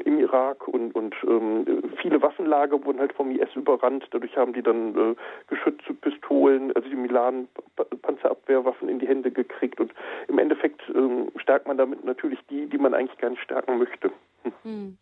im, 0.04 0.18
Irak 0.18 0.66
und, 0.66 0.94
und 0.94 1.14
ähm, 1.26 1.64
viele 2.00 2.20
Waffenlager 2.22 2.84
wurden 2.84 2.98
halt 2.98 3.12
vom 3.12 3.30
IS 3.30 3.54
überrannt. 3.54 4.06
Dadurch 4.10 4.36
haben 4.36 4.52
die 4.52 4.62
dann 4.62 4.96
äh, 4.96 5.14
Geschütze, 5.48 5.94
Pistolen, 5.94 6.72
also 6.74 6.88
die 6.88 6.96
Milan 6.96 7.46
Panzerabwehrwaffen 8.02 8.88
in 8.88 8.98
die 8.98 9.06
Hände 9.06 9.30
gekriegt. 9.30 9.80
Und 9.80 9.92
im 10.28 10.38
Endeffekt 10.38 10.82
ähm, 10.94 11.28
stärkt 11.36 11.68
man 11.68 11.76
damit 11.84 12.04
natürlich 12.04 12.38
die, 12.48 12.68
die 12.68 12.78
man 12.78 12.94
eigentlich 12.94 13.20
nicht 13.20 13.42
stärken 13.42 13.78
möchte. 13.78 14.10
Hm. 14.62 14.96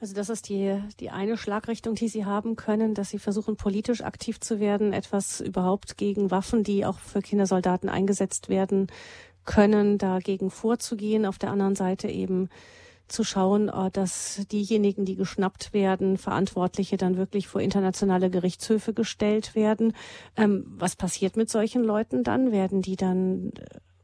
Also 0.00 0.14
das 0.14 0.30
ist 0.30 0.48
die, 0.48 0.82
die 0.98 1.10
eine 1.10 1.36
Schlagrichtung, 1.36 1.94
die 1.94 2.08
Sie 2.08 2.24
haben 2.24 2.56
können, 2.56 2.94
dass 2.94 3.10
Sie 3.10 3.18
versuchen, 3.18 3.56
politisch 3.56 4.02
aktiv 4.02 4.40
zu 4.40 4.58
werden, 4.58 4.94
etwas 4.94 5.42
überhaupt 5.42 5.98
gegen 5.98 6.30
Waffen, 6.30 6.64
die 6.64 6.86
auch 6.86 6.98
für 6.98 7.20
Kindersoldaten 7.20 7.90
eingesetzt 7.90 8.48
werden 8.48 8.86
können, 9.44 9.98
dagegen 9.98 10.50
vorzugehen. 10.50 11.26
Auf 11.26 11.36
der 11.36 11.50
anderen 11.50 11.76
Seite 11.76 12.08
eben 12.08 12.48
zu 13.08 13.24
schauen, 13.24 13.68
äh, 13.68 13.90
dass 13.90 14.46
diejenigen, 14.50 15.04
die 15.04 15.16
geschnappt 15.16 15.74
werden, 15.74 16.16
Verantwortliche 16.16 16.96
dann 16.96 17.18
wirklich 17.18 17.46
vor 17.46 17.60
internationale 17.60 18.30
Gerichtshöfe 18.30 18.94
gestellt 18.94 19.54
werden. 19.54 19.92
Ähm, 20.34 20.64
was 20.78 20.96
passiert 20.96 21.36
mit 21.36 21.50
solchen 21.50 21.84
Leuten 21.84 22.24
dann? 22.24 22.52
Werden 22.52 22.80
die 22.80 22.96
dann, 22.96 23.52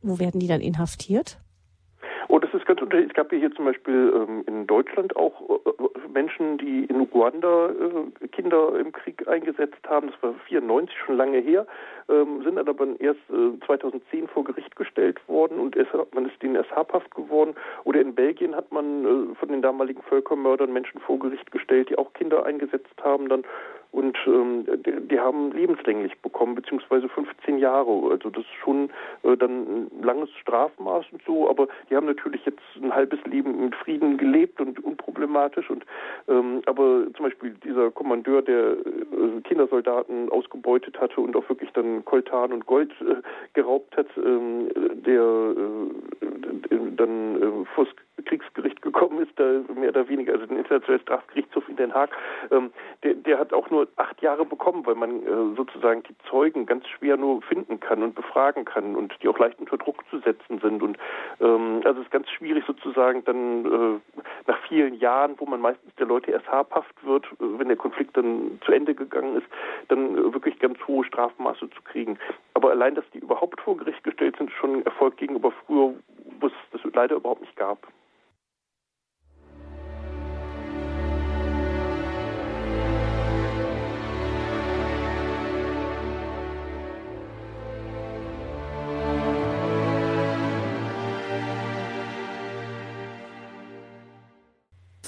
wo 0.02 0.18
werden 0.18 0.40
die 0.40 0.48
dann 0.48 0.60
inhaftiert? 0.60 1.38
Ist 2.56 2.64
ganz 2.64 2.80
unterschiedlich. 2.80 3.10
Es 3.10 3.16
gab 3.16 3.30
ja 3.32 3.38
hier 3.38 3.52
zum 3.52 3.66
Beispiel 3.66 4.12
ähm, 4.14 4.42
in 4.46 4.66
Deutschland 4.66 5.14
auch 5.14 5.60
äh, 5.66 6.08
Menschen, 6.08 6.56
die 6.56 6.84
in 6.84 7.00
Uganda 7.02 7.68
äh, 7.68 8.28
Kinder 8.28 8.78
im 8.78 8.92
Krieg 8.92 9.28
eingesetzt 9.28 9.86
haben. 9.86 10.10
Das 10.10 10.22
war 10.22 10.34
94 10.48 10.96
schon 11.04 11.18
lange 11.18 11.38
her, 11.38 11.66
ähm, 12.08 12.42
sind 12.42 12.56
dann 12.56 12.66
aber 12.66 12.86
erst 12.98 13.20
äh, 13.30 13.58
2010 13.66 14.28
vor 14.28 14.44
Gericht 14.44 14.74
gestellt 14.74 15.20
worden 15.28 15.58
und 15.58 15.76
es, 15.76 15.86
man 16.14 16.26
ist 16.26 16.42
denen 16.42 16.54
erst 16.54 16.74
habhaft 16.74 17.14
geworden. 17.14 17.54
Oder 17.84 18.00
in 18.00 18.14
Belgien 18.14 18.56
hat 18.56 18.72
man 18.72 19.04
äh, 19.04 19.34
von 19.34 19.50
den 19.50 19.60
damaligen 19.60 20.02
Völkermördern 20.02 20.72
Menschen 20.72 20.98
vor 21.00 21.18
Gericht 21.18 21.50
gestellt, 21.50 21.90
die 21.90 21.98
auch 21.98 22.14
Kinder 22.14 22.46
eingesetzt 22.46 22.94
haben 23.02 23.28
dann 23.28 23.44
und 23.96 24.14
ähm, 24.26 24.66
die, 24.84 25.08
die, 25.08 25.18
haben 25.18 25.52
lebenslänglich 25.52 26.12
bekommen, 26.20 26.54
beziehungsweise 26.54 27.08
15 27.08 27.56
Jahre. 27.56 28.10
Also 28.10 28.28
das 28.28 28.44
ist 28.44 28.54
schon 28.62 28.90
äh, 29.22 29.38
dann 29.38 29.86
ein 29.96 30.02
langes 30.02 30.28
Strafmaß 30.42 31.06
und 31.12 31.22
so, 31.26 31.48
aber 31.48 31.66
die 31.88 31.96
haben 31.96 32.04
natürlich 32.04 32.44
jetzt 32.44 32.60
ein 32.82 32.94
halbes 32.94 33.18
Leben 33.24 33.58
mit 33.64 33.74
Frieden 33.74 34.18
gelebt 34.18 34.60
und 34.60 34.84
unproblematisch. 34.84 35.70
Und 35.70 35.86
ähm, 36.28 36.60
aber 36.66 37.06
zum 37.16 37.24
Beispiel 37.24 37.54
dieser 37.64 37.90
Kommandeur, 37.90 38.42
der 38.42 38.72
äh, 38.72 39.40
Kindersoldaten 39.44 40.28
ausgebeutet 40.28 41.00
hatte 41.00 41.22
und 41.22 41.34
auch 41.34 41.48
wirklich 41.48 41.70
dann 41.72 42.04
Koltan 42.04 42.52
und 42.52 42.66
Gold 42.66 42.92
äh, 43.00 43.22
geraubt 43.54 43.96
hat, 43.96 44.08
ähm, 44.18 44.68
der 45.06 45.22
äh, 45.22 46.76
dann 46.96 47.42
äh, 47.42 47.64
vor 47.74 47.86
Kriegsgericht 48.26 48.82
gekommen 48.82 49.20
ist, 49.22 49.32
da 49.36 49.44
mehr 49.74 49.90
oder 49.90 50.08
weniger, 50.08 50.34
also 50.34 50.46
den 50.46 50.58
Internationalen 50.58 51.02
Strafgerichtshof 51.02 51.68
in 51.68 51.76
Den 51.76 51.94
Haag, 51.94 52.10
ähm, 52.50 52.70
der, 53.02 53.14
der 53.14 53.38
hat 53.38 53.52
auch 53.52 53.70
nur 53.70 53.88
acht 53.96 54.20
Jahre 54.20 54.44
bekommen, 54.44 54.84
weil 54.84 54.94
man 54.94 55.22
äh, 55.22 55.56
sozusagen 55.56 56.02
die 56.02 56.16
Zeugen 56.28 56.66
ganz 56.66 56.86
schwer 56.88 57.16
nur 57.16 57.42
finden 57.42 57.80
kann 57.80 58.02
und 58.02 58.14
befragen 58.14 58.64
kann 58.64 58.94
und 58.96 59.14
die 59.22 59.28
auch 59.28 59.38
leicht 59.38 59.58
unter 59.58 59.78
Druck 59.78 60.04
zu 60.10 60.18
setzen 60.18 60.58
sind. 60.60 60.82
Und 60.82 60.98
ähm, 61.40 61.80
also 61.84 62.00
es 62.00 62.06
ist 62.06 62.12
ganz 62.12 62.28
schwierig 62.30 62.64
sozusagen 62.66 63.24
dann 63.24 63.64
äh, 63.64 64.20
nach 64.46 64.58
vielen 64.68 64.94
Jahren, 64.94 65.34
wo 65.38 65.46
man 65.46 65.60
meistens 65.60 65.94
der 65.96 66.06
Leute 66.06 66.30
erst 66.30 66.50
habhaft 66.50 66.94
wird, 67.04 67.24
äh, 67.26 67.58
wenn 67.58 67.68
der 67.68 67.76
Konflikt 67.76 68.16
dann 68.16 68.60
zu 68.64 68.72
Ende 68.72 68.94
gegangen 68.94 69.36
ist, 69.36 69.46
dann 69.88 70.16
äh, 70.16 70.32
wirklich 70.34 70.58
ganz 70.58 70.78
hohe 70.86 71.04
Strafmaße 71.04 71.70
zu 71.70 71.82
kriegen. 71.82 72.18
Aber 72.54 72.70
allein, 72.70 72.94
dass 72.94 73.08
die 73.12 73.18
überhaupt 73.18 73.60
vor 73.60 73.76
Gericht 73.76 74.02
gestellt 74.04 74.36
sind, 74.36 74.50
schon 74.52 74.76
ein 74.76 74.86
Erfolg 74.86 75.16
gegenüber 75.16 75.52
früher, 75.66 75.94
wo 76.40 76.46
es 76.46 76.52
das 76.72 76.80
leider 76.92 77.16
überhaupt 77.16 77.42
nicht 77.42 77.56
gab. 77.56 77.86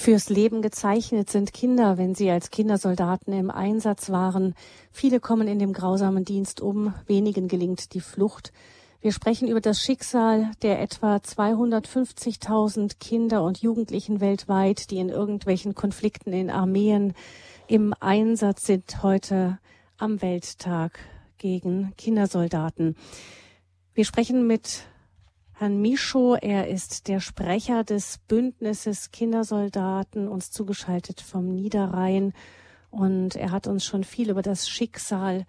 Fürs 0.08 0.30
Leben 0.30 0.62
gezeichnet 0.62 1.28
sind 1.28 1.52
Kinder, 1.52 1.98
wenn 1.98 2.14
sie 2.14 2.30
als 2.30 2.50
Kindersoldaten 2.50 3.34
im 3.34 3.50
Einsatz 3.50 4.08
waren. 4.08 4.54
Viele 4.90 5.20
kommen 5.20 5.46
in 5.48 5.58
dem 5.58 5.74
grausamen 5.74 6.24
Dienst 6.24 6.62
um, 6.62 6.94
wenigen 7.06 7.46
gelingt 7.46 7.92
die 7.92 8.00
Flucht. 8.00 8.54
Wir 9.02 9.12
sprechen 9.12 9.48
über 9.48 9.60
das 9.60 9.82
Schicksal 9.82 10.50
der 10.62 10.80
etwa 10.80 11.16
250.000 11.16 12.98
Kinder 12.98 13.42
und 13.42 13.60
Jugendlichen 13.60 14.22
weltweit, 14.22 14.90
die 14.90 14.96
in 14.96 15.10
irgendwelchen 15.10 15.74
Konflikten 15.74 16.32
in 16.32 16.48
Armeen 16.48 17.12
im 17.66 17.92
Einsatz 18.00 18.64
sind 18.64 19.02
heute 19.02 19.58
am 19.98 20.22
Welttag 20.22 21.00
gegen 21.36 21.92
Kindersoldaten. 21.98 22.96
Wir 23.92 24.06
sprechen 24.06 24.46
mit 24.46 24.84
Herrn 25.60 25.80
Micho. 25.80 26.36
Er 26.36 26.68
ist 26.68 27.08
der 27.08 27.18
Sprecher 27.18 27.82
des 27.82 28.18
Bündnisses 28.28 29.10
Kindersoldaten, 29.10 30.28
uns 30.28 30.52
zugeschaltet 30.52 31.20
vom 31.20 31.52
Niederrhein. 31.52 32.32
Und 32.92 33.34
er 33.34 33.50
hat 33.50 33.66
uns 33.66 33.84
schon 33.84 34.04
viel 34.04 34.30
über 34.30 34.42
das 34.42 34.68
Schicksal 34.68 35.46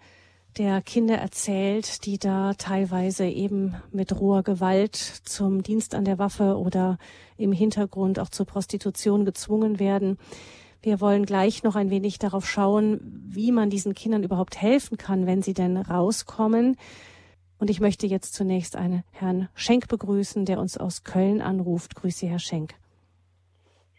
der 0.58 0.82
Kinder 0.82 1.14
erzählt, 1.14 2.04
die 2.06 2.18
da 2.18 2.54
teilweise 2.54 3.24
eben 3.24 3.76
mit 3.92 4.18
roher 4.18 4.42
Gewalt 4.42 4.96
zum 4.96 5.62
Dienst 5.62 5.94
an 5.94 6.04
der 6.04 6.18
Waffe 6.18 6.58
oder 6.58 6.98
im 7.36 7.52
Hintergrund 7.52 8.18
auch 8.18 8.30
zur 8.30 8.46
Prostitution 8.46 9.24
gezwungen 9.24 9.78
werden. 9.78 10.18
Wir 10.82 11.00
wollen 11.00 11.24
gleich 11.24 11.62
noch 11.62 11.76
ein 11.76 11.90
wenig 11.90 12.18
darauf 12.18 12.50
schauen, 12.50 13.22
wie 13.28 13.52
man 13.52 13.70
diesen 13.70 13.94
Kindern 13.94 14.24
überhaupt 14.24 14.60
helfen 14.60 14.96
kann, 14.96 15.26
wenn 15.26 15.42
sie 15.42 15.54
denn 15.54 15.76
rauskommen. 15.76 16.76
Und 17.60 17.68
ich 17.68 17.80
möchte 17.80 18.06
jetzt 18.06 18.34
zunächst 18.34 18.74
einen 18.74 19.04
Herrn 19.12 19.50
Schenk 19.54 19.86
begrüßen, 19.88 20.46
der 20.46 20.58
uns 20.58 20.78
aus 20.78 21.04
Köln 21.04 21.42
anruft. 21.42 21.94
Grüße, 21.94 22.26
Herr 22.26 22.38
Schenk. 22.38 22.74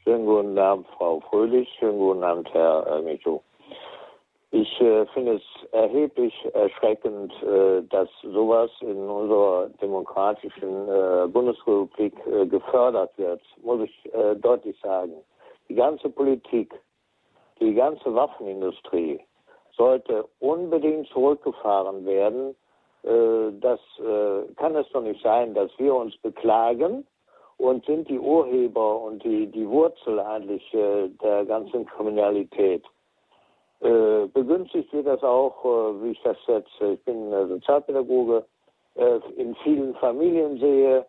Schönen 0.04 0.26
guten 0.26 0.58
Abend, 0.58 0.88
Frau 0.98 1.20
Fröhlich. 1.20 1.70
Schönen 1.78 2.00
guten 2.00 2.24
Abend, 2.24 2.52
Herr 2.54 2.88
äh. 2.88 3.40
Ich 4.50 4.82
äh, 4.82 5.06
finde 5.14 5.36
es 5.36 5.44
erheblich 5.72 6.34
erschreckend, 6.54 7.32
äh, 7.44 7.84
dass 7.90 8.10
sowas 8.24 8.72
in 8.82 8.98
unserer 8.98 9.70
demokratischen 9.80 10.90
äh, 10.90 11.28
Bundesrepublik 11.28 12.14
äh, 12.26 12.48
gefördert 12.48 13.16
wird, 13.18 13.42
muss 13.64 13.82
ich 13.82 14.14
äh, 14.14 14.36
deutlich 14.38 14.78
sagen. 14.82 15.14
Die 15.70 15.76
ganze 15.76 16.10
Politik, 16.10 16.74
die 17.62 17.76
ganze 17.76 18.14
Waffenindustrie 18.14 19.22
sollte 19.78 20.26
unbedingt 20.40 21.08
zurückgefahren 21.10 22.06
werden. 22.06 22.56
Äh, 23.04 23.52
das 23.60 23.80
kann 24.58 24.76
es 24.76 24.88
doch 24.90 25.02
nicht 25.02 25.22
sein, 25.24 25.54
dass 25.54 25.72
wir 25.78 25.96
uns 25.96 26.16
beklagen 26.18 27.06
und 27.58 27.86
sind 27.86 28.10
die 28.10 28.20
Urheber 28.20 29.02
und 29.02 29.24
die, 29.24 29.48
die 29.48 29.68
Wurzel 29.68 30.20
eigentlich 30.20 30.64
der 30.72 31.46
ganzen 31.46 31.86
Kriminalität. 31.86 32.84
Äh, 33.82 34.28
begünstigt 34.28 34.94
wird 34.94 35.08
das 35.08 35.24
auch, 35.24 35.66
äh, 35.66 36.04
wie 36.04 36.12
ich 36.12 36.22
das 36.22 36.38
jetzt, 36.46 36.70
äh, 36.82 36.94
ich 36.94 37.04
bin 37.04 37.34
äh, 37.34 37.48
Sozialpädagoge, 37.48 38.46
äh, 38.94 39.20
in 39.38 39.56
vielen 39.64 39.96
Familien 39.96 40.60
sehe, 40.60 41.04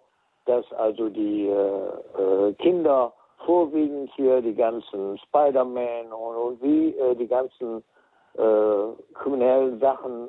dass 0.46 0.64
also 0.72 1.10
die 1.10 1.48
äh, 1.48 2.52
Kinder 2.54 3.12
vorwiegend 3.44 4.10
hier 4.16 4.40
die 4.40 4.54
ganzen 4.54 5.18
Spider-Man 5.18 6.12
und, 6.12 6.62
wie 6.62 6.94
die 7.18 7.26
ganzen 7.26 7.82
kriminellen 8.34 9.78
Sachen 9.78 10.28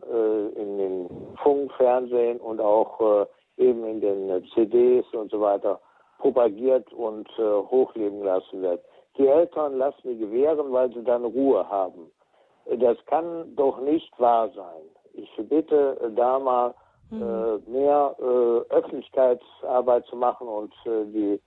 in 0.55 0.77
den 0.77 1.09
Funk, 1.41 1.71
Fernsehen 1.77 2.39
und 2.39 2.59
auch 2.59 3.27
eben 3.57 3.85
in 3.85 4.01
den 4.01 4.43
CDs 4.53 5.05
und 5.13 5.31
so 5.31 5.39
weiter 5.39 5.79
propagiert 6.19 6.91
und 6.91 7.29
hochleben 7.37 8.23
lassen 8.23 8.61
wird. 8.61 8.83
Die 9.17 9.27
Eltern 9.27 9.77
lassen 9.77 10.01
die 10.03 10.17
gewähren, 10.17 10.71
weil 10.71 10.91
sie 10.93 11.03
dann 11.03 11.23
Ruhe 11.23 11.67
haben. 11.69 12.11
Das 12.65 12.97
kann 13.05 13.55
doch 13.55 13.79
nicht 13.81 14.11
wahr 14.19 14.49
sein. 14.55 14.83
Ich 15.13 15.29
bitte 15.47 15.99
äh, 16.01 16.11
da 16.15 16.39
mal 16.39 16.73
mhm. 17.11 17.21
äh, 17.21 17.69
mehr 17.69 18.15
äh, 18.19 18.73
Öffentlichkeitsarbeit 18.73 20.05
zu 20.05 20.15
machen 20.15 20.47
und 20.47 20.73
äh, 20.85 21.05
die 21.05 21.41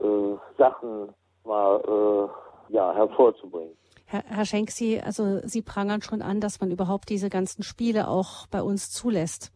äh, 0.00 0.36
Sachen 0.58 1.12
mal 1.44 1.80
äh, 1.80 2.72
ja, 2.72 2.94
hervorzubringen. 2.94 3.76
Herr, 4.06 4.24
Herr 4.26 4.44
Schenk, 4.44 4.70
Sie, 4.70 5.00
also 5.00 5.40
Sie 5.44 5.62
prangern 5.62 6.02
schon 6.02 6.22
an, 6.22 6.40
dass 6.40 6.60
man 6.60 6.70
überhaupt 6.70 7.08
diese 7.08 7.30
ganzen 7.30 7.62
Spiele 7.62 8.08
auch 8.08 8.46
bei 8.48 8.62
uns 8.62 8.90
zulässt. 8.90 9.52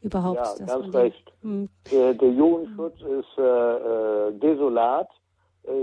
Überhaupt. 0.00 0.58
Ja, 0.58 0.66
ganz 0.66 0.94
recht. 0.94 1.32
Hm. 1.42 1.68
Der, 1.90 2.14
der 2.14 2.30
Jugendschutz 2.30 2.98
hm. 3.00 3.20
ist 3.20 3.38
äh, 3.38 4.32
desolat. 4.38 5.08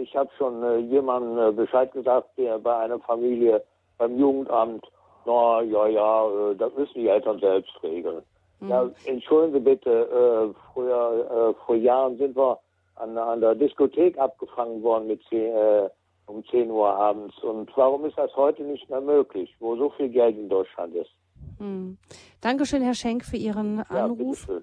Ich 0.03 0.13
habe 0.15 0.29
schon 0.37 0.61
äh, 0.61 0.77
jemandem 0.77 1.55
Bescheid 1.55 1.91
gesagt, 1.93 2.37
der 2.37 2.59
bei 2.59 2.75
einer 2.75 2.99
Familie 2.99 3.63
beim 3.97 4.19
Jugendamt, 4.19 4.85
na 5.25 5.61
ja, 5.61 5.87
ja, 5.87 6.51
äh, 6.51 6.55
das 6.55 6.73
müssen 6.75 6.95
die 6.95 7.07
Eltern 7.07 7.39
selbst 7.39 7.71
regeln. 7.81 8.21
Mhm. 8.59 8.69
Ja, 8.69 8.89
entschuldigen 9.05 9.53
Sie 9.53 9.59
bitte, 9.59 9.89
äh, 9.89 10.53
früher, 10.73 11.53
äh, 11.55 11.65
vor 11.65 11.75
Jahren 11.75 12.17
sind 12.17 12.35
wir 12.35 12.59
an, 12.95 13.17
an 13.17 13.39
der 13.39 13.55
Diskothek 13.55 14.17
abgefangen 14.17 14.83
worden 14.83 15.07
mit 15.07 15.21
10, 15.29 15.39
äh, 15.39 15.89
um 16.29 16.45
10 16.45 16.69
Uhr 16.69 16.89
abends. 16.93 17.35
Und 17.43 17.69
warum 17.75 18.05
ist 18.05 18.17
das 18.17 18.35
heute 18.35 18.63
nicht 18.63 18.89
mehr 18.89 19.01
möglich, 19.01 19.55
wo 19.59 19.75
so 19.75 19.89
viel 19.91 20.09
Geld 20.09 20.37
in 20.37 20.49
Deutschland 20.49 20.95
ist? 20.95 21.11
Mhm. 21.59 21.97
Dankeschön, 22.41 22.81
Herr 22.81 22.93
Schenk, 22.93 23.25
für 23.25 23.37
Ihren 23.37 23.79
Anruf. 23.81 24.47
Ja, 24.47 24.61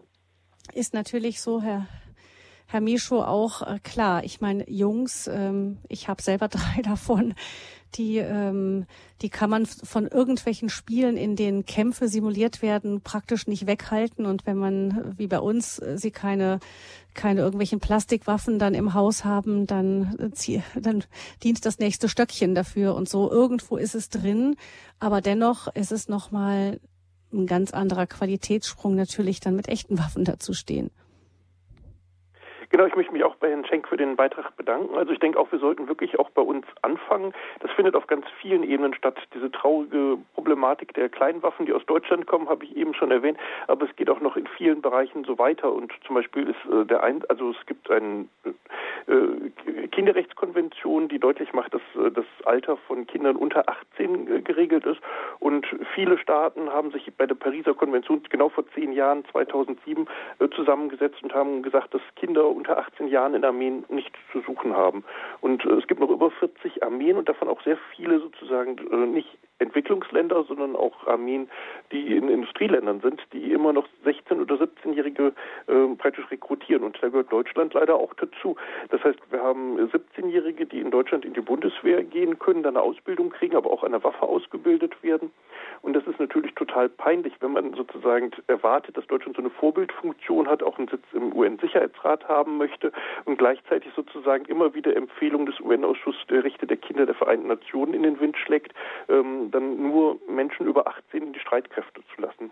ist 0.72 0.94
natürlich 0.94 1.40
so, 1.40 1.60
Herr 1.60 1.86
Herr 2.68 2.80
Mischo 2.80 3.22
auch 3.22 3.62
äh, 3.62 3.78
klar. 3.82 4.24
Ich 4.24 4.40
meine, 4.40 4.68
Jungs, 4.68 5.28
ähm, 5.28 5.78
ich 5.88 6.08
habe 6.08 6.20
selber 6.20 6.48
drei 6.48 6.82
davon, 6.82 7.34
die, 7.94 8.18
ähm, 8.18 8.86
die 9.22 9.30
kann 9.30 9.50
man 9.50 9.66
von 9.66 10.08
irgendwelchen 10.08 10.68
Spielen, 10.68 11.16
in 11.16 11.36
denen 11.36 11.64
Kämpfe 11.64 12.08
simuliert 12.08 12.62
werden, 12.62 13.00
praktisch 13.02 13.46
nicht 13.46 13.66
weghalten. 13.66 14.26
Und 14.26 14.46
wenn 14.46 14.56
man, 14.56 15.14
wie 15.16 15.28
bei 15.28 15.38
uns, 15.38 15.78
äh, 15.78 15.96
sie 15.96 16.10
keine, 16.10 16.58
keine 17.16 17.40
irgendwelchen 17.40 17.80
Plastikwaffen 17.80 18.58
dann 18.58 18.74
im 18.74 18.94
Haus 18.94 19.24
haben, 19.24 19.66
dann, 19.66 20.32
äh, 20.46 20.60
dann 20.80 21.04
dient 21.42 21.64
das 21.64 21.78
nächste 21.78 22.08
Stöckchen 22.08 22.54
dafür. 22.54 22.94
Und 22.94 23.08
so 23.08 23.30
irgendwo 23.30 23.76
ist 23.76 23.94
es 23.94 24.08
drin. 24.08 24.56
Aber 25.00 25.20
dennoch 25.20 25.74
ist 25.74 25.92
es 25.92 26.08
nochmal 26.08 26.80
ein 27.32 27.46
ganz 27.46 27.72
anderer 27.72 28.06
Qualitätssprung 28.06 28.94
natürlich 28.94 29.40
dann 29.40 29.56
mit 29.56 29.68
echten 29.68 29.98
Waffen 29.98 30.24
dazu 30.24 30.54
stehen. 30.54 30.90
Genau, 32.70 32.86
ich 32.86 32.96
möchte 32.96 33.12
mich 33.12 33.24
auch 33.24 33.36
bei 33.36 33.50
Herrn 33.50 33.64
Schenk 33.64 33.88
für 33.88 33.96
den 33.96 34.16
Beitrag 34.16 34.56
bedanken. 34.56 34.96
Also 34.96 35.12
ich 35.12 35.20
denke 35.20 35.38
auch, 35.38 35.50
wir 35.52 35.58
sollten 35.58 35.88
wirklich 35.88 36.18
auch 36.18 36.30
bei 36.30 36.42
uns 36.42 36.66
anfangen. 36.82 37.32
Das 37.60 37.70
findet 37.72 37.94
auf 37.94 38.06
ganz 38.06 38.26
vielen 38.40 38.62
Ebenen 38.62 38.94
statt. 38.94 39.16
Diese 39.34 39.50
traurige 39.50 40.18
Problematik 40.34 40.94
der 40.94 41.08
Kleinwaffen, 41.08 41.66
die 41.66 41.72
aus 41.72 41.86
Deutschland 41.86 42.26
kommen, 42.26 42.48
habe 42.48 42.64
ich 42.64 42.76
eben 42.76 42.94
schon 42.94 43.10
erwähnt. 43.10 43.38
Aber 43.68 43.86
es 43.86 43.94
geht 43.96 44.10
auch 44.10 44.20
noch 44.20 44.36
in 44.36 44.46
vielen 44.46 44.82
Bereichen 44.82 45.24
so 45.24 45.38
weiter. 45.38 45.72
Und 45.72 45.92
zum 46.06 46.16
Beispiel 46.16 46.48
ist 46.48 46.72
äh, 46.72 46.84
der 46.84 47.02
ein, 47.02 47.22
also 47.28 47.50
es 47.50 47.66
gibt 47.66 47.90
eine 47.90 48.26
äh, 49.06 49.86
Kinderrechtskonvention, 49.88 51.08
die 51.08 51.18
deutlich 51.18 51.52
macht, 51.52 51.72
dass 51.74 51.82
äh, 51.94 52.10
das 52.10 52.26
Alter 52.44 52.76
von 52.76 53.06
Kindern 53.06 53.36
unter 53.36 53.68
18 53.68 54.28
äh, 54.28 54.40
geregelt 54.42 54.84
ist. 54.86 55.00
Und 55.38 55.66
viele 55.94 56.18
Staaten 56.18 56.70
haben 56.70 56.90
sich 56.90 57.12
bei 57.16 57.26
der 57.26 57.34
Pariser 57.36 57.74
Konvention 57.74 58.22
genau 58.28 58.48
vor 58.48 58.64
zehn 58.74 58.92
Jahren, 58.92 59.24
2007, 59.30 60.06
äh, 60.38 60.48
zusammengesetzt 60.50 61.22
und 61.22 61.34
haben 61.34 61.62
gesagt, 61.62 61.94
dass 61.94 62.02
Kinder 62.16 62.48
unter 62.56 62.78
18 62.78 63.08
Jahren 63.08 63.34
in 63.34 63.44
Armeen 63.44 63.84
nichts 63.88 64.18
zu 64.32 64.40
suchen 64.40 64.74
haben. 64.74 65.04
Und 65.40 65.64
äh, 65.64 65.74
es 65.74 65.86
gibt 65.86 66.00
noch 66.00 66.10
über 66.10 66.30
40 66.30 66.82
Armeen 66.82 67.16
und 67.16 67.28
davon 67.28 67.48
auch 67.48 67.62
sehr 67.62 67.78
viele 67.94 68.20
sozusagen 68.20 68.78
äh, 68.90 69.06
nicht 69.06 69.38
Entwicklungsländer, 69.58 70.44
sondern 70.44 70.76
auch 70.76 71.06
Armeen, 71.06 71.48
die 71.92 72.16
in 72.16 72.28
Industrieländern 72.28 73.00
sind, 73.00 73.22
die 73.32 73.52
immer 73.52 73.72
noch 73.72 73.86
16- 74.04 74.40
oder 74.40 74.56
17-Jährige 74.56 75.32
äh, 75.66 75.94
praktisch 75.96 76.30
rekrutieren. 76.30 76.82
Und 76.82 76.98
da 77.00 77.08
gehört 77.08 77.32
Deutschland 77.32 77.74
leider 77.74 77.96
auch 77.96 78.12
dazu. 78.14 78.56
Das 78.90 79.02
heißt, 79.02 79.18
wir 79.30 79.42
haben 79.42 79.78
17-Jährige, 79.78 80.66
die 80.66 80.80
in 80.80 80.90
Deutschland 80.90 81.24
in 81.24 81.34
die 81.34 81.40
Bundeswehr 81.40 82.04
gehen 82.04 82.38
können, 82.38 82.62
dann 82.62 82.76
eine 82.76 82.84
Ausbildung 82.84 83.30
kriegen, 83.30 83.56
aber 83.56 83.70
auch 83.70 83.82
an 83.82 83.92
der 83.92 84.04
Waffe 84.04 84.22
ausgebildet 84.22 85.02
werden. 85.02 85.30
Und 85.82 85.94
das 85.94 86.06
ist 86.06 86.18
natürlich 86.18 86.54
total 86.54 86.88
peinlich, 86.88 87.34
wenn 87.40 87.52
man 87.52 87.74
sozusagen 87.74 88.30
erwartet, 88.46 88.96
dass 88.96 89.06
Deutschland 89.06 89.36
so 89.36 89.42
eine 89.42 89.50
Vorbildfunktion 89.50 90.48
hat, 90.48 90.62
auch 90.62 90.78
einen 90.78 90.88
Sitz 90.88 91.04
im 91.12 91.34
UN-Sicherheitsrat 91.34 92.28
haben 92.28 92.58
möchte 92.58 92.92
und 93.24 93.38
gleichzeitig 93.38 93.92
sozusagen 93.94 94.44
immer 94.46 94.74
wieder 94.74 94.96
Empfehlungen 94.96 95.46
des 95.46 95.60
UN-Ausschusses 95.60 96.26
der 96.28 96.44
Rechte 96.44 96.66
der 96.66 96.76
Kinder 96.76 97.06
der 97.06 97.14
Vereinten 97.14 97.48
Nationen 97.48 97.94
in 97.94 98.02
den 98.02 98.20
Wind 98.20 98.36
schlägt. 98.36 98.72
Ähm, 99.08 99.45
dann 99.50 99.82
nur 99.82 100.20
Menschen 100.28 100.66
über 100.66 100.86
18 100.86 101.22
in 101.22 101.32
die 101.32 101.40
Streitkräfte 101.40 102.02
zu 102.14 102.20
lassen. 102.20 102.50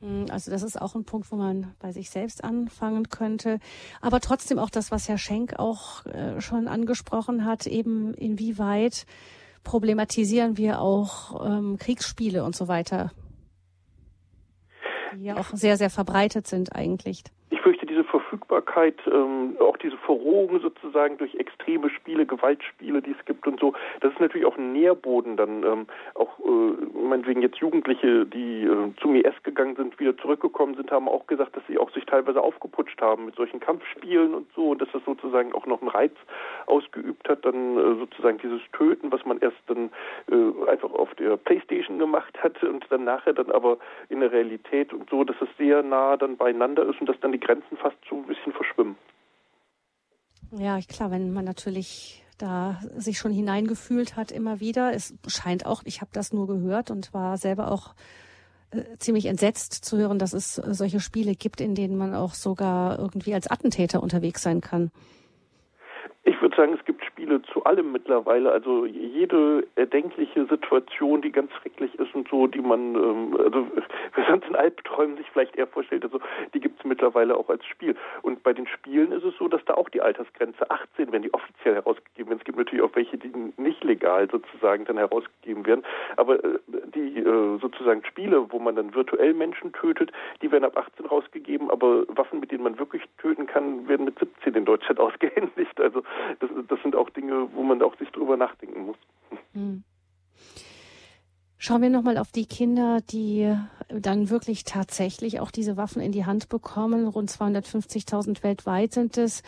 Hm, 0.00 0.26
also 0.30 0.50
das 0.50 0.62
ist 0.62 0.80
auch 0.80 0.94
ein 0.94 1.04
Punkt, 1.04 1.30
wo 1.30 1.36
man 1.36 1.74
bei 1.78 1.92
sich 1.92 2.10
selbst 2.10 2.42
anfangen 2.42 3.08
könnte. 3.08 3.58
Aber 4.00 4.20
trotzdem 4.20 4.58
auch 4.58 4.70
das, 4.70 4.90
was 4.90 5.08
Herr 5.08 5.18
Schenk 5.18 5.58
auch 5.58 6.06
äh, 6.06 6.40
schon 6.40 6.68
angesprochen 6.68 7.44
hat, 7.44 7.66
eben 7.66 8.14
inwieweit 8.14 9.06
problematisieren 9.62 10.56
wir 10.56 10.80
auch 10.80 11.46
ähm, 11.46 11.76
Kriegsspiele 11.78 12.44
und 12.44 12.56
so 12.56 12.66
weiter, 12.66 13.12
die 15.14 15.24
ja 15.24 15.36
auch 15.36 15.50
sehr, 15.52 15.76
sehr 15.76 15.90
verbreitet 15.90 16.46
sind 16.46 16.74
eigentlich. 16.74 17.24
Diese 18.00 18.08
Verfügbarkeit, 18.08 18.96
ähm, 19.12 19.58
auch 19.60 19.76
diese 19.76 19.98
Verrohung 19.98 20.58
sozusagen 20.60 21.18
durch 21.18 21.34
extreme 21.34 21.90
Spiele, 21.90 22.24
Gewaltspiele, 22.24 23.02
die 23.02 23.10
es 23.10 23.24
gibt 23.26 23.46
und 23.46 23.60
so, 23.60 23.74
das 24.00 24.10
ist 24.12 24.20
natürlich 24.20 24.46
auch 24.46 24.56
ein 24.56 24.72
Nährboden 24.72 25.36
dann 25.36 25.62
ähm, 25.64 25.86
auch 26.14 26.38
äh, 26.38 26.98
meinetwegen 27.06 27.42
jetzt 27.42 27.58
Jugendliche, 27.58 28.24
die 28.24 28.64
äh, 28.64 28.94
zum 29.02 29.14
IS 29.16 29.34
gegangen 29.42 29.76
sind, 29.76 30.00
wieder 30.00 30.16
zurückgekommen 30.16 30.76
sind, 30.76 30.90
haben 30.90 31.08
auch 31.08 31.26
gesagt, 31.26 31.54
dass 31.54 31.62
sie 31.66 31.76
auch 31.76 31.90
sich 31.90 32.06
teilweise 32.06 32.40
aufgeputscht 32.40 33.02
haben 33.02 33.26
mit 33.26 33.34
solchen 33.34 33.60
Kampfspielen 33.60 34.32
und 34.32 34.46
so 34.54 34.70
und 34.70 34.80
dass 34.80 34.88
das 34.92 35.04
sozusagen 35.04 35.52
auch 35.52 35.66
noch 35.66 35.82
einen 35.82 35.90
Reiz 35.90 36.14
ausgeübt 36.64 37.28
hat, 37.28 37.44
dann 37.44 37.76
äh, 37.76 37.98
sozusagen 37.98 38.38
dieses 38.38 38.62
Töten, 38.72 39.12
was 39.12 39.26
man 39.26 39.38
erst 39.40 39.58
dann 39.66 39.90
äh, 40.30 40.70
einfach 40.70 40.90
auf 40.92 41.14
der 41.16 41.36
Playstation 41.36 41.98
gemacht 41.98 42.42
hat 42.42 42.62
und 42.62 42.86
dann 42.88 43.04
nachher 43.04 43.34
dann 43.34 43.50
aber 43.50 43.76
in 44.08 44.20
der 44.20 44.32
Realität 44.32 44.94
und 44.94 45.10
so, 45.10 45.22
dass 45.22 45.36
es 45.42 45.48
sehr 45.58 45.82
nah 45.82 46.16
dann 46.16 46.38
beieinander 46.38 46.86
ist 46.86 46.98
und 46.98 47.06
dass 47.06 47.20
dann 47.20 47.32
die 47.32 47.40
Grenzen 47.40 47.76
fast 47.76 47.89
so 48.08 48.16
ein 48.16 48.26
bisschen 48.26 48.52
verschwimmen. 48.52 48.96
Ja, 50.52 50.80
klar, 50.80 51.10
wenn 51.10 51.32
man 51.32 51.44
natürlich 51.44 52.24
da 52.38 52.80
sich 52.96 53.18
schon 53.18 53.32
hineingefühlt 53.32 54.16
hat 54.16 54.32
immer 54.32 54.60
wieder. 54.60 54.92
Es 54.94 55.14
scheint 55.26 55.66
auch, 55.66 55.82
ich 55.84 56.00
habe 56.00 56.10
das 56.12 56.32
nur 56.32 56.46
gehört 56.46 56.90
und 56.90 57.12
war 57.12 57.36
selber 57.36 57.70
auch 57.70 57.94
äh, 58.70 58.96
ziemlich 58.98 59.26
entsetzt 59.26 59.84
zu 59.84 59.98
hören, 59.98 60.18
dass 60.18 60.32
es 60.32 60.54
solche 60.54 61.00
Spiele 61.00 61.34
gibt, 61.34 61.60
in 61.60 61.74
denen 61.74 61.96
man 61.96 62.14
auch 62.14 62.34
sogar 62.34 62.98
irgendwie 62.98 63.34
als 63.34 63.50
Attentäter 63.50 64.02
unterwegs 64.02 64.42
sein 64.42 64.60
kann. 64.60 64.90
Ich 66.24 66.40
würde 66.40 66.56
sagen, 66.56 66.76
es 66.78 66.84
gibt 66.84 67.02
Spiele 67.20 67.42
zu 67.42 67.64
allem 67.64 67.92
mittlerweile. 67.92 68.50
Also 68.50 68.86
jede 68.86 69.66
erdenkliche 69.76 70.46
Situation, 70.46 71.20
die 71.20 71.30
ganz 71.30 71.52
schrecklich 71.52 71.94
ist 71.98 72.14
und 72.14 72.28
so, 72.28 72.46
die 72.46 72.60
man, 72.60 72.94
ähm, 72.94 73.36
also 73.38 73.66
wer 74.14 74.26
sonst 74.26 74.48
in 74.48 74.56
Albträumen 74.56 75.16
sich 75.16 75.26
vielleicht 75.30 75.56
eher 75.56 75.66
vorstellt, 75.66 76.04
also 76.04 76.18
die 76.54 76.60
gibt 76.60 76.78
es 76.78 76.84
mittlerweile 76.86 77.36
auch 77.36 77.48
als 77.50 77.64
Spiel. 77.66 77.94
Und 78.22 78.42
bei 78.42 78.52
den 78.52 78.66
Spielen 78.66 79.12
ist 79.12 79.24
es 79.24 79.36
so, 79.36 79.48
dass 79.48 79.64
da 79.66 79.74
auch 79.74 79.90
die 79.90 80.00
Altersgrenze 80.00 80.70
18, 80.70 81.12
wenn 81.12 81.22
die 81.22 81.34
offiziell 81.34 81.74
herausgegeben 81.74 82.30
werden. 82.30 82.38
Es 82.40 82.44
gibt 82.44 82.58
natürlich 82.58 82.82
auch 82.82 82.94
welche, 82.94 83.18
die 83.18 83.32
nicht 83.58 83.84
legal 83.84 84.28
sozusagen 84.30 84.86
dann 84.86 84.96
herausgegeben 84.96 85.66
werden. 85.66 85.84
Aber 86.16 86.42
äh, 86.42 86.58
die 86.94 87.18
äh, 87.18 87.58
sozusagen 87.60 88.04
Spiele, 88.04 88.50
wo 88.50 88.58
man 88.58 88.76
dann 88.76 88.94
virtuell 88.94 89.34
Menschen 89.34 89.72
tötet, 89.72 90.10
die 90.40 90.50
werden 90.50 90.64
ab 90.64 90.76
18 90.76 91.06
rausgegeben, 91.06 91.70
aber 91.70 92.04
Waffen, 92.08 92.40
mit 92.40 92.50
denen 92.50 92.64
man 92.64 92.78
wirklich 92.78 93.02
töten 93.18 93.46
kann, 93.46 93.86
werden 93.88 94.06
mit 94.06 94.18
17 94.18 94.54
in 94.54 94.64
Deutschland 94.64 94.98
ausgehändigt. 95.00 95.78
Also 95.80 96.02
das, 96.40 96.50
das 96.68 96.80
sind 96.82 96.96
auch 96.96 97.09
Dinge, 97.10 97.48
wo 97.54 97.62
man 97.62 97.82
auch 97.82 97.96
sich 97.98 98.10
drüber 98.10 98.36
nachdenken 98.36 98.86
muss. 98.86 98.96
Hm. 99.52 99.84
Schauen 101.62 101.82
wir 101.82 101.90
nochmal 101.90 102.16
auf 102.16 102.32
die 102.32 102.46
Kinder, 102.46 103.00
die 103.10 103.54
dann 103.90 104.30
wirklich 104.30 104.64
tatsächlich 104.64 105.40
auch 105.40 105.50
diese 105.50 105.76
Waffen 105.76 106.00
in 106.00 106.10
die 106.10 106.24
Hand 106.24 106.48
bekommen. 106.48 107.06
Rund 107.06 107.28
250.000 107.28 108.42
weltweit 108.42 108.92
sind 108.92 109.18
es. 109.18 109.42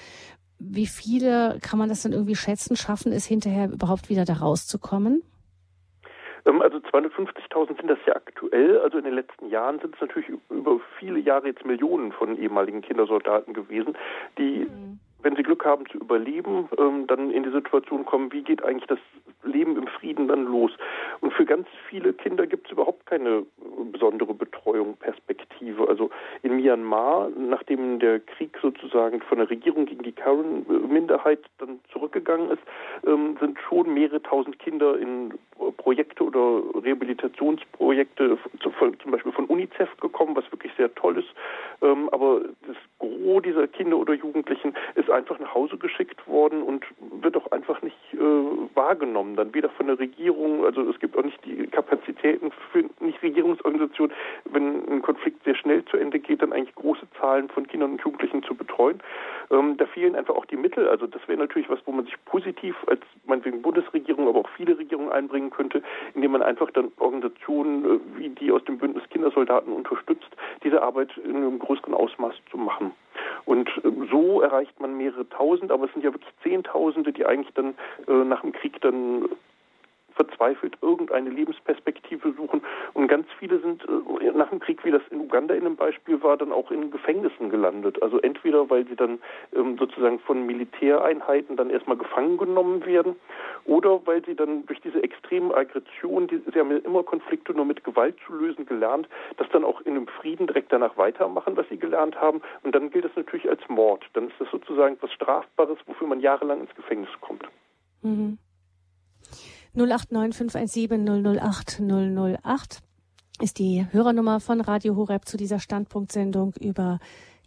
Wie 0.58 0.86
viele 0.86 1.58
kann 1.62 1.78
man 1.78 1.88
das 1.88 2.02
dann 2.02 2.12
irgendwie 2.12 2.36
schätzen, 2.36 2.76
schaffen 2.76 3.12
es 3.12 3.24
hinterher 3.24 3.70
überhaupt 3.72 4.10
wieder 4.10 4.26
da 4.26 4.34
rauszukommen? 4.34 5.22
Ähm, 6.44 6.60
also 6.60 6.76
250.000 6.78 7.78
sind 7.78 7.88
das 7.88 7.98
ja 8.06 8.14
aktuell. 8.14 8.78
Also 8.80 8.98
in 8.98 9.04
den 9.04 9.14
letzten 9.14 9.48
Jahren 9.48 9.80
sind 9.80 9.94
es 9.94 10.00
natürlich 10.02 10.28
über 10.50 10.80
viele 10.98 11.18
Jahre 11.18 11.46
jetzt 11.46 11.64
Millionen 11.64 12.12
von 12.12 12.36
ehemaligen 12.36 12.82
Kindersoldaten 12.82 13.54
gewesen, 13.54 13.96
die 14.36 14.66
mhm 14.70 15.00
wenn 15.22 15.36
sie 15.36 15.42
Glück 15.42 15.64
haben 15.64 15.86
zu 15.86 15.98
überleben, 15.98 16.68
ähm, 16.78 17.06
dann 17.06 17.30
in 17.30 17.42
die 17.42 17.50
Situation 17.50 18.04
kommen, 18.04 18.32
wie 18.32 18.42
geht 18.42 18.62
eigentlich 18.64 18.86
das 18.86 18.98
Leben 19.44 19.76
im 19.76 19.86
Frieden 19.86 20.28
dann 20.28 20.44
los? 20.44 20.72
Und 21.20 21.32
für 21.32 21.44
ganz 21.44 21.66
viele 21.88 22.12
Kinder 22.12 22.46
gibt 22.46 22.66
es 22.66 22.72
überhaupt 22.72 23.06
keine 23.06 23.44
besondere 23.90 24.34
Betreuung, 24.34 24.96
Perspektive. 24.96 25.88
Also 25.88 26.10
in 26.42 26.56
Myanmar, 26.56 27.30
nachdem 27.36 27.98
der 27.98 28.20
Krieg 28.20 28.56
sozusagen 28.60 29.20
von 29.22 29.38
der 29.38 29.50
Regierung 29.50 29.86
gegen 29.86 30.02
die 30.02 30.12
Karen-Minderheit 30.12 31.40
dann 31.58 31.80
zurückgegangen 31.92 32.50
ist, 32.50 32.62
ähm, 33.06 33.36
sind 33.40 33.58
schon 33.68 33.92
mehrere 33.92 34.22
tausend 34.22 34.58
Kinder 34.58 34.98
in 34.98 35.34
Projekte 35.76 36.24
oder 36.24 36.62
Rehabilitationsprojekte 36.82 38.38
zum 38.60 39.12
Beispiel 39.12 39.32
von 39.32 39.46
UNICEF 39.46 39.96
gekommen, 40.00 40.36
was 40.36 40.50
wirklich 40.50 40.72
sehr 40.76 40.92
toll 40.94 41.18
ist. 41.18 41.28
Ähm, 41.82 42.08
aber 42.10 42.40
das 42.66 42.76
Gros 42.98 43.42
dieser 43.42 43.66
Kinder 43.68 43.96
oder 43.96 44.14
Jugendlichen 44.14 44.74
ist 44.94 45.10
einfach 45.12 45.38
nach 45.38 45.54
Hause 45.54 45.76
geschickt 45.76 46.26
worden 46.26 46.62
und 46.62 46.84
wird 47.20 47.36
auch 47.36 47.50
einfach 47.52 47.80
nicht 47.82 47.96
äh, 48.14 48.18
wahrgenommen. 48.74 49.36
Dann 49.36 49.54
weder 49.54 49.70
von 49.70 49.86
der 49.86 49.98
Regierung, 49.98 50.64
also 50.64 50.88
es 50.88 50.98
gibt 50.98 51.16
auch 51.16 51.24
nicht 51.24 51.44
die 51.44 51.66
Kapazitäten 51.66 52.50
für 52.70 52.84
Nichtregierungsorganisationen, 53.00 54.14
wenn 54.44 54.88
ein 54.88 55.02
Konflikt 55.02 55.44
sehr 55.44 55.54
schnell 55.54 55.84
zu 55.86 55.96
Ende 55.96 56.18
geht, 56.18 56.42
dann 56.42 56.52
eigentlich 56.52 56.74
große 56.74 57.06
Zahlen 57.20 57.48
von 57.48 57.66
Kindern 57.66 57.92
und 57.92 58.02
Jugendlichen 58.02 58.42
zu 58.42 58.54
betreuen. 58.54 59.00
Ähm, 59.50 59.76
da 59.76 59.86
fehlen 59.86 60.16
einfach 60.16 60.34
auch 60.34 60.46
die 60.46 60.56
Mittel. 60.56 60.88
Also 60.88 61.06
das 61.06 61.26
wäre 61.28 61.38
natürlich 61.38 61.68
was, 61.68 61.80
wo 61.84 61.92
man 61.92 62.04
sich 62.04 62.16
positiv 62.24 62.76
als 62.86 63.00
meinetwegen 63.26 63.62
Bundesregierung, 63.62 64.28
aber 64.28 64.40
auch 64.40 64.48
viele 64.56 64.78
Regierungen 64.78 65.12
einbringen 65.12 65.50
könnte, 65.50 65.82
indem 66.14 66.32
man 66.32 66.42
einfach 66.42 66.70
dann 66.70 66.92
Organisationen 66.98 67.84
äh, 67.84 67.98
wie 68.16 68.28
die 68.30 68.50
aus 68.52 68.64
dem 68.64 68.78
Bündnis 68.78 69.04
Kindersoldaten 69.10 69.72
unterstützt, 69.72 70.30
diese 70.64 70.82
Arbeit 70.82 71.10
in 71.18 71.36
einem 71.36 71.58
größeren 71.58 71.94
Ausmaß 71.94 72.34
zu 72.50 72.56
machen. 72.56 72.92
Und 73.44 73.68
äh, 73.68 73.90
so 74.10 74.40
erreicht 74.40 74.80
man 74.80 74.96
mehrere 74.96 75.28
Tausend, 75.28 75.70
aber 75.70 75.86
es 75.86 75.92
sind 75.92 76.04
ja 76.04 76.12
wirklich 76.12 76.32
Zehntausende, 76.42 77.12
die 77.12 77.26
eigentlich 77.26 77.54
dann 77.54 77.74
äh, 78.06 78.24
nach 78.24 78.42
dem 78.42 78.52
Krieg 78.52 78.80
dann 78.80 79.28
verzweifelt 80.22 80.76
irgendeine 80.80 81.30
Lebensperspektive 81.30 82.32
suchen. 82.36 82.62
Und 82.94 83.08
ganz 83.08 83.26
viele 83.38 83.60
sind 83.60 83.82
äh, 83.84 84.30
nach 84.32 84.50
dem 84.50 84.60
Krieg, 84.60 84.84
wie 84.84 84.90
das 84.90 85.02
in 85.10 85.20
Uganda 85.20 85.54
in 85.54 85.66
einem 85.66 85.76
Beispiel 85.76 86.22
war, 86.22 86.36
dann 86.36 86.52
auch 86.52 86.70
in 86.70 86.90
Gefängnissen 86.90 87.50
gelandet. 87.50 88.02
Also 88.02 88.18
entweder, 88.20 88.70
weil 88.70 88.86
sie 88.86 88.96
dann 88.96 89.18
ähm, 89.54 89.76
sozusagen 89.78 90.20
von 90.20 90.46
Militäreinheiten 90.46 91.56
dann 91.56 91.70
erstmal 91.70 91.96
gefangen 91.96 92.38
genommen 92.38 92.84
werden 92.86 93.16
oder 93.64 94.00
weil 94.06 94.24
sie 94.24 94.34
dann 94.34 94.66
durch 94.66 94.80
diese 94.80 95.02
extreme 95.02 95.54
Aggression, 95.54 96.26
die, 96.28 96.40
sie 96.52 96.58
haben 96.58 96.70
ja 96.70 96.78
immer 96.78 97.02
Konflikte 97.02 97.52
nur 97.52 97.64
mit 97.64 97.84
Gewalt 97.84 98.16
zu 98.26 98.34
lösen 98.34 98.66
gelernt, 98.66 99.08
das 99.36 99.48
dann 99.50 99.64
auch 99.64 99.80
in 99.82 99.96
einem 99.96 100.06
Frieden 100.06 100.46
direkt 100.46 100.72
danach 100.72 100.96
weitermachen, 100.96 101.56
was 101.56 101.68
sie 101.68 101.78
gelernt 101.78 102.20
haben. 102.20 102.40
Und 102.62 102.74
dann 102.74 102.90
gilt 102.90 103.04
das 103.04 103.16
natürlich 103.16 103.48
als 103.48 103.60
Mord. 103.68 104.04
Dann 104.14 104.28
ist 104.28 104.36
das 104.38 104.48
sozusagen 104.50 104.94
etwas 104.94 105.12
Strafbares, 105.12 105.78
wofür 105.86 106.06
man 106.06 106.20
jahrelang 106.20 106.60
ins 106.60 106.74
Gefängnis 106.74 107.10
kommt. 107.20 107.44
Mhm. 108.02 108.38
089 109.74 110.36
517 110.36 111.38
008 111.38 111.80
008 111.80 112.80
ist 113.40 113.58
die 113.58 113.86
Hörernummer 113.90 114.40
von 114.40 114.60
Radio 114.60 114.96
Horeb 114.96 115.24
zu 115.24 115.38
dieser 115.38 115.58
Standpunktsendung 115.60 116.52
über 116.60 116.98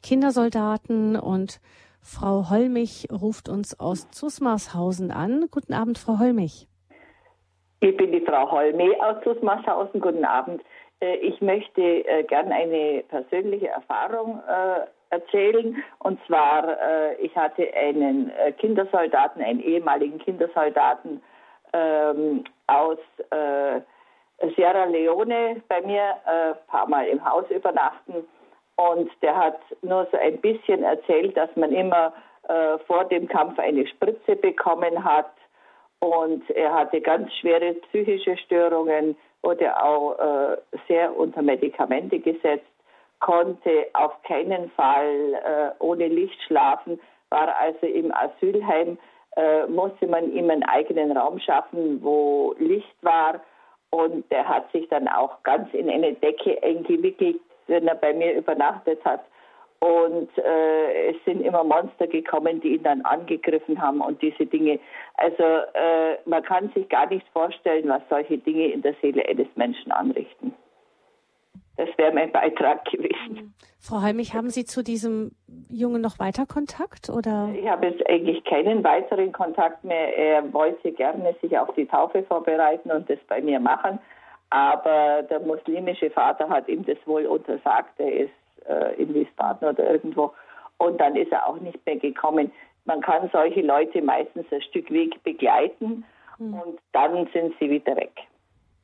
Kindersoldaten 0.01 1.17
und 1.17 1.59
Frau 2.01 2.49
Holmich 2.49 3.07
ruft 3.11 3.47
uns 3.47 3.79
aus 3.79 4.09
Zusmarshausen 4.09 5.11
an. 5.11 5.45
Guten 5.51 5.73
Abend, 5.73 5.99
Frau 5.99 6.17
Holmich. 6.19 6.67
Ich 7.81 7.95
bin 7.95 8.11
die 8.11 8.21
Frau 8.21 8.49
Holme 8.49 8.95
aus 8.99 9.23
Zusmarshausen. 9.23 10.01
Guten 10.01 10.25
Abend. 10.25 10.63
Äh, 11.01 11.17
ich 11.17 11.39
möchte 11.41 11.81
äh, 11.81 12.23
gerne 12.23 12.55
eine 12.55 13.03
persönliche 13.07 13.67
Erfahrung 13.67 14.41
äh, 14.47 14.85
erzählen. 15.11 15.75
Und 15.99 16.19
zwar, 16.25 16.77
ich 17.19 17.33
hatte 17.35 17.71
einen 17.73 18.31
Kindersoldaten, 18.57 19.41
einen 19.41 19.61
ehemaligen 19.61 20.17
Kindersoldaten, 20.17 21.21
ähm, 21.75 22.43
aus 22.67 22.97
äh, 23.31 23.81
Sierra 24.55 24.85
Leone 24.85 25.61
bei 25.67 25.81
mir 25.81 26.15
ein 26.25 26.51
äh, 26.51 26.55
paar 26.67 26.87
Mal 26.87 27.07
im 27.07 27.23
Haus 27.23 27.45
übernachten. 27.49 28.25
Und 28.77 29.09
der 29.21 29.35
hat 29.35 29.59
nur 29.81 30.07
so 30.11 30.17
ein 30.17 30.37
bisschen 30.41 30.83
erzählt, 30.83 31.35
dass 31.37 31.49
man 31.55 31.71
immer 31.71 32.13
äh, 32.47 32.77
vor 32.85 33.05
dem 33.05 33.27
Kampf 33.27 33.57
eine 33.59 33.87
Spritze 33.87 34.35
bekommen 34.35 35.03
hat. 35.03 35.31
Und 35.99 36.49
er 36.51 36.73
hatte 36.73 37.01
ganz 37.01 37.33
schwere 37.35 37.73
psychische 37.73 38.37
Störungen, 38.37 39.15
wurde 39.41 39.81
auch 39.81 40.17
äh, 40.19 40.57
sehr 40.87 41.15
unter 41.17 41.41
Medikamente 41.41 42.19
gesetzt, 42.19 42.65
konnte 43.19 43.87
auf 43.93 44.21
keinen 44.23 44.69
Fall 44.71 45.33
äh, 45.33 45.83
ohne 45.83 46.07
Licht 46.07 46.39
schlafen, 46.43 46.99
war 47.29 47.55
also 47.57 47.87
im 47.87 48.13
Asylheim 48.13 48.97
äh, 49.35 49.67
musste 49.67 50.07
man 50.07 50.31
ihm 50.31 50.49
einen 50.49 50.63
eigenen 50.63 51.15
Raum 51.15 51.39
schaffen, 51.39 52.03
wo 52.03 52.55
Licht 52.57 52.95
war. 53.01 53.41
Und 53.89 54.25
er 54.29 54.47
hat 54.47 54.71
sich 54.71 54.87
dann 54.89 55.07
auch 55.07 55.41
ganz 55.43 55.73
in 55.73 55.89
eine 55.89 56.13
Decke 56.13 56.61
eingewickelt, 56.63 57.39
wenn 57.67 57.87
er 57.87 57.95
bei 57.95 58.13
mir 58.13 58.33
übernachtet 58.33 59.03
hat. 59.05 59.23
Und 59.79 60.29
äh, 60.37 61.11
es 61.11 61.17
sind 61.25 61.41
immer 61.41 61.63
Monster 61.63 62.07
gekommen, 62.07 62.59
die 62.61 62.75
ihn 62.75 62.83
dann 62.83 63.01
angegriffen 63.01 63.79
haben 63.81 64.01
und 64.01 64.21
diese 64.21 64.45
Dinge. 64.45 64.79
Also 65.15 65.43
äh, 65.43 66.17
man 66.25 66.43
kann 66.43 66.71
sich 66.73 66.89
gar 66.89 67.07
nicht 67.07 67.27
vorstellen, 67.33 67.87
was 67.87 68.01
solche 68.09 68.37
Dinge 68.37 68.67
in 68.67 68.81
der 68.81 68.95
Seele 69.01 69.27
eines 69.27 69.47
Menschen 69.55 69.91
anrichten. 69.91 70.53
Das 71.77 71.89
wäre 71.97 72.13
mein 72.13 72.31
Beitrag 72.31 72.85
gewesen. 72.85 73.29
Mhm. 73.29 73.53
Frau 73.79 74.01
Heimich, 74.01 74.33
haben 74.33 74.49
Sie 74.49 74.65
zu 74.65 74.83
diesem 74.83 75.31
Jungen 75.69 76.01
noch 76.01 76.19
weiter 76.19 76.45
Kontakt 76.45 77.09
oder? 77.09 77.49
Ich 77.53 77.67
habe 77.67 77.87
jetzt 77.87 78.07
eigentlich 78.09 78.43
keinen 78.45 78.83
weiteren 78.83 79.31
Kontakt 79.31 79.83
mehr. 79.83 80.17
Er 80.17 80.53
wollte 80.53 80.91
gerne 80.91 81.35
sich 81.41 81.57
auf 81.57 81.73
die 81.75 81.85
Taufe 81.85 82.23
vorbereiten 82.23 82.91
und 82.91 83.09
das 83.09 83.19
bei 83.27 83.41
mir 83.41 83.59
machen, 83.59 83.99
aber 84.49 85.23
der 85.23 85.39
muslimische 85.41 86.09
Vater 86.09 86.49
hat 86.49 86.67
ihm 86.67 86.85
das 86.85 86.97
wohl 87.05 87.25
untersagt. 87.25 87.99
Er 87.99 88.11
ist 88.11 88.31
äh, 88.67 88.95
in 89.01 89.13
Wiesbaden 89.13 89.67
oder 89.67 89.91
irgendwo 89.91 90.33
und 90.77 90.99
dann 90.99 91.15
ist 91.15 91.31
er 91.31 91.47
auch 91.47 91.59
nicht 91.59 91.85
mehr 91.85 91.97
gekommen. 91.97 92.51
Man 92.85 93.01
kann 93.01 93.29
solche 93.31 93.61
Leute 93.61 94.01
meistens 94.01 94.45
ein 94.51 94.61
Stück 94.61 94.91
Weg 94.91 95.21
begleiten 95.23 96.05
hm. 96.37 96.53
und 96.53 96.79
dann 96.93 97.27
sind 97.33 97.53
sie 97.59 97.69
wieder 97.69 97.95
weg. 97.95 98.13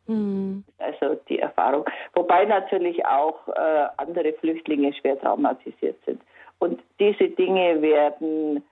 Mhm. 0.08 0.64
Also 0.80 1.16
die 1.30 1.39
Erfahrung. 1.39 1.86
Wobei 2.14 2.45
natürlich 2.45 3.06
auch 3.06 3.47
äh, 3.47 3.88
andere 3.97 4.34
Flüchtlinge 4.34 4.93
schwer 4.93 5.20
traumatisiert 5.20 5.97
sind. 6.06 6.22
Und 6.60 6.82
diese 6.99 7.30
Dinge 7.30 7.82
werden 7.82 8.64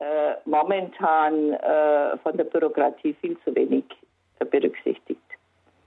äh, 0.00 0.34
momentan 0.44 1.52
äh, 1.54 2.16
von 2.18 2.36
der 2.36 2.44
Bürokratie 2.44 3.14
viel 3.20 3.36
zu 3.44 3.54
wenig 3.54 3.84
berücksichtigt. 4.50 5.20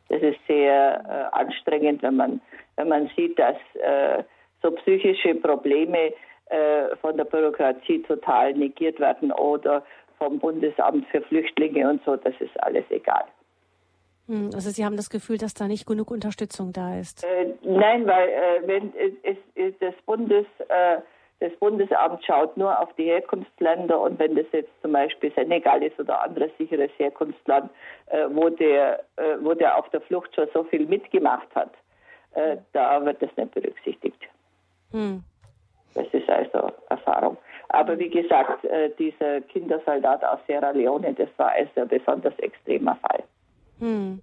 Das 0.10 0.22
ist 0.22 0.40
sehr 0.48 1.04
äh, 1.08 1.38
anstrengend, 1.38 2.04
wenn 2.04 2.18
man, 2.18 2.42
wenn 2.76 2.90
man 2.90 3.10
sieht, 3.16 3.40
dass 3.40 3.56
äh, 3.76 4.24
so 4.62 4.72
psychische 4.72 5.36
Probleme 5.36 6.14
äh, 6.48 6.96
von 7.00 7.16
der 7.16 7.24
Bürokratie 7.24 8.02
total 8.04 8.54
negiert 8.54 9.00
werden 9.00 9.32
oder 9.32 9.84
vom 10.18 10.38
Bundesamt 10.40 11.08
für 11.08 11.22
Flüchtlinge 11.22 11.90
und 11.90 12.04
so, 12.04 12.16
das 12.18 12.34
ist 12.40 12.62
alles 12.62 12.84
egal. 12.90 13.24
Hm, 14.32 14.52
also 14.54 14.70
Sie 14.70 14.86
haben 14.86 14.96
das 14.96 15.10
Gefühl, 15.10 15.38
dass 15.38 15.54
da 15.54 15.68
nicht 15.68 15.86
genug 15.86 16.10
Unterstützung 16.10 16.72
da 16.72 16.98
ist? 16.98 17.26
Äh, 17.26 17.54
nein, 17.64 18.08
weil 18.08 18.30
äh, 18.30 18.66
wenn 18.66 18.96
äh, 18.96 19.12
es, 19.56 19.74
das 19.82 19.94
Bundes, 20.06 20.46
äh, 20.70 21.00
das 21.42 21.52
Bundesamt 21.60 22.24
schaut 22.24 22.56
nur 22.56 22.80
auf 22.80 22.94
die 22.94 23.04
Herkunftsländer 23.04 24.00
und 24.00 24.20
wenn 24.20 24.36
das 24.36 24.46
jetzt 24.54 24.72
zum 24.82 24.94
Beispiel 24.94 25.34
Senegal 25.36 25.84
ist 25.84 26.00
oder 26.00 26.24
anderes 26.24 26.50
sicheres 26.58 26.92
Herkunftsland, 26.98 27.70
äh, 28.06 28.28
wo, 28.32 28.48
der, 28.48 29.04
äh, 29.18 29.36
wo 29.42 29.54
der 29.54 29.78
auf 29.78 29.90
der 29.90 30.00
Flucht 30.00 30.34
schon 30.34 30.48
so 30.54 30.64
viel 30.64 30.86
mitgemacht 30.86 31.54
hat, 31.54 31.74
äh, 32.36 32.56
da 32.72 33.04
wird 33.04 33.22
das 33.22 33.36
nicht 33.36 33.54
berücksichtigt. 33.54 34.22
Hm. 34.92 35.24
Das 35.94 36.08
ist 36.14 36.30
also 36.30 36.72
Erfahrung. 36.90 37.36
Aber 37.68 38.00
wie 38.00 38.10
gesagt, 38.10 38.66
dieser 38.98 39.42
Kindersoldat 39.42 40.24
aus 40.24 40.40
Sierra 40.48 40.70
Leone, 40.72 41.14
das 41.14 41.28
war 41.36 41.52
also 41.52 41.82
ein 41.82 41.88
besonders 41.90 42.38
extremer 42.40 42.96
Fall. 42.96 43.24
Hm. 43.82 44.22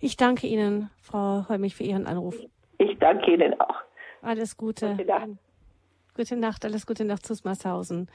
Ich 0.00 0.16
danke 0.16 0.46
Ihnen, 0.46 0.90
Frau 1.00 1.48
Heumich, 1.48 1.74
für 1.74 1.84
Ihren 1.84 2.06
Anruf. 2.06 2.36
Ich 2.78 2.98
danke 2.98 3.32
Ihnen 3.32 3.58
auch. 3.60 3.76
Alles 4.20 4.56
Gute. 4.56 4.90
Gute 4.90 5.04
Nacht. 5.06 5.28
Gute 6.14 6.36
Nacht, 6.36 6.64
alles 6.64 6.86
Gute 6.86 7.04
nach 7.04 7.20
Zusmarshausen. 7.20 8.10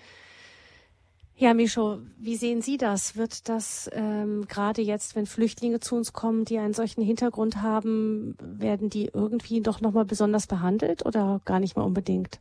Ja, 1.37 1.53
Micho, 1.53 1.99
wie 2.17 2.35
sehen 2.35 2.61
Sie 2.61 2.77
das? 2.77 3.17
Wird 3.17 3.49
das 3.49 3.89
ähm, 3.93 4.45
gerade 4.47 4.81
jetzt, 4.81 5.15
wenn 5.15 5.25
Flüchtlinge 5.25 5.81
zu 5.81 5.95
uns 5.95 6.13
kommen, 6.13 6.45
die 6.45 6.57
einen 6.59 6.73
solchen 6.73 7.03
Hintergrund 7.03 7.61
haben, 7.61 8.37
werden 8.39 8.89
die 8.89 9.09
irgendwie 9.13 9.61
doch 9.61 9.81
nochmal 9.81 10.05
besonders 10.05 10.47
behandelt 10.47 11.05
oder 11.05 11.41
gar 11.43 11.59
nicht 11.59 11.75
mal 11.75 11.83
unbedingt? 11.83 12.39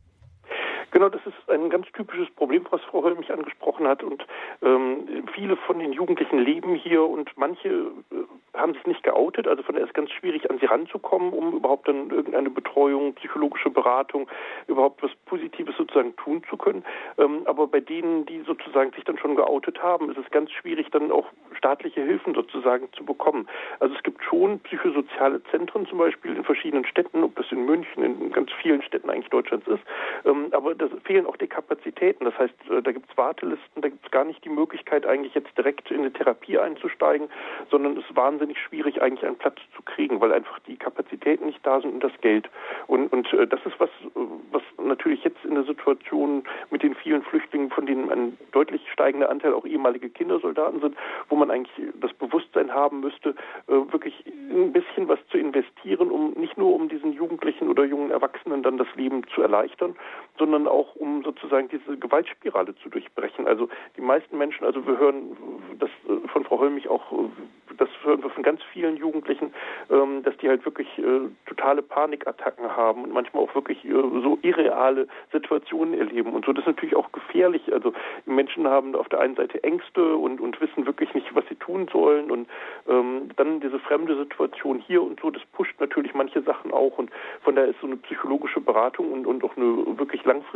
Genau, 0.95 1.09
das 1.09 1.19
ist 1.25 1.49
ein 1.49 1.69
ganz 1.69 1.87
typisches 1.91 2.29
Problem, 2.35 2.65
was 2.69 2.81
Frau 2.83 3.03
Höll 3.03 3.15
mich 3.15 3.29
angesprochen 3.29 3.85
hat. 3.85 4.01
Und 4.01 4.25
ähm, 4.61 5.27
viele 5.33 5.57
von 5.57 5.77
den 5.77 5.91
Jugendlichen 5.91 6.39
leben 6.39 6.73
hier 6.73 7.03
und 7.03 7.29
manche 7.35 7.67
äh, 7.67 8.57
haben 8.57 8.75
sich 8.75 8.85
nicht 8.85 9.03
geoutet. 9.03 9.45
Also 9.45 9.61
von 9.61 9.75
daher 9.75 9.83
ist 9.83 9.89
es 9.89 9.93
ganz 9.93 10.09
schwierig, 10.11 10.49
an 10.49 10.57
sie 10.57 10.67
ranzukommen, 10.67 11.33
um 11.33 11.57
überhaupt 11.57 11.89
dann 11.89 12.11
irgendeine 12.11 12.49
Betreuung, 12.49 13.13
psychologische 13.15 13.69
Beratung, 13.69 14.29
überhaupt 14.67 15.03
was 15.03 15.11
Positives 15.25 15.75
sozusagen 15.75 16.15
tun 16.15 16.41
zu 16.49 16.55
können. 16.55 16.85
Ähm, 17.17 17.41
aber 17.43 17.67
bei 17.67 17.81
denen, 17.81 18.25
die 18.25 18.39
sozusagen 18.47 18.93
sich 18.93 19.03
dann 19.03 19.17
schon 19.17 19.35
geoutet 19.35 19.83
haben, 19.83 20.09
ist 20.09 20.17
es 20.17 20.31
ganz 20.31 20.49
schwierig, 20.51 20.91
dann 20.91 21.11
auch 21.11 21.27
staatliche 21.57 22.03
Hilfen 22.03 22.33
sozusagen 22.35 22.87
zu 22.93 23.03
bekommen. 23.03 23.49
Also 23.81 23.93
es 23.95 24.03
gibt 24.03 24.23
schon 24.23 24.59
psychosoziale 24.59 25.43
Zentren 25.51 25.85
zum 25.87 25.97
Beispiel 25.97 26.37
in 26.37 26.45
verschiedenen 26.45 26.85
Städten, 26.85 27.21
ob 27.21 27.35
das 27.35 27.51
in 27.51 27.65
München, 27.65 28.01
in 28.01 28.31
ganz 28.31 28.49
vielen 28.61 28.81
Städten 28.81 29.09
eigentlich 29.09 29.29
Deutschlands 29.29 29.67
ist. 29.67 29.83
Ähm, 30.23 30.47
aber 30.51 30.73
da 30.89 30.97
fehlen 31.03 31.25
auch 31.25 31.37
die 31.37 31.47
Kapazitäten. 31.47 32.25
Das 32.25 32.37
heißt, 32.37 32.53
äh, 32.69 32.81
da 32.81 32.91
gibt 32.91 33.09
es 33.09 33.17
Wartelisten, 33.17 33.81
da 33.81 33.89
gibt 33.89 34.05
es 34.05 34.11
gar 34.11 34.23
nicht 34.23 34.43
die 34.43 34.49
Möglichkeit, 34.49 35.05
eigentlich 35.05 35.33
jetzt 35.33 35.55
direkt 35.57 35.91
in 35.91 35.99
eine 35.99 36.13
Therapie 36.13 36.57
einzusteigen, 36.57 37.29
sondern 37.69 37.97
es 37.97 38.05
ist 38.05 38.15
wahnsinnig 38.15 38.57
schwierig, 38.59 39.01
eigentlich 39.01 39.25
einen 39.25 39.37
Platz 39.37 39.57
zu 39.75 39.81
kriegen, 39.83 40.21
weil 40.21 40.33
einfach 40.33 40.59
die 40.59 40.77
Kapazitäten 40.77 41.45
nicht 41.45 41.65
da 41.65 41.81
sind 41.81 41.93
und 41.93 42.03
das 42.03 42.11
Geld. 42.21 42.49
Und, 42.87 43.11
und 43.11 43.31
äh, 43.33 43.47
das 43.47 43.59
ist 43.65 43.79
was, 43.79 43.89
äh, 43.89 44.19
was 44.51 44.63
natürlich 44.83 45.23
jetzt 45.23 45.43
in 45.45 45.55
der 45.55 45.63
Situation 45.63 46.43
mit 46.69 46.83
den 46.83 46.95
vielen 46.95 47.23
Flüchtlingen, 47.23 47.69
von 47.69 47.85
denen 47.85 48.11
ein 48.11 48.37
deutlich 48.51 48.81
steigender 48.91 49.29
Anteil 49.29 49.53
auch 49.53 49.65
ehemalige 49.65 50.09
Kindersoldaten 50.09 50.81
sind, 50.81 50.95
wo 51.29 51.35
man 51.35 51.49
eigentlich 51.51 51.73
das 51.99 52.13
Bewusstsein 52.13 52.73
haben 52.73 52.99
müsste, 52.99 53.35
wirklich 53.67 54.23
ein 54.27 54.71
bisschen 54.71 55.07
was 55.07 55.19
zu 55.29 55.37
investieren, 55.37 56.11
um 56.11 56.33
nicht 56.33 56.57
nur 56.57 56.73
um 56.73 56.87
diesen 56.89 57.13
Jugendlichen 57.13 57.69
oder 57.69 57.83
jungen 57.85 58.11
Erwachsenen 58.11 58.63
dann 58.63 58.77
das 58.77 58.87
Leben 58.95 59.23
zu 59.33 59.41
erleichtern, 59.41 59.95
sondern 60.37 60.64
auch 60.67 60.95
um 60.95 61.23
sozusagen 61.23 61.69
diese 61.69 61.97
Gewaltspirale 61.97 62.75
zu 62.75 62.89
durchbrechen. 62.89 63.47
Also 63.47 63.69
die 63.97 64.01
meisten 64.01 64.37
Menschen, 64.37 64.65
also 64.65 64.85
wir 64.85 64.97
hören 64.97 65.37
das 65.79 65.89
äh, 66.07 66.27
von 66.29 66.43
Frau 66.43 66.59
Höllmich 66.59 66.87
auch, 66.87 67.11
äh, 67.11 67.29
das 67.77 67.89
hören 68.03 68.23
wir 68.23 68.29
von 68.29 68.43
ganz 68.43 68.61
vielen 68.71 68.97
Jugendlichen, 68.97 69.53
ähm, 69.89 70.23
dass 70.23 70.35
die 70.37 70.47
halt 70.47 70.63
wirklich 70.65 70.87
äh, 70.97 71.21
totale 71.45 71.81
Panikattacken 71.81 72.75
haben 72.75 73.03
und 73.03 73.13
manchmal 73.13 73.43
auch 73.43 73.53
wirklich 73.55 73.79
so 73.83 74.37
irreale 74.41 75.07
Situationen 75.31 75.93
erleben. 75.93 76.33
Und 76.33 76.45
so 76.45 76.53
das 76.53 76.63
ist 76.63 76.67
natürlich 76.67 76.95
auch 76.95 77.11
gefährlich. 77.11 77.73
Also 77.73 77.93
Menschen 78.25 78.67
haben 78.67 78.95
auf 78.95 79.09
der 79.09 79.19
einen 79.19 79.35
Seite 79.35 79.63
Ängste 79.63 80.15
und, 80.15 80.39
und 80.39 80.59
wissen 80.61 80.85
wirklich 80.85 81.13
nicht, 81.13 81.33
was 81.35 81.43
sie 81.49 81.55
tun 81.55 81.87
sollen. 81.91 82.31
Und 82.31 82.47
ähm, 82.87 83.29
dann 83.35 83.59
diese 83.59 83.79
fremde 83.79 84.17
Situation 84.17 84.79
hier 84.79 85.01
und 85.03 85.19
so, 85.19 85.31
das 85.31 85.43
pusht 85.53 85.79
natürlich 85.79 86.13
manche 86.13 86.41
Sachen 86.41 86.71
auch. 86.71 86.97
Und 86.97 87.11
von 87.41 87.55
daher 87.55 87.69
ist 87.69 87.79
so 87.81 87.87
eine 87.87 87.97
psychologische 87.97 88.61
Beratung 88.61 89.11
und, 89.11 89.25
und 89.27 89.43
auch 89.43 89.55
eine 89.57 89.97
wirklich 89.97 90.23
langfristige 90.25 90.54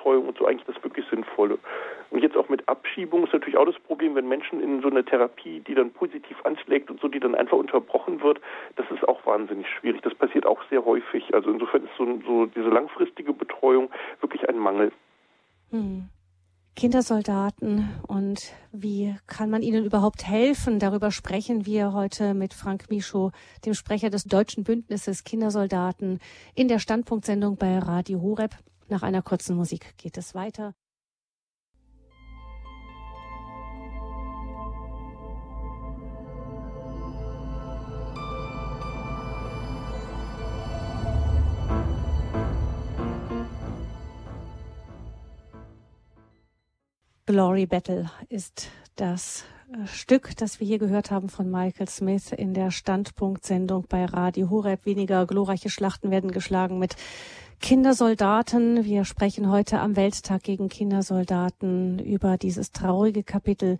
Betreuung 0.00 0.28
und 0.28 0.38
so 0.38 0.46
eigentlich 0.46 0.66
das 0.66 0.82
wirklich 0.82 1.04
Sinnvolle. 1.10 1.58
Und 2.10 2.22
jetzt 2.22 2.36
auch 2.36 2.48
mit 2.48 2.68
Abschiebung 2.68 3.24
ist 3.24 3.32
natürlich 3.32 3.56
auch 3.56 3.66
das 3.66 3.78
Problem, 3.80 4.14
wenn 4.14 4.28
Menschen 4.28 4.60
in 4.60 4.80
so 4.82 4.88
eine 4.88 5.04
Therapie, 5.04 5.60
die 5.60 5.74
dann 5.74 5.90
positiv 5.90 6.36
anschlägt 6.44 6.90
und 6.90 7.00
so, 7.00 7.08
die 7.08 7.20
dann 7.20 7.34
einfach 7.34 7.56
unterbrochen 7.56 8.22
wird, 8.22 8.40
das 8.76 8.86
ist 8.90 9.06
auch 9.06 9.24
wahnsinnig 9.26 9.66
schwierig. 9.68 10.02
Das 10.02 10.14
passiert 10.14 10.46
auch 10.46 10.60
sehr 10.70 10.84
häufig. 10.84 11.34
Also 11.34 11.50
insofern 11.50 11.84
ist 11.84 11.96
so, 11.98 12.06
so 12.26 12.46
diese 12.46 12.68
langfristige 12.68 13.32
Betreuung 13.32 13.90
wirklich 14.20 14.48
ein 14.48 14.58
Mangel. 14.58 14.92
Hm. 15.70 16.08
Kindersoldaten 16.76 17.90
und 18.06 18.54
wie 18.72 19.14
kann 19.26 19.50
man 19.50 19.60
ihnen 19.60 19.84
überhaupt 19.84 20.26
helfen? 20.26 20.78
Darüber 20.78 21.10
sprechen 21.10 21.66
wir 21.66 21.92
heute 21.92 22.32
mit 22.32 22.54
Frank 22.54 22.88
Micho, 22.88 23.32
dem 23.66 23.74
Sprecher 23.74 24.08
des 24.08 24.24
Deutschen 24.24 24.64
Bündnisses 24.64 25.24
Kindersoldaten, 25.24 26.20
in 26.54 26.68
der 26.68 26.78
Standpunktsendung 26.78 27.56
bei 27.56 27.78
Radio 27.78 28.22
Horeb. 28.22 28.52
Nach 28.90 29.04
einer 29.04 29.22
kurzen 29.22 29.54
Musik 29.56 29.96
geht 29.98 30.18
es 30.18 30.34
weiter. 30.34 30.74
Glory 47.26 47.66
Battle 47.66 48.10
ist 48.28 48.70
das 48.96 49.44
Stück, 49.86 50.36
das 50.36 50.58
wir 50.58 50.66
hier 50.66 50.78
gehört 50.78 51.12
haben 51.12 51.28
von 51.28 51.48
Michael 51.48 51.88
Smith 51.88 52.32
in 52.32 52.54
der 52.54 52.72
Standpunktsendung 52.72 53.84
bei 53.88 54.04
Radio 54.04 54.50
Horeb. 54.50 54.84
Weniger 54.84 55.26
glorreiche 55.26 55.70
Schlachten 55.70 56.10
werden 56.10 56.32
geschlagen 56.32 56.80
mit 56.80 56.96
Kindersoldaten. 57.60 58.84
Wir 58.84 59.04
sprechen 59.04 59.48
heute 59.48 59.78
am 59.78 59.94
Welttag 59.94 60.42
gegen 60.42 60.68
Kindersoldaten 60.68 62.00
über 62.00 62.36
dieses 62.36 62.72
traurige 62.72 63.22
Kapitel 63.22 63.78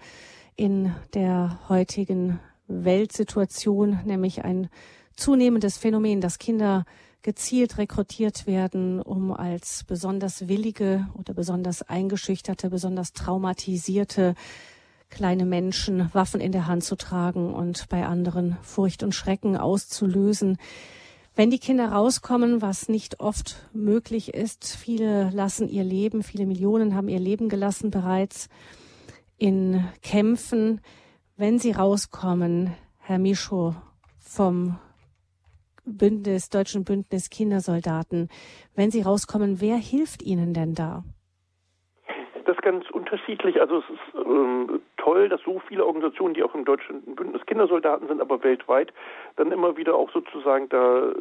in 0.55 0.95
der 1.13 1.59
heutigen 1.69 2.39
Weltsituation, 2.69 3.99
nämlich 4.05 4.45
ein 4.45 4.69
zunehmendes 5.17 5.77
Phänomen, 5.77 6.21
dass 6.21 6.39
Kinder 6.39 6.85
gezielt 7.23 7.79
rekrutiert 7.79 8.47
werden, 8.47 9.03
um 9.03 9.33
als 9.33 9.83
besonders 9.85 10.47
willige 10.47 11.09
oder 11.19 11.35
besonders 11.35 11.83
eingeschüchterte, 11.83 12.71
besonders 12.71 13.13
traumatisierte 13.13 14.37
kleine 15.11 15.45
Menschen 15.45 16.09
Waffen 16.13 16.41
in 16.41 16.53
der 16.53 16.67
Hand 16.67 16.85
zu 16.85 16.97
tragen 16.97 17.53
und 17.53 17.89
bei 17.89 18.07
anderen 18.07 18.57
Furcht 18.63 19.03
und 19.03 19.15
Schrecken 19.15 19.57
auszulösen. 19.57 20.59
Wenn 21.37 21.51
die 21.51 21.59
Kinder 21.59 21.93
rauskommen, 21.93 22.61
was 22.61 22.89
nicht 22.89 23.21
oft 23.21 23.69
möglich 23.73 24.35
ist, 24.35 24.77
viele 24.77 25.31
lassen 25.31 25.69
ihr 25.69 25.85
Leben, 25.85 26.23
viele 26.23 26.47
Millionen 26.47 26.95
haben 26.95 27.09
ihr 27.09 27.21
Leben 27.21 27.49
gelassen 27.49 27.91
bereits 27.91 28.49
in 29.39 29.85
Kämpfen. 30.03 30.81
Wenn 31.37 31.59
sie 31.59 31.73
rauskommen, 31.73 32.75
Herr 32.99 33.19
Micho 33.19 33.75
vom 34.19 34.79
Bündnis, 35.85 36.51
Deutschen 36.51 36.85
Bündnis 36.85 37.31
Kindersoldaten, 37.31 38.29
wenn 38.75 38.91
sie 38.91 39.03
rauskommen, 39.03 39.61
wer 39.61 39.77
hilft 39.77 40.23
ihnen 40.23 40.53
denn 40.53 40.75
da? 40.75 41.05
Das 42.45 42.57
ist 42.57 42.63
ganz 42.63 42.85
unterschiedlich. 42.91 43.61
Also 43.61 43.79
es 43.79 43.85
ist 43.91 44.27
ähm, 44.27 44.81
toll, 45.11 45.29
dass 45.29 45.41
so 45.43 45.61
viele 45.67 45.85
Organisationen, 45.85 46.35
die 46.35 46.43
auch 46.45 46.55
im 46.55 46.65
Deutschen 46.65 47.03
Bündnis 47.17 47.45
Kindersoldaten 47.47 48.07
sind, 48.07 48.21
aber 48.21 48.45
weltweit, 48.45 48.93
dann 49.37 49.51
immer 49.51 49.77
wieder 49.77 49.97
auch 49.97 50.11
sozusagen 50.13 50.69
dafür 50.69 51.15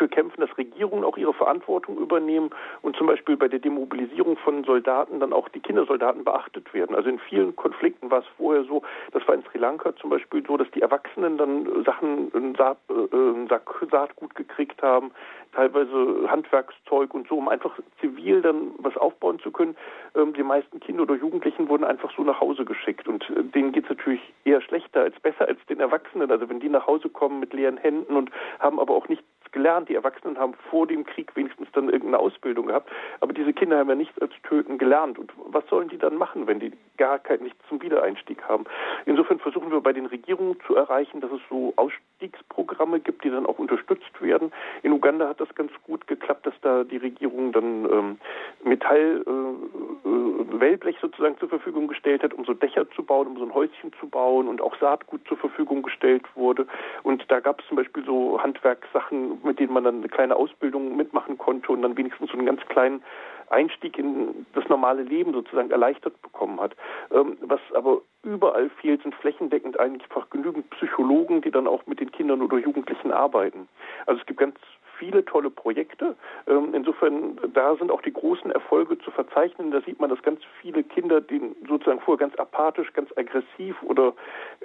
äh, 0.00 0.08
kämpfen, 0.08 0.40
dass 0.40 0.58
Regierungen 0.58 1.04
auch 1.04 1.16
ihre 1.16 1.34
Verantwortung 1.34 1.98
übernehmen 1.98 2.50
und 2.82 2.96
zum 2.96 3.06
Beispiel 3.06 3.36
bei 3.36 3.46
der 3.46 3.60
Demobilisierung 3.60 4.36
von 4.38 4.64
Soldaten 4.64 5.20
dann 5.20 5.32
auch 5.32 5.48
die 5.50 5.60
Kindersoldaten 5.60 6.24
beachtet 6.24 6.72
werden. 6.74 6.96
Also 6.96 7.10
in 7.10 7.20
vielen 7.20 7.54
Konflikten 7.54 8.10
war 8.10 8.20
es 8.20 8.26
vorher 8.36 8.64
so, 8.64 8.82
das 9.12 9.26
war 9.28 9.36
in 9.36 9.44
Sri 9.44 9.58
Lanka 9.58 9.94
zum 9.96 10.10
Beispiel 10.10 10.44
so, 10.44 10.56
dass 10.56 10.70
die 10.72 10.82
Erwachsenen 10.82 11.38
dann 11.38 11.84
Sachen, 11.84 12.54
Saat, 12.56 12.78
äh, 12.90 13.48
Sack 13.48 13.68
Saatgut 13.88 14.34
gekriegt 14.34 14.82
haben, 14.82 15.12
teilweise 15.54 16.28
Handwerkszeug 16.28 17.14
und 17.14 17.28
so, 17.28 17.36
um 17.36 17.48
einfach 17.48 17.78
zivil 18.00 18.42
dann 18.42 18.72
was 18.78 18.96
aufbauen 18.96 19.38
zu 19.40 19.50
können. 19.50 19.76
Ähm, 20.14 20.34
die 20.34 20.42
meisten 20.42 20.80
Kinder 20.80 21.02
oder 21.02 21.14
Jugendlichen 21.14 21.68
wurden 21.68 21.84
einfach 21.84 22.10
so 22.16 22.22
nach 22.22 22.40
Hause 22.40 22.64
geschickt 22.64 23.08
und 23.08 23.27
äh, 23.27 23.27
denen 23.28 23.72
geht 23.72 23.84
es 23.84 23.90
natürlich 23.90 24.20
eher 24.44 24.60
schlechter 24.60 25.02
als 25.02 25.18
besser 25.20 25.48
als 25.48 25.58
den 25.66 25.80
Erwachsenen. 25.80 26.30
Also 26.30 26.48
wenn 26.48 26.60
die 26.60 26.68
nach 26.68 26.86
Hause 26.86 27.08
kommen 27.08 27.40
mit 27.40 27.52
leeren 27.52 27.76
Händen 27.76 28.16
und 28.16 28.30
haben 28.58 28.80
aber 28.80 28.94
auch 28.94 29.08
nichts 29.08 29.24
gelernt. 29.52 29.88
Die 29.88 29.94
Erwachsenen 29.94 30.38
haben 30.38 30.54
vor 30.70 30.86
dem 30.86 31.04
Krieg 31.04 31.34
wenigstens 31.36 31.68
dann 31.72 31.88
irgendeine 31.88 32.18
Ausbildung 32.18 32.66
gehabt, 32.66 32.90
aber 33.20 33.32
diese 33.32 33.52
Kinder 33.52 33.78
haben 33.78 33.88
ja 33.88 33.94
nichts 33.94 34.20
als 34.20 34.32
Töten 34.42 34.78
gelernt. 34.78 35.18
Und 35.18 35.32
was 35.46 35.66
sollen 35.68 35.88
die 35.88 35.98
dann 35.98 36.16
machen, 36.16 36.46
wenn 36.46 36.60
die 36.60 36.72
gar 36.96 37.18
kein, 37.18 37.42
nichts 37.42 37.58
zum 37.68 37.82
Wiedereinstieg 37.82 38.42
haben? 38.42 38.64
Insofern 39.06 39.38
versuchen 39.38 39.70
wir 39.70 39.80
bei 39.80 39.92
den 39.92 40.06
Regierungen 40.06 40.56
zu 40.66 40.74
erreichen, 40.74 41.20
dass 41.20 41.30
es 41.30 41.40
so 41.48 41.72
Ausstiegsprogramme 41.76 43.00
gibt, 43.00 43.24
die 43.24 43.30
dann 43.30 43.46
auch 43.46 43.58
unterstützt 43.58 44.20
werden. 44.20 44.52
In 44.82 44.92
Uganda 44.92 45.28
hat 45.28 45.40
das 45.40 45.54
ganz 45.54 45.72
gut 45.84 46.06
geklappt, 46.06 46.46
dass 46.46 46.54
da 46.62 46.84
die 46.84 46.96
Regierung 46.96 47.52
dann 47.52 47.84
ähm, 47.90 48.18
Metall, 48.64 49.24
äh, 49.26 50.08
äh, 50.08 50.60
Wellblech 50.60 50.96
sozusagen 51.00 51.38
zur 51.38 51.48
Verfügung 51.48 51.88
gestellt 51.88 52.22
hat, 52.22 52.34
um 52.34 52.44
so 52.44 52.54
Dächer 52.54 52.90
zu 52.90 53.02
bauen, 53.02 53.28
um 53.28 53.38
so 53.38 53.44
ein 53.44 53.54
Häuschen 53.54 53.92
zu 54.00 54.08
bauen 54.08 54.48
und 54.48 54.60
auch 54.60 54.76
Saatgut 54.78 55.26
zur 55.28 55.36
Verfügung 55.36 55.82
gestellt 55.82 56.24
wurde. 56.34 56.66
Und 57.02 57.24
da 57.28 57.40
gab 57.40 57.60
es 57.60 57.68
zum 57.68 57.76
Beispiel 57.76 58.04
so 58.04 58.42
Handwerkssachen, 58.42 59.37
mit 59.42 59.58
denen 59.58 59.72
man 59.72 59.84
dann 59.84 59.98
eine 59.98 60.08
kleine 60.08 60.36
Ausbildung 60.36 60.96
mitmachen 60.96 61.38
konnte 61.38 61.72
und 61.72 61.82
dann 61.82 61.96
wenigstens 61.96 62.30
so 62.30 62.36
einen 62.36 62.46
ganz 62.46 62.60
kleinen 62.66 63.02
Einstieg 63.50 63.98
in 63.98 64.46
das 64.54 64.68
normale 64.68 65.02
Leben 65.02 65.32
sozusagen 65.32 65.70
erleichtert 65.70 66.20
bekommen 66.22 66.60
hat. 66.60 66.76
Ähm, 67.10 67.38
was 67.40 67.60
aber 67.74 68.02
überall 68.22 68.70
fehlt, 68.80 69.02
sind 69.02 69.14
flächendeckend 69.14 69.78
eigentlich 69.80 70.02
einfach 70.10 70.28
genügend 70.30 70.68
Psychologen, 70.70 71.40
die 71.40 71.50
dann 71.50 71.66
auch 71.66 71.86
mit 71.86 72.00
den 72.00 72.12
Kindern 72.12 72.42
oder 72.42 72.58
Jugendlichen 72.58 73.12
arbeiten. 73.12 73.68
Also 74.06 74.20
es 74.20 74.26
gibt 74.26 74.40
ganz 74.40 74.56
viele 74.98 75.24
tolle 75.24 75.50
Projekte. 75.50 76.16
Ähm, 76.46 76.74
insofern, 76.74 77.38
da 77.54 77.76
sind 77.76 77.90
auch 77.90 78.02
die 78.02 78.12
großen 78.12 78.50
Erfolge 78.50 78.98
zu 78.98 79.10
verzeichnen. 79.10 79.70
Da 79.70 79.80
sieht 79.80 80.00
man, 80.00 80.10
dass 80.10 80.22
ganz 80.22 80.40
viele 80.60 80.82
Kinder, 80.82 81.20
die 81.20 81.40
sozusagen 81.68 82.00
vorher 82.00 82.18
ganz 82.18 82.38
apathisch, 82.38 82.92
ganz 82.92 83.10
aggressiv 83.16 83.82
oder 83.82 84.14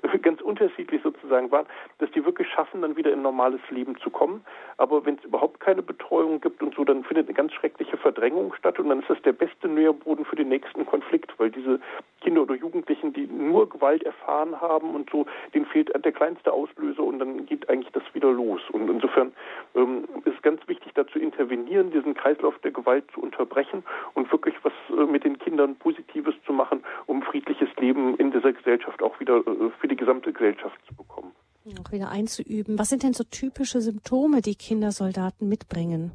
ganz 0.21 0.41
unterschiedlich 0.41 1.01
sozusagen 1.03 1.51
waren, 1.51 1.65
dass 1.99 2.11
die 2.11 2.25
wirklich 2.25 2.47
schaffen, 2.49 2.81
dann 2.81 2.95
wieder 2.95 3.11
in 3.11 3.21
normales 3.21 3.61
Leben 3.69 3.97
zu 3.97 4.09
kommen. 4.09 4.43
Aber 4.77 5.05
wenn 5.05 5.15
es 5.15 5.23
überhaupt 5.23 5.59
keine 5.59 5.81
Betreuung 5.81 6.41
gibt 6.41 6.61
und 6.61 6.75
so, 6.75 6.83
dann 6.83 7.03
findet 7.03 7.27
eine 7.27 7.35
ganz 7.35 7.53
schreckliche 7.53 7.97
Verdrängung 7.97 8.53
statt 8.55 8.79
und 8.79 8.89
dann 8.89 8.99
ist 8.99 9.09
das 9.09 9.21
der 9.21 9.33
beste 9.33 9.67
Nährboden 9.67 10.25
für 10.25 10.35
den 10.35 10.49
nächsten 10.49 10.85
Konflikt, 10.85 11.33
weil 11.37 11.51
diese 11.51 11.79
Kinder 12.21 12.43
oder 12.43 12.55
Jugendlichen, 12.55 13.13
die 13.13 13.27
nur 13.27 13.69
Gewalt 13.69 14.03
erfahren 14.03 14.59
haben 14.59 14.95
und 14.95 15.09
so, 15.09 15.25
denen 15.53 15.65
fehlt 15.65 15.91
der 16.03 16.11
kleinste 16.11 16.51
Auslöser 16.51 17.03
und 17.03 17.19
dann 17.19 17.45
geht 17.45 17.69
eigentlich 17.69 17.91
das 17.91 18.03
wieder 18.13 18.31
los. 18.31 18.61
Und 18.71 18.89
insofern 18.89 19.33
ähm, 19.75 20.05
ist 20.25 20.41
ganz 20.43 20.65
wichtig, 20.67 20.93
da 20.93 21.07
zu 21.07 21.19
intervenieren, 21.19 21.91
diesen 21.91 22.13
Kreislauf 22.13 22.57
der 22.59 22.71
Gewalt 22.71 23.05
zu 23.13 23.21
unterbrechen 23.21 23.83
und 24.13 24.31
wirklich 24.31 24.55
was 24.63 24.73
äh, 24.89 25.05
mit 25.05 25.23
den 25.23 25.37
Kindern 25.39 25.75
Positives 25.75 26.35
zu 26.45 26.53
machen, 26.53 26.83
um 27.05 27.21
friedliches 27.21 27.69
Leben 27.77 28.15
in 28.17 28.31
dieser 28.31 28.53
Gesellschaft 28.53 29.01
auch 29.01 29.19
wieder 29.19 29.37
äh, 29.37 29.69
für 29.79 29.87
die 29.87 29.95
gesamte 29.95 30.33
Gesellschaft 30.33 30.79
zu 30.87 30.95
bekommen. 30.95 31.31
Auch 31.79 31.91
wieder 31.93 32.09
einzuüben. 32.09 32.77
Was 32.77 32.89
sind 32.89 33.03
denn 33.03 33.13
so 33.13 33.23
typische 33.23 33.79
Symptome, 33.79 34.41
die 34.41 34.55
Kindersoldaten 34.55 35.47
mitbringen? 35.47 36.11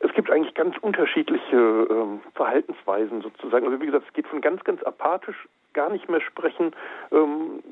Es 0.00 0.12
gibt 0.14 0.30
eigentlich 0.30 0.54
ganz 0.54 0.76
unterschiedliche 0.78 1.56
ähm, 1.56 2.20
Verhaltensweisen 2.34 3.22
sozusagen. 3.22 3.66
Also 3.66 3.80
wie 3.80 3.86
gesagt, 3.86 4.06
es 4.08 4.12
geht 4.12 4.26
von 4.26 4.40
ganz, 4.40 4.64
ganz 4.64 4.82
apathisch, 4.82 5.48
gar 5.72 5.90
nicht 5.90 6.08
mehr 6.08 6.20
sprechen, 6.20 6.72
ähm, 7.12 7.62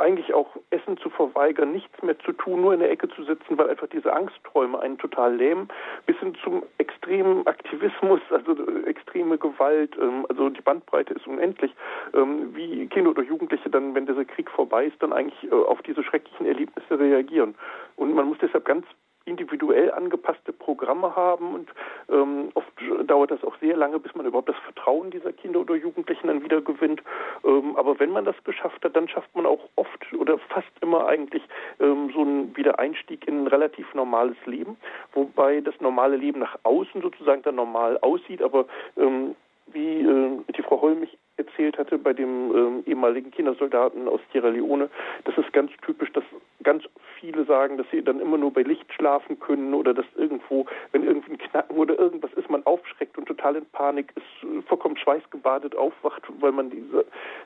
eigentlich 0.00 0.34
auch 0.34 0.56
Essen 0.70 0.96
zu 0.98 1.10
verweigern, 1.10 1.72
nichts 1.72 2.02
mehr 2.02 2.18
zu 2.20 2.32
tun, 2.32 2.60
nur 2.60 2.74
in 2.74 2.80
der 2.80 2.90
Ecke 2.90 3.08
zu 3.08 3.24
sitzen, 3.24 3.58
weil 3.58 3.68
einfach 3.70 3.88
diese 3.88 4.12
Angstträume 4.12 4.80
einen 4.80 4.98
total 4.98 5.34
lähmen, 5.34 5.68
bis 6.06 6.16
hin 6.18 6.36
zum 6.42 6.62
extremen 6.78 7.46
Aktivismus, 7.46 8.20
also 8.30 8.56
extreme 8.86 9.38
Gewalt, 9.38 9.96
ähm, 10.00 10.26
also 10.28 10.48
die 10.50 10.60
Bandbreite 10.60 11.14
ist 11.14 11.26
unendlich, 11.26 11.72
ähm, 12.14 12.54
wie 12.54 12.86
Kinder 12.88 13.10
oder 13.10 13.22
Jugendliche 13.22 13.70
dann, 13.70 13.94
wenn 13.94 14.06
dieser 14.06 14.24
Krieg 14.24 14.50
vorbei 14.50 14.86
ist, 14.86 15.02
dann 15.02 15.12
eigentlich 15.12 15.50
äh, 15.50 15.54
auf 15.54 15.82
diese 15.82 16.02
schrecklichen 16.02 16.46
Erlebnisse 16.46 16.98
reagieren. 16.98 17.54
Und 17.96 18.14
man 18.14 18.26
muss 18.26 18.38
deshalb 18.38 18.64
ganz 18.64 18.86
individuell 19.28 19.92
angepasste 19.92 20.52
Programme 20.52 21.14
haben 21.14 21.54
und 21.54 21.68
ähm, 22.10 22.50
oft 22.54 22.72
dauert 23.06 23.30
das 23.30 23.44
auch 23.44 23.56
sehr 23.60 23.76
lange, 23.76 23.98
bis 23.98 24.14
man 24.14 24.26
überhaupt 24.26 24.48
das 24.48 24.56
Vertrauen 24.64 25.10
dieser 25.10 25.32
Kinder 25.32 25.60
oder 25.60 25.74
Jugendlichen 25.74 26.26
dann 26.26 26.42
wieder 26.42 26.60
gewinnt. 26.60 27.02
Ähm, 27.44 27.76
aber 27.76 27.98
wenn 28.00 28.10
man 28.10 28.24
das 28.24 28.36
geschafft 28.44 28.84
hat, 28.84 28.96
dann 28.96 29.08
schafft 29.08 29.34
man 29.36 29.46
auch 29.46 29.68
oft 29.76 30.12
oder 30.14 30.38
fast 30.38 30.70
immer 30.80 31.06
eigentlich 31.06 31.42
ähm, 31.80 32.10
so 32.14 32.22
einen 32.22 32.56
Wiedereinstieg 32.56 33.28
in 33.28 33.44
ein 33.44 33.46
relativ 33.46 33.92
normales 33.94 34.36
Leben, 34.46 34.76
wobei 35.12 35.60
das 35.60 35.78
normale 35.80 36.16
Leben 36.16 36.40
nach 36.40 36.58
außen 36.62 37.02
sozusagen 37.02 37.42
dann 37.42 37.56
normal 37.56 37.98
aussieht, 38.00 38.42
aber 38.42 38.66
ähm, 38.96 39.34
wie 39.66 40.00
äh, 40.00 40.30
die 40.56 40.62
Frau 40.62 40.80
Holmich 40.80 41.18
erzählt 41.38 41.78
hatte 41.78 41.98
bei 41.98 42.12
dem 42.12 42.54
ähm, 42.54 42.82
ehemaligen 42.86 43.30
Kindersoldaten 43.30 44.08
aus 44.08 44.20
Sierra 44.32 44.48
Leone, 44.48 44.90
das 45.24 45.36
ist 45.38 45.52
ganz 45.52 45.70
typisch, 45.84 46.12
dass 46.12 46.24
ganz 46.62 46.84
viele 47.20 47.44
sagen, 47.44 47.78
dass 47.78 47.86
sie 47.90 48.02
dann 48.02 48.20
immer 48.20 48.36
nur 48.38 48.52
bei 48.52 48.62
Licht 48.62 48.92
schlafen 48.92 49.38
können 49.38 49.74
oder 49.74 49.94
dass 49.94 50.06
irgendwo, 50.16 50.66
wenn 50.92 51.04
irgendwie 51.04 51.32
ein 51.32 51.38
Knacken 51.38 51.76
oder 51.76 51.98
irgendwas 51.98 52.32
ist, 52.34 52.50
man 52.50 52.64
aufschreckt 52.66 53.16
und 53.16 53.26
total 53.26 53.56
in 53.56 53.66
Panik 53.66 54.12
ist, 54.16 54.66
vollkommen 54.66 54.96
schweißgebadet 54.96 55.76
aufwacht, 55.76 56.22
weil 56.40 56.52
man 56.52 56.70
diese 56.70 57.04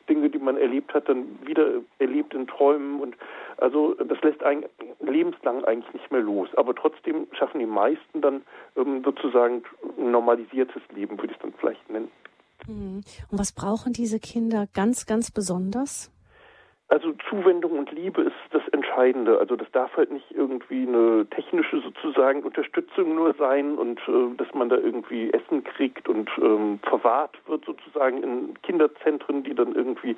Dinge, 0.08 0.30
die 0.30 0.38
man 0.38 0.56
erlebt 0.56 0.94
hat, 0.94 1.08
dann 1.08 1.38
wieder 1.44 1.80
erlebt 1.98 2.34
in 2.34 2.46
Träumen 2.46 3.00
und 3.00 3.16
also 3.58 3.94
das 3.94 4.20
lässt 4.22 4.42
einen 4.42 4.64
lebenslang 5.00 5.64
eigentlich 5.64 5.92
nicht 5.92 6.10
mehr 6.10 6.20
los. 6.20 6.48
Aber 6.56 6.74
trotzdem 6.74 7.26
schaffen 7.32 7.60
die 7.60 7.66
meisten 7.66 8.20
dann 8.20 8.42
ähm, 8.76 9.02
sozusagen 9.04 9.62
ein 9.98 10.10
normalisiertes 10.10 10.82
Leben, 10.94 11.16
würde 11.18 11.32
ich 11.32 11.36
es 11.36 11.42
dann 11.42 11.52
vielleicht 11.58 11.88
nennen. 11.90 12.10
Mhm. 12.66 13.02
Und 13.30 13.38
was 13.38 13.52
brauchen 13.52 13.92
diese 13.92 14.20
Kinder 14.20 14.66
ganz, 14.72 15.06
ganz 15.06 15.30
besonders? 15.30 16.10
Also 16.92 17.14
Zuwendung 17.30 17.78
und 17.78 17.90
Liebe 17.90 18.20
ist 18.20 18.34
das 18.50 18.60
Entscheidende. 18.68 19.38
Also 19.38 19.56
das 19.56 19.70
darf 19.72 19.96
halt 19.96 20.12
nicht 20.12 20.30
irgendwie 20.30 20.86
eine 20.86 21.24
technische 21.30 21.80
sozusagen 21.80 22.42
Unterstützung 22.42 23.14
nur 23.14 23.32
sein 23.38 23.78
und 23.78 23.98
äh, 24.00 24.36
dass 24.36 24.52
man 24.52 24.68
da 24.68 24.76
irgendwie 24.76 25.32
Essen 25.32 25.64
kriegt 25.64 26.06
und 26.06 26.28
ähm, 26.36 26.80
verwahrt 26.82 27.38
wird 27.46 27.64
sozusagen 27.64 28.22
in 28.22 28.60
Kinderzentren, 28.60 29.42
die 29.42 29.54
dann 29.54 29.74
irgendwie 29.74 30.16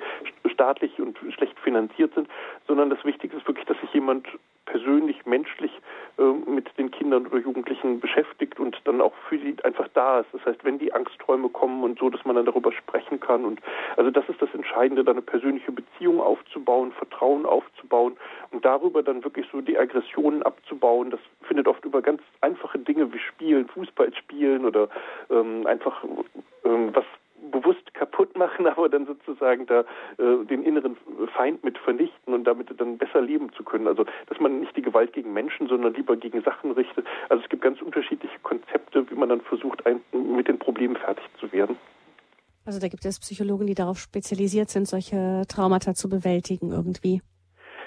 staatlich 0.51 0.99
und 0.99 1.17
schlecht 1.33 1.57
finanziert 1.61 2.13
sind, 2.13 2.27
sondern 2.67 2.89
das 2.89 3.05
Wichtige 3.05 3.37
ist 3.37 3.47
wirklich, 3.47 3.65
dass 3.67 3.79
sich 3.79 3.93
jemand 3.93 4.27
persönlich, 4.65 5.25
menschlich 5.25 5.71
äh, 6.17 6.23
mit 6.23 6.77
den 6.77 6.91
Kindern 6.91 7.27
oder 7.27 7.39
Jugendlichen 7.39 7.99
beschäftigt 7.99 8.59
und 8.59 8.79
dann 8.85 9.01
auch 9.01 9.13
für 9.29 9.37
sie 9.37 9.55
einfach 9.63 9.87
da 9.93 10.21
ist. 10.21 10.29
Das 10.33 10.45
heißt, 10.45 10.63
wenn 10.63 10.79
die 10.79 10.93
Angstträume 10.93 11.49
kommen 11.49 11.83
und 11.83 11.99
so, 11.99 12.09
dass 12.09 12.23
man 12.25 12.35
dann 12.35 12.45
darüber 12.45 12.71
sprechen 12.71 13.19
kann. 13.19 13.45
Und 13.45 13.61
also 13.97 14.11
das 14.11 14.27
ist 14.29 14.41
das 14.41 14.53
Entscheidende, 14.53 15.03
da 15.03 15.11
eine 15.11 15.21
persönliche 15.21 15.71
Beziehung 15.71 16.19
aufzubauen, 16.19 16.91
Vertrauen 16.93 17.45
aufzubauen 17.45 18.17
und 18.51 18.65
darüber 18.65 19.03
dann 19.03 19.23
wirklich 19.23 19.47
so 19.51 19.61
die 19.61 19.77
Aggressionen 19.77 20.43
abzubauen. 20.43 21.11
Das 21.11 21.19
findet 21.43 21.67
oft 21.67 21.83
über 21.85 22.01
ganz 22.01 22.21
einfache 22.41 22.79
Dinge 22.79 23.11
wie 23.13 23.19
Spielen, 23.19 23.67
Fußball 23.67 24.13
spielen 24.15 24.65
oder 24.65 24.89
ähm, 25.29 25.65
einfach 25.67 26.03
ähm, 26.63 26.89
was 26.93 27.05
bewusst 27.51 27.93
kaputt 27.93 28.37
machen, 28.37 28.67
aber 28.75 28.89
dann 28.89 29.05
sozusagen 29.05 29.65
da 29.65 29.81
äh, 30.17 30.45
den 30.45 30.63
inneren 30.63 30.97
Feind 31.35 31.63
mit 31.63 31.77
vernichten 31.77 32.33
und 32.33 32.43
damit 32.45 32.69
dann 32.79 32.97
besser 32.97 33.21
leben 33.21 33.51
zu 33.53 33.63
können. 33.63 33.87
Also 33.87 34.05
dass 34.27 34.39
man 34.39 34.59
nicht 34.59 34.75
die 34.75 34.81
Gewalt 34.81 35.13
gegen 35.13 35.33
Menschen, 35.33 35.67
sondern 35.67 35.93
lieber 35.93 36.15
gegen 36.17 36.41
Sachen 36.41 36.71
richtet. 36.71 37.05
Also 37.29 37.43
es 37.43 37.49
gibt 37.49 37.63
ganz 37.63 37.81
unterschiedliche 37.81 38.39
Konzepte, 38.43 39.09
wie 39.09 39.15
man 39.15 39.29
dann 39.29 39.41
versucht, 39.41 39.85
ein, 39.85 40.01
mit 40.11 40.47
den 40.47 40.59
Problemen 40.59 40.95
fertig 40.95 41.25
zu 41.39 41.51
werden. 41.51 41.77
Also 42.65 42.79
da 42.79 42.87
gibt 42.87 43.05
es 43.05 43.19
Psychologen, 43.19 43.67
die 43.67 43.75
darauf 43.75 43.99
spezialisiert 43.99 44.69
sind, 44.69 44.87
solche 44.87 45.43
Traumata 45.47 45.93
zu 45.93 46.09
bewältigen 46.09 46.71
irgendwie. 46.71 47.21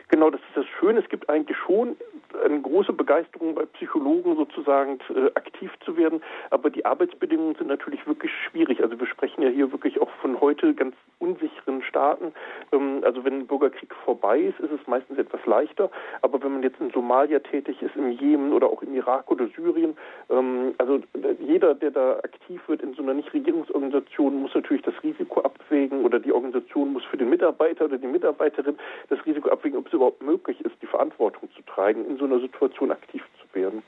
Genau, 0.09 0.31
das 0.31 0.41
ist 0.41 0.57
das 0.57 0.67
Schöne. 0.79 1.01
Es 1.01 1.09
gibt 1.09 1.29
eigentlich 1.29 1.59
schon 1.59 1.97
eine 2.45 2.61
große 2.61 2.93
Begeisterung 2.93 3.55
bei 3.55 3.67
Psychologen 3.67 4.37
sozusagen 4.37 4.99
äh, 5.15 5.27
aktiv 5.35 5.71
zu 5.85 5.97
werden, 5.97 6.23
aber 6.51 6.71
die 6.71 6.85
Arbeitsbedingungen 6.85 7.55
sind 7.57 7.69
natürlich 7.69 8.07
wirklich 8.07 8.33
schwierig. 8.49 8.83
Also 8.83 8.99
wir 8.99 9.07
sprechen 9.07 9.43
ja 9.43 9.49
hier 9.49 9.73
wirklich 9.73 10.01
auch 10.01 10.11
von 10.21 10.41
heute 10.41 10.75
ganz 10.75 10.95
unsicheren 11.19 11.83
Staaten. 11.83 12.33
Ähm, 12.73 13.01
also 13.03 13.25
wenn 13.25 13.41
ein 13.41 13.47
Bürgerkrieg 13.47 13.95
vorbei 14.05 14.41
ist, 14.41 14.61
ist 14.61 14.73
es 14.73 14.87
meistens 14.87 15.19
etwas 15.19 15.45
leichter, 15.47 15.91
aber 16.23 16.43
wenn 16.43 16.53
man 16.53 16.63
jetzt 16.63 16.81
in 16.81 16.91
Somalia 16.91 17.39
tätig 17.41 17.83
ist, 17.83 17.97
im 17.97 18.11
Jemen 18.11 18.53
oder 18.53 18.69
auch 18.69 18.83
im 18.83 18.95
Irak 18.95 19.31
oder 19.31 19.49
Syrien, 19.57 19.97
ähm, 20.31 20.75
also 20.79 21.01
jeder, 21.41 21.75
der 21.75 21.91
da 21.91 22.19
aktiv 22.19 22.61
wird 22.69 22.83
in 22.83 22.95
so 22.95 23.03
einer 23.03 23.15
Nichtregierungsorganisation, 23.15 24.43
muss 24.43 24.55
natürlich 24.55 24.83
das 24.83 24.95
Risiko 25.03 25.41
abwägen 25.41 26.05
oder 26.05 26.19
die 26.19 26.33
Organisation 26.33 26.93
muss 26.93 27.05
für 27.05 27.17
den 27.17 27.31
Mitarbeiter 27.31 27.87
oder 27.87 27.99
die 27.99 28.07
Mitarbeiterin 28.07 28.77
das 29.09 29.25
Risiko 29.27 29.49
abwägen, 29.51 29.79
ob 29.79 29.87
es 29.87 29.93
überhaupt 29.93 30.23
möglich 30.23 30.61
ist, 30.65 30.75
die 30.83 30.87
Verantwortung 30.87 31.49
zu 31.57 31.63
tragen 31.63 32.05
so 32.19 32.25
einer 32.25 32.41
Situation 32.41 32.91
aktiv 32.91 33.23
zu 33.41 33.59
werden. 33.59 33.83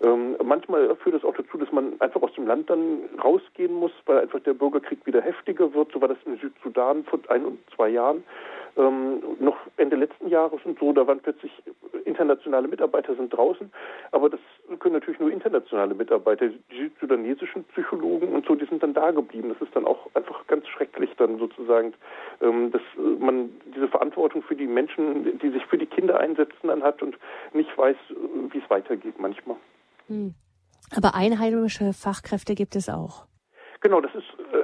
Ähm, 0.00 0.36
manchmal 0.44 0.94
führt 0.96 1.16
das 1.16 1.24
auch 1.24 1.34
dazu, 1.34 1.58
dass 1.58 1.72
man 1.72 2.00
einfach 2.00 2.22
aus 2.22 2.32
dem 2.34 2.46
Land 2.46 2.70
dann 2.70 3.00
rausgehen 3.22 3.74
muss, 3.74 3.92
weil 4.06 4.20
einfach 4.20 4.40
der 4.40 4.54
Bürgerkrieg 4.54 5.04
wieder 5.06 5.20
heftiger 5.20 5.72
wird. 5.74 5.92
So 5.92 6.00
war 6.00 6.08
das 6.08 6.18
im 6.24 6.38
Südsudan 6.38 7.04
vor 7.04 7.18
ein 7.28 7.44
und 7.44 7.58
zwei 7.74 7.88
Jahren. 7.88 8.22
Ähm, 8.78 9.20
noch 9.40 9.56
Ende 9.76 9.96
letzten 9.96 10.28
Jahres 10.28 10.60
und 10.64 10.78
so, 10.78 10.92
da 10.92 11.06
waren 11.06 11.20
plötzlich 11.20 11.50
internationale 12.04 12.68
Mitarbeiter 12.68 13.14
sind 13.16 13.32
draußen, 13.32 13.70
aber 14.12 14.30
das 14.30 14.40
können 14.78 14.94
natürlich 14.94 15.20
nur 15.20 15.30
internationale 15.30 15.94
Mitarbeiter, 15.94 16.48
die 16.48 16.76
südsudanesischen 16.76 17.64
Psychologen 17.64 18.28
und 18.28 18.46
so, 18.46 18.54
die 18.54 18.66
sind 18.66 18.82
dann 18.82 18.94
da 18.94 19.10
geblieben. 19.10 19.48
Das 19.50 19.66
ist 19.66 19.74
dann 19.74 19.84
auch 19.84 20.08
einfach 20.14 20.46
ganz 20.46 20.66
schrecklich, 20.68 21.10
dann 21.16 21.38
sozusagen, 21.38 21.92
ähm, 22.40 22.70
dass 22.70 22.82
man 23.18 23.50
diese 23.74 23.88
Verantwortung 23.88 24.42
für 24.42 24.54
die 24.54 24.66
Menschen, 24.66 25.38
die 25.38 25.50
sich 25.50 25.64
für 25.66 25.78
die 25.78 25.86
Kinder 25.86 26.18
einsetzen, 26.20 26.68
dann 26.68 26.82
hat 26.82 27.02
und 27.02 27.18
nicht 27.52 27.76
weiß, 27.76 27.96
wie 28.50 28.58
es 28.58 28.70
weitergeht 28.70 29.18
manchmal. 29.18 29.56
Hm. 30.06 30.34
Aber 30.96 31.14
einheimische 31.14 31.92
Fachkräfte 31.92 32.54
gibt 32.54 32.76
es 32.76 32.88
auch. 32.88 33.26
Genau, 33.80 34.00
das 34.00 34.14
ist 34.14 34.26
äh, 34.52 34.57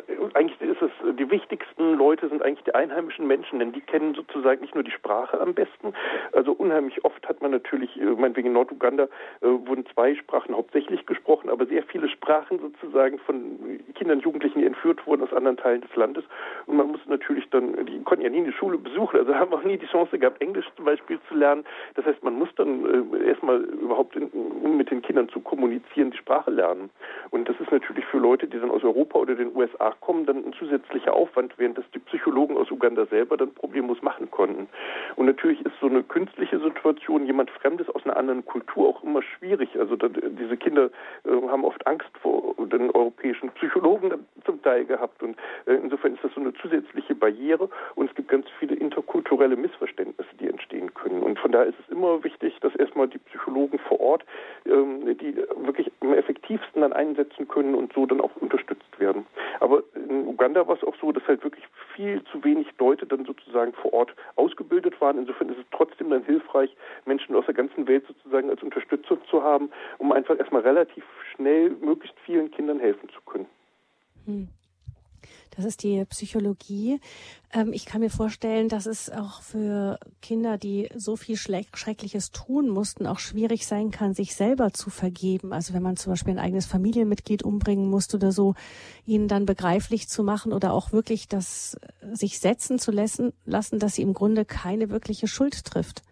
ist 0.75 0.83
es 0.83 1.17
die 1.17 1.31
wichtigsten 1.31 1.95
Leute 1.95 2.29
sind 2.29 2.43
eigentlich 2.43 2.65
die 2.65 2.75
einheimischen 2.75 3.27
Menschen, 3.27 3.59
denn 3.59 3.73
die 3.73 3.81
kennen 3.81 4.15
sozusagen 4.15 4.61
nicht 4.61 4.75
nur 4.75 4.85
die 4.85 4.91
Sprache 4.91 5.41
am 5.41 5.55
besten. 5.55 5.95
Also 6.33 6.53
unheimlich 6.53 7.05
oft 7.05 7.27
hat 7.29 7.43
man 7.43 7.51
natürlich, 7.53 7.97
äh, 8.01 8.05
meinetwegen 8.05 8.49
in 8.49 8.55
Norduganda 8.55 9.05
äh, 9.41 9.47
wurden 9.47 9.87
zwei 9.95 10.15
Sprachen 10.15 10.55
hauptsächlich 10.55 11.07
gesprochen, 11.07 11.51
aber 11.51 11.67
sehr 11.67 11.83
viele 11.85 12.09
Sprachen 12.09 12.59
sozusagen 12.59 13.19
von 13.21 13.81
Kindern, 13.95 14.21
Jugendlichen, 14.21 14.61
die 14.61 14.67
entführt 14.67 15.07
wurden 15.07 15.23
aus 15.23 15.33
anderen 15.33 15.57
Teilen 15.57 15.83
des 15.83 15.95
Landes. 15.97 16.25
Und 16.67 16.77
man 16.77 16.89
muss 16.89 17.01
natürlich 17.07 17.49
dann, 17.51 17.87
die 17.87 18.03
konnten 18.03 18.25
ja 18.25 18.31
nie 18.31 18.43
eine 18.43 18.53
Schule 18.53 18.79
besuchen, 18.79 19.19
also 19.19 19.35
haben 19.35 19.53
auch 19.53 19.63
nie 19.63 19.77
die 19.77 19.87
Chance 19.87 20.19
gehabt, 20.19 20.41
Englisch 20.41 20.67
zum 20.77 20.85
Beispiel 20.85 21.19
zu 21.29 21.35
lernen. 21.35 21.65
Das 21.95 22.05
heißt, 22.05 22.23
man 22.25 22.35
muss 22.35 22.49
dann 22.57 23.13
äh, 23.15 23.29
erstmal 23.29 23.61
überhaupt 23.61 24.17
in, 24.17 24.29
um 24.29 24.77
mit 24.77 24.91
den 24.91 25.03
Kindern 25.03 25.29
zu 25.29 25.41
kommunizieren, 25.41 26.11
die 26.11 26.17
Sprache 26.17 26.51
lernen. 26.51 26.91
Und 27.31 27.49
das 27.49 27.59
ist 27.61 27.71
natürlich 27.71 28.05
für 28.07 28.19
Leute, 28.19 28.47
die 28.47 28.59
dann 28.59 28.71
aus 28.71 28.83
Europa 28.83 29.19
oder 29.19 29.35
den 29.35 29.55
USA 29.55 29.95
kommen, 30.01 30.27
dann 30.27 30.45
ein 30.45 30.53
zusätzlicher 30.65 31.15
Aufwand, 31.15 31.55
während 31.59 31.79
das 31.79 31.85
die 31.95 31.99
Psychologen 31.99 32.57
aus 32.57 32.71
Uganda 32.71 33.07
selber 33.07 33.37
dann 33.37 33.53
problemlos 33.55 34.01
machen 34.03 34.31
konnten. 34.31 34.69
Und 35.17 35.27
natürlich 35.27 35.61
ist 35.65 35.75
so 35.81 35.87
eine 35.87 36.03
künstliche 36.03 36.59
Situation, 36.59 37.27
jemand 37.27 37.51
Fremdes 37.51 37.89
aus 37.91 38.05
einer 38.05 38.17
anderen 38.17 38.45
Kultur 38.45 38.89
auch 38.89 39.03
immer 39.03 39.23
schwierig. 39.23 39.69
Also 39.79 39.97
da, 39.97 40.09
diese 40.09 40.57
Kinder 40.57 40.91
äh, 41.25 41.49
haben 41.49 41.65
oft 41.65 41.87
Angst 41.87 42.11
vor 42.21 42.55
den 42.59 42.91
europäischen 42.91 43.51
Psychologen 43.51 44.13
zum 44.45 44.63
Teil 44.63 44.85
gehabt. 44.85 45.23
Und 45.23 45.37
äh, 45.67 45.75
insofern 45.75 46.15
ist 46.15 46.25
das 46.25 46.33
so 46.35 46.41
eine 46.41 46.55
zusätzliche 46.55 47.15
Barriere. 47.15 47.69
Und 47.95 48.09
es 48.09 48.15
gibt 48.15 48.29
ganz 48.29 48.47
viele 48.59 48.75
interkulturelle 48.75 49.57
Missverständnisse, 49.57 50.31
die 50.41 50.49
entstehen 50.49 50.93
können. 50.95 51.23
Und 51.23 51.39
von 51.39 51.53
daher 51.53 51.67
ist 51.67 51.79
es 51.81 51.93
immer 51.93 52.23
wichtig, 52.25 52.59
dass 52.61 52.75
erstmal 52.77 53.09
die 53.09 53.19
Psychologen 53.19 53.79
vor 53.79 54.01
Ort, 54.01 54.25
ähm, 54.67 55.17
die 55.19 55.37
wirklich 55.37 55.91
am 56.01 56.15
effektivsten 56.15 56.83
dann 56.83 56.93
einsetzen 56.93 57.49
können 57.49 57.75
und 57.75 57.93
so 57.93 58.07
dann 58.07 58.21
auch 58.21 58.35
unterstützt 58.37 58.99
werden. 58.99 59.27
Aber 59.61 59.83
in 59.95 60.27
Uganda 60.27 60.54
war 60.55 60.77
es 60.77 60.85
auch 60.85 60.97
so, 61.01 61.13
dass 61.13 61.27
halt 61.27 61.43
wirklich 61.43 61.65
viel 61.95 62.23
zu 62.25 62.43
wenig 62.45 62.67
Leute 62.79 63.07
dann 63.07 63.25
sozusagen 63.25 63.73
vor 63.73 63.93
Ort 63.93 64.15
ausgebildet 64.37 65.01
waren. 65.01 65.19
Insofern 65.19 65.49
ist 65.49 65.59
es 65.59 65.67
trotzdem 65.71 66.11
dann 66.11 66.25
hilfreich, 66.25 66.75
Menschen 67.05 67.35
aus 67.35 67.47
der 67.47 67.55
ganzen 67.55 67.87
Welt 67.87 68.07
sozusagen 68.07 68.51
als 68.51 68.63
Unterstützer 68.63 69.19
zu 69.31 69.43
haben, 69.43 69.71
um 69.99 70.13
einfach 70.13 70.39
erstmal 70.39 70.63
relativ 70.63 71.05
schnell 71.35 71.71
möglichst 71.71 72.19
vielen 72.21 72.51
Kindern 72.51 72.81
helfen 72.81 73.09
zu 73.11 73.21
können. 73.23 73.47
Hm. 74.27 74.49
Das 75.57 75.65
ist 75.65 75.83
die 75.83 76.05
Psychologie. 76.07 77.01
Ähm, 77.53 77.73
ich 77.73 77.87
kann 77.87 78.01
mir 78.01 78.11
vorstellen, 78.11 78.69
dass 78.69 78.87
es 78.87 79.11
auch 79.11 79.43
für 79.43 79.99
Kinder, 80.23 80.59
die 80.59 80.89
so 80.95 81.17
viel 81.17 81.37
Schreckliches 81.37 82.31
tun 82.31 82.69
mussten, 82.69 83.07
auch 83.07 83.19
schwierig 83.19 83.67
sein 83.67 83.91
kann, 83.91 84.15
sich 84.15 84.35
selber 84.35 84.73
zu 84.73 84.91
vergeben. 84.91 85.53
Also 85.53 85.75
wenn 85.75 85.83
man 85.83 85.97
zum 85.97 86.13
Beispiel 86.13 86.35
ein 86.35 86.45
eigenes 86.45 86.67
Familienmitglied 86.67 87.43
umbringen 87.43 87.89
musste 87.89 88.17
oder 88.17 88.33
so, 88.33 88.55
ihnen 89.07 89.29
dann 89.29 89.47
begreiflich 89.47 90.09
zu 90.09 90.25
machen 90.25 90.53
oder 90.53 90.73
auch 90.73 90.93
wirklich 90.93 91.29
das 91.29 91.75
äh, 92.01 92.15
sich 92.15 92.39
setzen 92.39 92.79
zu 92.79 92.91
lassen, 92.91 93.33
lassen, 93.45 93.79
dass 93.79 93.95
sie 93.95 94.03
im 94.03 94.15
Grunde 94.15 94.45
keine 94.45 94.91
wirkliche 94.91 95.29
Schuld 95.29 95.65
trifft. 95.65 96.03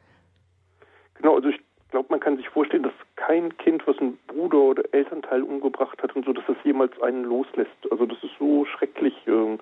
Genau, 1.14 1.36
also 1.36 1.48
glaube, 1.92 2.08
man 2.10 2.20
kann 2.20 2.36
sich 2.36 2.48
vorstellen, 2.48 2.82
dass 2.82 2.92
kein 3.14 3.56
Kind, 3.58 3.86
was 3.86 3.96
einen 3.98 4.18
Bruder 4.26 4.58
oder 4.58 4.82
Elternteil 4.92 5.42
umgebracht 5.42 6.02
hat 6.02 6.16
und 6.16 6.24
so, 6.24 6.32
dass 6.32 6.44
das 6.46 6.56
jemals 6.64 7.00
einen 7.00 7.22
loslässt. 7.22 7.70
Also 7.90 8.06
das 8.06 8.18
ist 8.24 8.32
so 8.38 8.64
schrecklich. 8.64 9.14
Äh, 9.26 9.58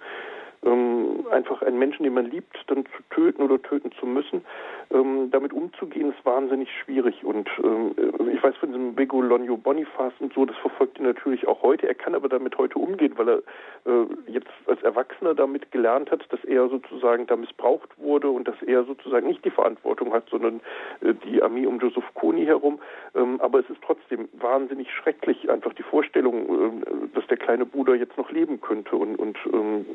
ähm, 0.65 1.27
einfach 1.31 1.63
einen 1.63 1.79
Menschen, 1.79 2.05
den 2.05 2.15
man 2.15 2.27
liebt, 2.31 2.57
dann 2.67 2.85
zu 2.85 3.03
töten 3.15 3.43
oder 3.43 3.61
töten 3.63 3.93
zu 3.93 4.07
müssen. 4.07 4.45
Ähm, 4.93 5.31
damit 5.31 5.53
umzugehen 5.53 6.11
ist 6.11 6.25
wahnsinnig 6.25 6.69
schwierig. 6.85 7.25
Und 7.25 7.49
ähm, 7.63 7.95
ich 8.33 8.43
weiß 8.43 8.57
von 8.57 8.71
diesem 8.71 8.95
Bego 8.95 9.23
Lonio 9.23 9.57
Boniface 9.57 10.13
und 10.19 10.33
so, 10.35 10.45
das 10.45 10.57
verfolgt 10.59 10.99
ihn 10.99 11.05
natürlich 11.05 11.47
auch 11.47 11.63
heute. 11.63 11.89
Er 11.89 11.95
kann 11.95 12.15
aber 12.15 12.29
damit 12.29 12.59
heute 12.59 12.79
umgehen, 12.79 13.15
weil 13.17 13.29
er 13.29 13.39
äh, 13.87 14.07
jetzt 14.27 14.51
als 14.67 14.83
Erwachsener 14.83 15.35
damit 15.35 15.71
gelernt 15.71 16.11
hat, 16.11 16.31
dass 16.33 16.45
er 16.45 16.69
sozusagen 16.69 17.27
da 17.27 17.37
missbraucht 17.37 17.91
wurde 17.99 18.29
und 18.29 18.47
dass 18.47 18.61
er 18.63 18.85
sozusagen 18.85 19.29
nicht 19.29 19.45
die 19.45 19.51
Verantwortung 19.51 20.13
hat, 20.13 20.29
sondern 20.31 20.61
äh, 21.01 21.15
die 21.27 21.43
Armee 21.43 21.67
um 21.67 21.79
Joseph 21.79 22.05
Kony 22.15 22.45
herum. 22.45 22.81
Ähm, 23.15 23.41
aber 23.41 23.61
es 23.61 23.71
ist 23.71 23.81
trotzdem 23.85 24.29
wahnsinnig 24.35 24.91
schrecklich, 24.93 25.49
einfach 25.49 25.73
die 25.75 25.83
Vorstellung, 25.83 26.83
äh, 26.83 27.15
dass 27.15 27.27
der 27.29 27.37
kleine 27.37 27.65
Bruder 27.65 27.95
jetzt 27.95 28.19
noch 28.19 28.31
leben 28.31 28.61
könnte. 28.61 28.97
Und, 28.97 29.17
und 29.17 29.39
ähm, 29.53 29.87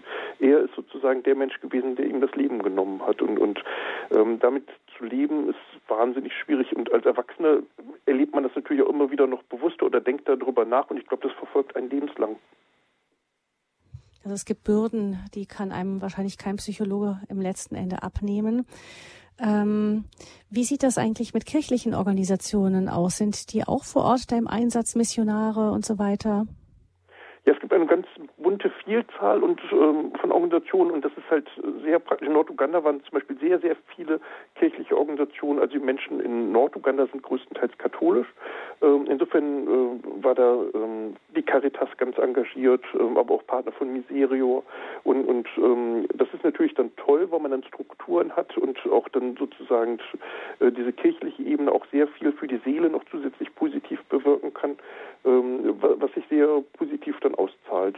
er 0.55 0.65
ist 0.65 0.75
sozusagen 0.75 1.23
der 1.23 1.35
Mensch 1.35 1.59
gewesen, 1.61 1.95
der 1.95 2.05
ihm 2.05 2.21
das 2.21 2.31
Leben 2.35 2.61
genommen 2.63 3.05
hat. 3.05 3.21
Und, 3.21 3.37
und 3.39 3.63
ähm, 4.11 4.39
damit 4.39 4.67
zu 4.97 5.05
leben 5.05 5.49
ist 5.49 5.89
wahnsinnig 5.89 6.33
schwierig. 6.33 6.75
Und 6.75 6.91
als 6.91 7.05
Erwachsener 7.05 7.59
erlebt 8.05 8.33
man 8.33 8.43
das 8.43 8.55
natürlich 8.55 8.83
auch 8.83 8.89
immer 8.89 9.11
wieder 9.11 9.27
noch 9.27 9.43
bewusster 9.43 9.85
oder 9.85 10.01
denkt 10.01 10.27
darüber 10.27 10.65
nach. 10.65 10.89
Und 10.89 10.97
ich 10.97 11.07
glaube, 11.07 11.27
das 11.27 11.37
verfolgt 11.37 11.75
einen 11.75 11.89
lebenslang. 11.89 12.37
Also 14.23 14.33
es 14.33 14.45
gibt 14.45 14.63
Bürden, 14.63 15.19
die 15.35 15.45
kann 15.45 15.71
einem 15.71 16.01
wahrscheinlich 16.01 16.39
kein 16.39 16.55
Psychologe 16.55 17.21
im 17.29 17.39
letzten 17.39 17.75
Ende 17.75 18.01
abnehmen. 18.01 18.65
Ähm, 19.37 20.05
wie 20.49 20.63
sieht 20.63 20.81
das 20.81 20.97
eigentlich 20.97 21.33
mit 21.33 21.45
kirchlichen 21.45 21.93
Organisationen 21.93 22.89
aus? 22.89 23.17
Sind 23.17 23.53
die 23.53 23.67
auch 23.67 23.83
vor 23.83 24.03
Ort 24.03 24.31
da 24.31 24.37
im 24.37 24.47
Einsatz, 24.47 24.95
Missionare 24.95 25.71
und 25.71 25.85
so 25.85 25.99
weiter? 25.99 26.47
Ja, 27.45 27.53
es 27.53 27.59
gibt 27.59 27.71
eine 27.73 27.85
ganz 27.85 28.07
bunte 28.37 28.71
Vielzahl 28.83 29.43
und 29.43 29.61
ähm, 29.71 30.11
von 30.19 30.31
Organisationen 30.31 30.89
und 30.89 31.05
das 31.05 31.11
ist 31.11 31.29
halt 31.29 31.47
sehr 31.83 31.99
praktisch. 31.99 32.27
In 32.27 32.33
Norduganda 32.33 32.83
waren 32.83 33.03
zum 33.03 33.11
Beispiel 33.11 33.37
sehr, 33.37 33.59
sehr 33.59 33.75
viele 33.95 34.19
kirchliche 34.55 34.97
Organisationen. 34.97 35.59
Also 35.59 35.73
die 35.73 35.85
Menschen 35.85 36.19
in 36.21 36.51
Norduganda 36.51 37.05
sind 37.05 37.21
größtenteils 37.21 37.77
katholisch. 37.77 38.27
Ähm, 38.81 39.05
insofern 39.07 39.67
äh, 39.67 40.23
war 40.23 40.33
da 40.33 40.55
ähm, 40.73 41.15
die 41.35 41.43
Caritas 41.43 41.89
ganz 41.97 42.17
engagiert, 42.17 42.83
ähm, 42.99 43.15
aber 43.15 43.35
auch 43.35 43.45
Partner 43.45 43.71
von 43.73 43.93
Miserio 43.93 44.63
und, 45.03 45.25
und 45.25 45.47
ähm, 45.57 46.07
das 46.15 46.27
ist 46.33 46.43
natürlich 46.43 46.73
dann 46.73 46.95
toll, 46.95 47.27
weil 47.29 47.39
man 47.41 47.51
dann 47.51 47.63
Strukturen 47.63 48.35
hat 48.35 48.57
und 48.57 48.79
auch 48.91 49.07
dann 49.09 49.37
sozusagen 49.37 49.99
äh, 50.61 50.71
diese 50.71 50.91
kirchliche 50.93 51.43
Ebene 51.43 51.71
auch 51.71 51.85
sehr 51.91 52.07
viel 52.07 52.31
für 52.31 52.47
die 52.47 52.59
Seele 52.65 52.89
noch 52.89 53.03
zusätzlich 53.11 53.53
positiv 53.53 54.03
bewirken 54.05 54.51
kann, 54.53 54.77
ähm, 55.25 55.75
was 55.79 56.11
sich 56.13 56.25
sehr 56.29 56.47
positiv 56.73 57.19
dann 57.21 57.34
auszahlt. 57.35 57.97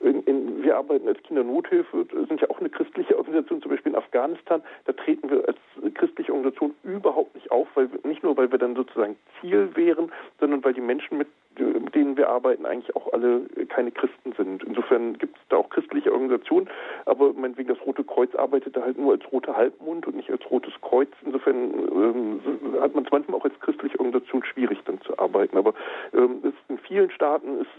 In, 0.00 0.22
in, 0.22 0.62
wir 0.62 0.76
arbeiten 0.76 1.06
als 1.08 1.22
Kindernothilfe, 1.22 2.06
sind 2.26 2.40
ja 2.40 2.48
auch 2.48 2.58
eine 2.58 2.70
christliche 2.70 3.18
Organisation, 3.18 3.60
zum 3.60 3.70
Beispiel 3.70 3.92
in 3.92 3.98
Afghanistan. 3.98 4.62
Da 4.86 4.92
treten 4.92 5.30
wir 5.30 5.46
als 5.46 5.58
christliche 5.94 6.32
Organisation 6.32 6.74
überhaupt 6.84 7.34
nicht 7.34 7.50
auf, 7.50 7.68
weil 7.74 7.90
nicht 8.04 8.22
nur, 8.22 8.36
weil 8.36 8.50
wir 8.50 8.58
dann 8.58 8.74
sozusagen 8.74 9.16
Ziel 9.40 9.68
wären, 9.74 10.10
sondern 10.38 10.64
weil 10.64 10.72
die 10.72 10.80
Menschen, 10.80 11.18
mit, 11.18 11.28
mit 11.58 11.94
denen 11.94 12.16
wir 12.16 12.30
arbeiten, 12.30 12.64
eigentlich 12.64 12.94
auch 12.96 13.12
alle 13.12 13.42
keine 13.68 13.90
Christen 13.90 14.32
sind. 14.36 14.64
Insofern 14.64 15.18
gibt 15.18 15.36
es 15.36 15.42
da 15.50 15.56
auch 15.56 15.68
christliche 15.68 16.12
Organisationen, 16.12 16.68
aber 17.04 17.34
meinetwegen 17.34 17.68
das 17.68 17.84
Rote 17.84 18.04
Kreuz 18.04 18.34
arbeitet 18.34 18.76
da 18.76 18.82
halt 18.82 18.98
nur 18.98 19.12
als 19.12 19.30
Rote 19.30 19.54
Halbmond 19.54 20.06
und 20.06 20.16
nicht 20.16 20.30
als 20.30 20.48
Rotes 20.50 20.72
Kreuz. 20.80 21.10
Insofern 21.24 21.74
ähm, 21.74 22.40
hat 22.80 22.94
man 22.94 23.04
es 23.04 23.10
manchmal 23.10 23.38
auch 23.38 23.44
als 23.44 23.58
christliche 23.60 23.98
Organisation 23.98 24.44
schwierig 24.44 24.78
dann 24.86 25.00
zu 25.02 25.18
arbeiten. 25.18 25.58
Aber 25.58 25.74
ähm, 26.14 26.40
in 26.68 26.78
vielen 26.78 27.10
Staaten 27.10 27.60
ist, 27.60 27.70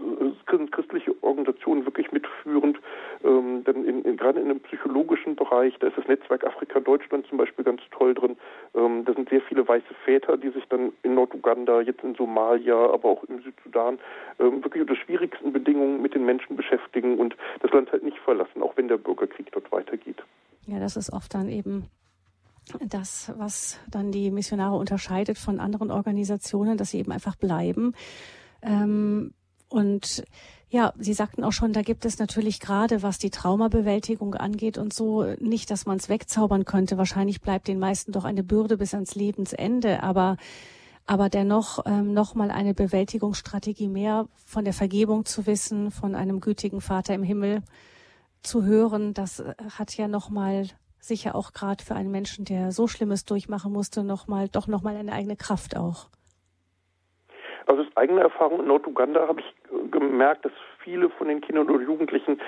sind 0.49 0.71
christliche 0.71 1.15
Organisationen 1.21 1.85
wirklich 1.85 2.10
mitführend. 2.11 2.79
Ähm, 3.23 3.63
denn 3.65 3.85
in, 3.85 4.03
in, 4.03 4.17
gerade 4.17 4.39
in 4.39 4.49
dem 4.49 4.59
psychologischen 4.61 5.35
Bereich, 5.35 5.77
da 5.79 5.87
ist 5.87 5.97
das 5.97 6.07
Netzwerk 6.07 6.45
Afrika 6.45 6.79
Deutschland 6.79 7.27
zum 7.27 7.37
Beispiel 7.37 7.63
ganz 7.63 7.81
toll 7.91 8.13
drin. 8.13 8.37
Ähm, 8.75 9.05
da 9.05 9.13
sind 9.13 9.29
sehr 9.29 9.41
viele 9.41 9.67
weiße 9.67 9.93
Väter, 10.05 10.37
die 10.37 10.49
sich 10.49 10.65
dann 10.69 10.93
in 11.03 11.15
Norduganda, 11.15 11.81
jetzt 11.81 12.03
in 12.03 12.15
Somalia, 12.15 12.75
aber 12.75 13.09
auch 13.09 13.23
im 13.25 13.41
Südsudan 13.41 13.99
ähm, 14.39 14.63
wirklich 14.63 14.81
unter 14.81 14.95
schwierigsten 14.95 15.53
Bedingungen 15.53 16.01
mit 16.01 16.15
den 16.15 16.25
Menschen 16.25 16.55
beschäftigen 16.55 17.17
und 17.19 17.35
das 17.61 17.71
Land 17.71 17.91
halt 17.91 18.03
nicht 18.03 18.17
verlassen, 18.19 18.61
auch 18.61 18.75
wenn 18.77 18.87
der 18.87 18.97
Bürgerkrieg 18.97 19.51
dort 19.51 19.71
weitergeht. 19.71 20.23
Ja, 20.67 20.79
das 20.79 20.95
ist 20.95 21.11
oft 21.11 21.33
dann 21.33 21.49
eben 21.49 21.89
das, 22.79 23.33
was 23.37 23.79
dann 23.89 24.11
die 24.11 24.31
Missionare 24.31 24.75
unterscheidet 24.75 25.37
von 25.37 25.59
anderen 25.59 25.91
Organisationen, 25.91 26.77
dass 26.77 26.91
sie 26.91 26.99
eben 26.99 27.11
einfach 27.11 27.35
bleiben. 27.35 27.93
Ähm, 28.61 29.33
und 29.71 30.23
ja, 30.69 30.93
Sie 30.97 31.13
sagten 31.13 31.43
auch 31.43 31.51
schon, 31.51 31.73
da 31.73 31.81
gibt 31.81 32.05
es 32.05 32.17
natürlich 32.17 32.59
gerade, 32.61 33.03
was 33.03 33.17
die 33.17 33.29
Traumabewältigung 33.29 34.35
angeht 34.35 34.77
und 34.77 34.93
so, 34.93 35.23
nicht, 35.39 35.69
dass 35.69 35.85
man 35.85 35.97
es 35.97 36.07
wegzaubern 36.07 36.63
könnte. 36.63 36.97
Wahrscheinlich 36.97 37.41
bleibt 37.41 37.67
den 37.67 37.77
meisten 37.77 38.13
doch 38.13 38.23
eine 38.23 38.43
Bürde 38.43 38.77
bis 38.77 38.93
ans 38.93 39.15
Lebensende, 39.15 40.01
aber 40.01 40.37
aber 41.07 41.29
dennoch 41.29 41.79
ähm, 41.85 42.13
noch 42.13 42.35
mal 42.35 42.51
eine 42.51 42.73
Bewältigungsstrategie 42.73 43.89
mehr 43.89 44.27
von 44.45 44.63
der 44.63 44.73
Vergebung 44.73 45.25
zu 45.25 45.45
wissen, 45.45 45.91
von 45.91 46.15
einem 46.15 46.39
gütigen 46.39 46.79
Vater 46.79 47.13
im 47.13 47.23
Himmel 47.23 47.63
zu 48.43 48.63
hören, 48.63 49.13
das 49.13 49.39
äh, 49.39 49.55
hat 49.77 49.97
ja 49.97 50.07
noch 50.07 50.29
mal 50.29 50.67
sicher 50.99 51.35
auch 51.35 51.53
gerade 51.53 51.83
für 51.83 51.95
einen 51.95 52.11
Menschen, 52.11 52.45
der 52.45 52.71
so 52.71 52.87
Schlimmes 52.87 53.25
durchmachen 53.25 53.73
musste, 53.73 54.03
noch 54.03 54.27
mal 54.27 54.47
doch 54.47 54.67
noch 54.67 54.83
mal 54.83 54.95
eine 54.95 55.11
eigene 55.11 55.35
Kraft 55.35 55.75
auch. 55.75 56.07
Also 57.65 57.81
aus 57.81 57.87
eigener 57.95 58.21
Erfahrung 58.21 58.61
in 58.61 58.67
Norduganda 58.67 59.27
habe 59.27 59.41
ich 59.41 59.91
gemerkt, 59.91 60.45
dass 60.45 60.51
viele 60.79 61.09
von 61.09 61.27
den 61.27 61.41
Kindern 61.41 61.69
oder 61.69 61.83
Jugendlichen 61.83 62.39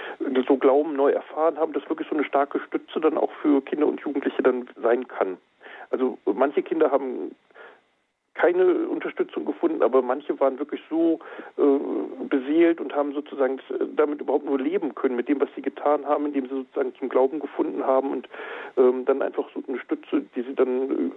so 0.48 0.58
Glauben 0.58 0.96
neu 0.96 1.12
erfahren 1.12 1.58
haben, 1.58 1.74
dass 1.74 1.88
wirklich 1.90 2.08
so 2.10 2.16
eine 2.16 2.26
starke 2.26 2.60
Stütze 2.60 3.00
dann 3.00 3.18
auch 3.18 3.32
für 3.42 3.62
Kinder 3.62 3.88
und 3.88 4.02
Jugendliche 4.02 4.42
dann 4.42 4.68
sein 4.82 5.08
kann. 5.08 5.38
Also 5.92 6.18
manche 6.26 6.64
Kinder 6.64 6.92
haben 6.92 7.36
keine 8.34 8.88
Unterstützung 8.88 9.46
gefunden, 9.46 9.84
aber 9.84 10.02
manche 10.02 10.40
waren 10.40 10.58
wirklich 10.58 10.82
so 10.90 11.20
äh, 11.58 12.26
beseelt 12.28 12.82
und 12.82 12.96
haben 12.96 13.14
sozusagen 13.14 13.60
damit 13.96 14.22
überhaupt 14.22 14.46
nur 14.46 14.60
leben 14.60 14.96
können, 14.96 15.16
mit 15.16 15.30
dem, 15.30 15.40
was 15.40 15.50
sie 15.56 15.62
getan 15.62 16.06
haben, 16.06 16.26
indem 16.26 16.48
sie 16.48 16.56
sozusagen 16.56 16.94
zum 16.98 17.10
Glauben 17.10 17.40
gefunden 17.40 17.84
haben 17.84 18.12
und 18.12 18.28
ähm, 18.78 19.06
dann 19.06 19.22
einfach 19.22 19.46
so 19.54 19.64
eine 19.68 19.80
Stütze, 19.80 20.26
die 20.36 20.42
sie 20.42 20.56
dann 20.56 21.12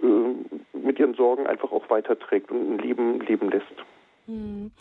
äh, 0.73 0.77
mit 0.77 0.99
ihren 0.99 1.15
Sorgen 1.15 1.47
einfach 1.47 1.71
auch 1.71 1.89
weiterträgt 1.89 2.51
und 2.51 2.73
ein 2.73 2.79
Leben 2.79 3.19
leben 3.21 3.49
lässt. 3.49 3.65
Hm. 4.27 4.71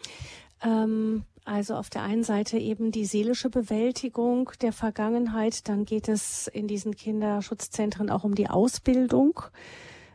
Ähm, 0.63 1.23
also 1.47 1.75
auf 1.75 1.89
der 1.89 2.03
einen 2.03 2.25
Seite 2.25 2.59
eben 2.59 2.91
die 2.91 3.05
seelische 3.05 3.49
Bewältigung 3.49 4.51
der 4.63 4.73
Vergangenheit, 4.73 5.69
dann 5.69 5.85
geht 5.85 6.09
es 6.09 6.49
in 6.49 6.67
diesen 6.67 6.97
Kinderschutzzentren 6.97 8.11
auch 8.11 8.25
um 8.25 8.35
die 8.35 8.49
Ausbildung 8.49 9.41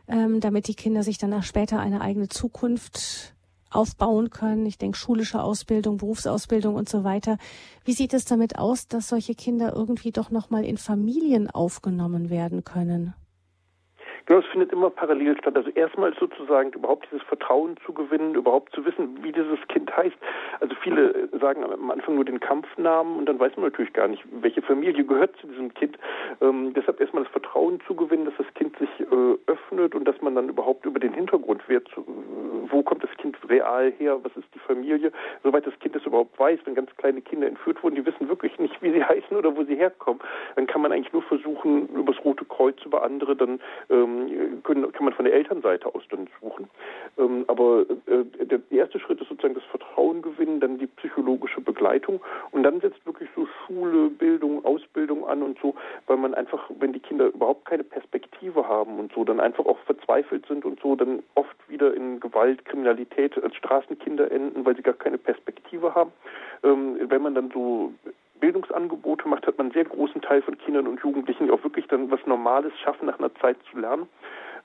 ähm, 0.08 0.40
damit 0.40 0.68
die 0.68 0.74
Kinder 0.74 1.02
sich 1.02 1.18
danach 1.18 1.44
später 1.44 1.80
eine 1.80 2.00
eigene 2.00 2.28
Zukunft 2.28 3.34
aufbauen 3.70 4.30
können. 4.30 4.66
Ich 4.66 4.78
denke, 4.78 4.98
schulische 4.98 5.42
Ausbildung, 5.42 5.96
Berufsausbildung 5.96 6.74
und 6.74 6.88
so 6.88 7.04
weiter. 7.04 7.38
Wie 7.84 7.92
sieht 7.92 8.14
es 8.14 8.24
damit 8.24 8.58
aus, 8.58 8.88
dass 8.88 9.08
solche 9.08 9.34
Kinder 9.34 9.72
irgendwie 9.74 10.12
doch 10.12 10.30
nochmal 10.30 10.64
in 10.64 10.76
Familien 10.76 11.48
aufgenommen 11.48 12.30
werden 12.30 12.64
können? 12.64 13.14
Es 14.26 14.46
findet 14.46 14.72
immer 14.72 14.90
parallel 14.90 15.36
statt. 15.38 15.56
Also 15.56 15.70
erstmal 15.70 16.14
sozusagen 16.14 16.72
überhaupt 16.72 17.06
dieses 17.10 17.22
Vertrauen 17.26 17.76
zu 17.84 17.92
gewinnen, 17.92 18.34
überhaupt 18.34 18.74
zu 18.74 18.84
wissen, 18.84 19.22
wie 19.22 19.32
dieses 19.32 19.58
Kind 19.68 19.94
heißt. 19.96 20.16
Also 20.60 20.74
viele 20.82 21.28
sagen 21.40 21.64
am 21.64 21.90
Anfang 21.90 22.14
nur 22.14 22.24
den 22.24 22.40
Kampfnamen 22.40 23.16
und 23.16 23.26
dann 23.26 23.38
weiß 23.38 23.56
man 23.56 23.66
natürlich 23.66 23.92
gar 23.92 24.08
nicht, 24.08 24.22
welche 24.40 24.62
Familie 24.62 25.04
gehört 25.04 25.36
zu 25.36 25.46
diesem 25.46 25.74
Kind. 25.74 25.98
Ähm, 26.40 26.72
deshalb 26.74 27.00
erstmal 27.00 27.24
das 27.24 27.32
Vertrauen 27.32 27.80
zu 27.86 27.94
gewinnen, 27.94 28.24
dass 28.24 28.34
das 28.38 28.52
Kind 28.54 28.76
sich 28.78 28.88
äh, 29.00 29.36
öffnet 29.46 29.94
und 29.94 30.06
dass 30.06 30.20
man 30.22 30.34
dann 30.34 30.48
überhaupt 30.48 30.86
über 30.86 31.00
den 31.00 31.12
Hintergrund 31.12 31.68
wird, 31.68 31.90
wo 32.70 32.82
kommt 32.82 33.02
das 33.02 33.10
Kind 33.18 33.36
real 33.48 33.92
her, 33.98 34.18
was 34.22 34.34
ist 34.36 34.48
die 34.54 34.58
Familie, 34.60 35.12
soweit 35.42 35.66
das 35.66 35.78
Kind 35.80 35.96
es 35.96 36.06
überhaupt 36.06 36.38
weiß, 36.38 36.60
wenn 36.64 36.74
ganz 36.74 36.94
kleine 36.96 37.20
Kinder 37.20 37.46
entführt 37.46 37.82
wurden, 37.82 37.96
die 37.96 38.06
wissen 38.06 38.28
wirklich 38.28 38.58
nicht, 38.58 38.80
wie 38.82 38.92
sie 38.92 39.04
heißen 39.04 39.36
oder 39.36 39.56
wo 39.56 39.64
sie 39.64 39.76
herkommen, 39.76 40.20
dann 40.56 40.66
kann 40.66 40.80
man 40.80 40.92
eigentlich 40.92 41.12
nur 41.12 41.22
versuchen, 41.22 41.88
übers 41.88 42.22
Rote 42.24 42.44
Kreuz 42.44 42.76
über 42.84 43.02
andere 43.02 43.36
dann 43.36 43.60
ähm, 43.90 44.11
ähm, 44.18 44.62
können, 44.62 44.90
kann 44.92 45.04
man 45.04 45.14
von 45.14 45.24
der 45.24 45.34
Elternseite 45.34 45.94
aus 45.94 46.02
dann 46.10 46.28
suchen. 46.40 46.68
Ähm, 47.18 47.44
aber 47.46 47.84
äh, 48.06 48.46
der 48.46 48.60
erste 48.70 48.98
Schritt 48.98 49.20
ist 49.20 49.28
sozusagen 49.28 49.54
das 49.54 49.64
Vertrauen 49.64 50.22
gewinnen, 50.22 50.60
dann 50.60 50.78
die 50.78 50.86
psychologische 50.86 51.60
Begleitung 51.60 52.20
und 52.50 52.62
dann 52.62 52.80
setzt 52.80 53.04
wirklich 53.06 53.28
so 53.34 53.46
Schule, 53.66 54.10
Bildung, 54.10 54.64
Ausbildung 54.64 55.26
an 55.26 55.42
und 55.42 55.58
so, 55.60 55.74
weil 56.06 56.16
man 56.16 56.34
einfach, 56.34 56.70
wenn 56.78 56.92
die 56.92 57.00
Kinder 57.00 57.26
überhaupt 57.26 57.64
keine 57.64 57.84
Perspektive 57.84 58.66
haben 58.68 58.98
und 58.98 59.12
so, 59.12 59.24
dann 59.24 59.40
einfach 59.40 59.66
auch 59.66 59.78
verzweifelt 59.80 60.46
sind 60.46 60.64
und 60.64 60.80
so, 60.80 60.96
dann 60.96 61.22
oft 61.34 61.56
wieder 61.68 61.94
in 61.94 62.20
Gewalt, 62.20 62.64
Kriminalität 62.64 63.42
als 63.42 63.54
Straßenkinder 63.56 64.30
enden, 64.30 64.64
weil 64.64 64.76
sie 64.76 64.82
gar 64.82 64.94
keine 64.94 65.18
Perspektive 65.18 65.94
haben. 65.94 66.12
Ähm, 66.62 66.98
wenn 67.08 67.22
man 67.22 67.34
dann 67.34 67.50
so 67.52 67.92
Bildungsangebote 68.42 69.28
macht, 69.28 69.46
hat 69.46 69.56
man 69.56 69.66
einen 69.66 69.74
sehr 69.74 69.84
großen 69.84 70.20
Teil 70.20 70.42
von 70.42 70.58
Kindern 70.58 70.88
und 70.88 71.00
Jugendlichen, 71.00 71.48
wirklich 71.48 71.61
dann 71.92 72.10
was 72.10 72.24
Normales 72.26 72.72
schaffen, 72.82 73.06
nach 73.06 73.18
einer 73.18 73.34
Zeit 73.36 73.56
zu 73.70 73.78
lernen. 73.78 74.08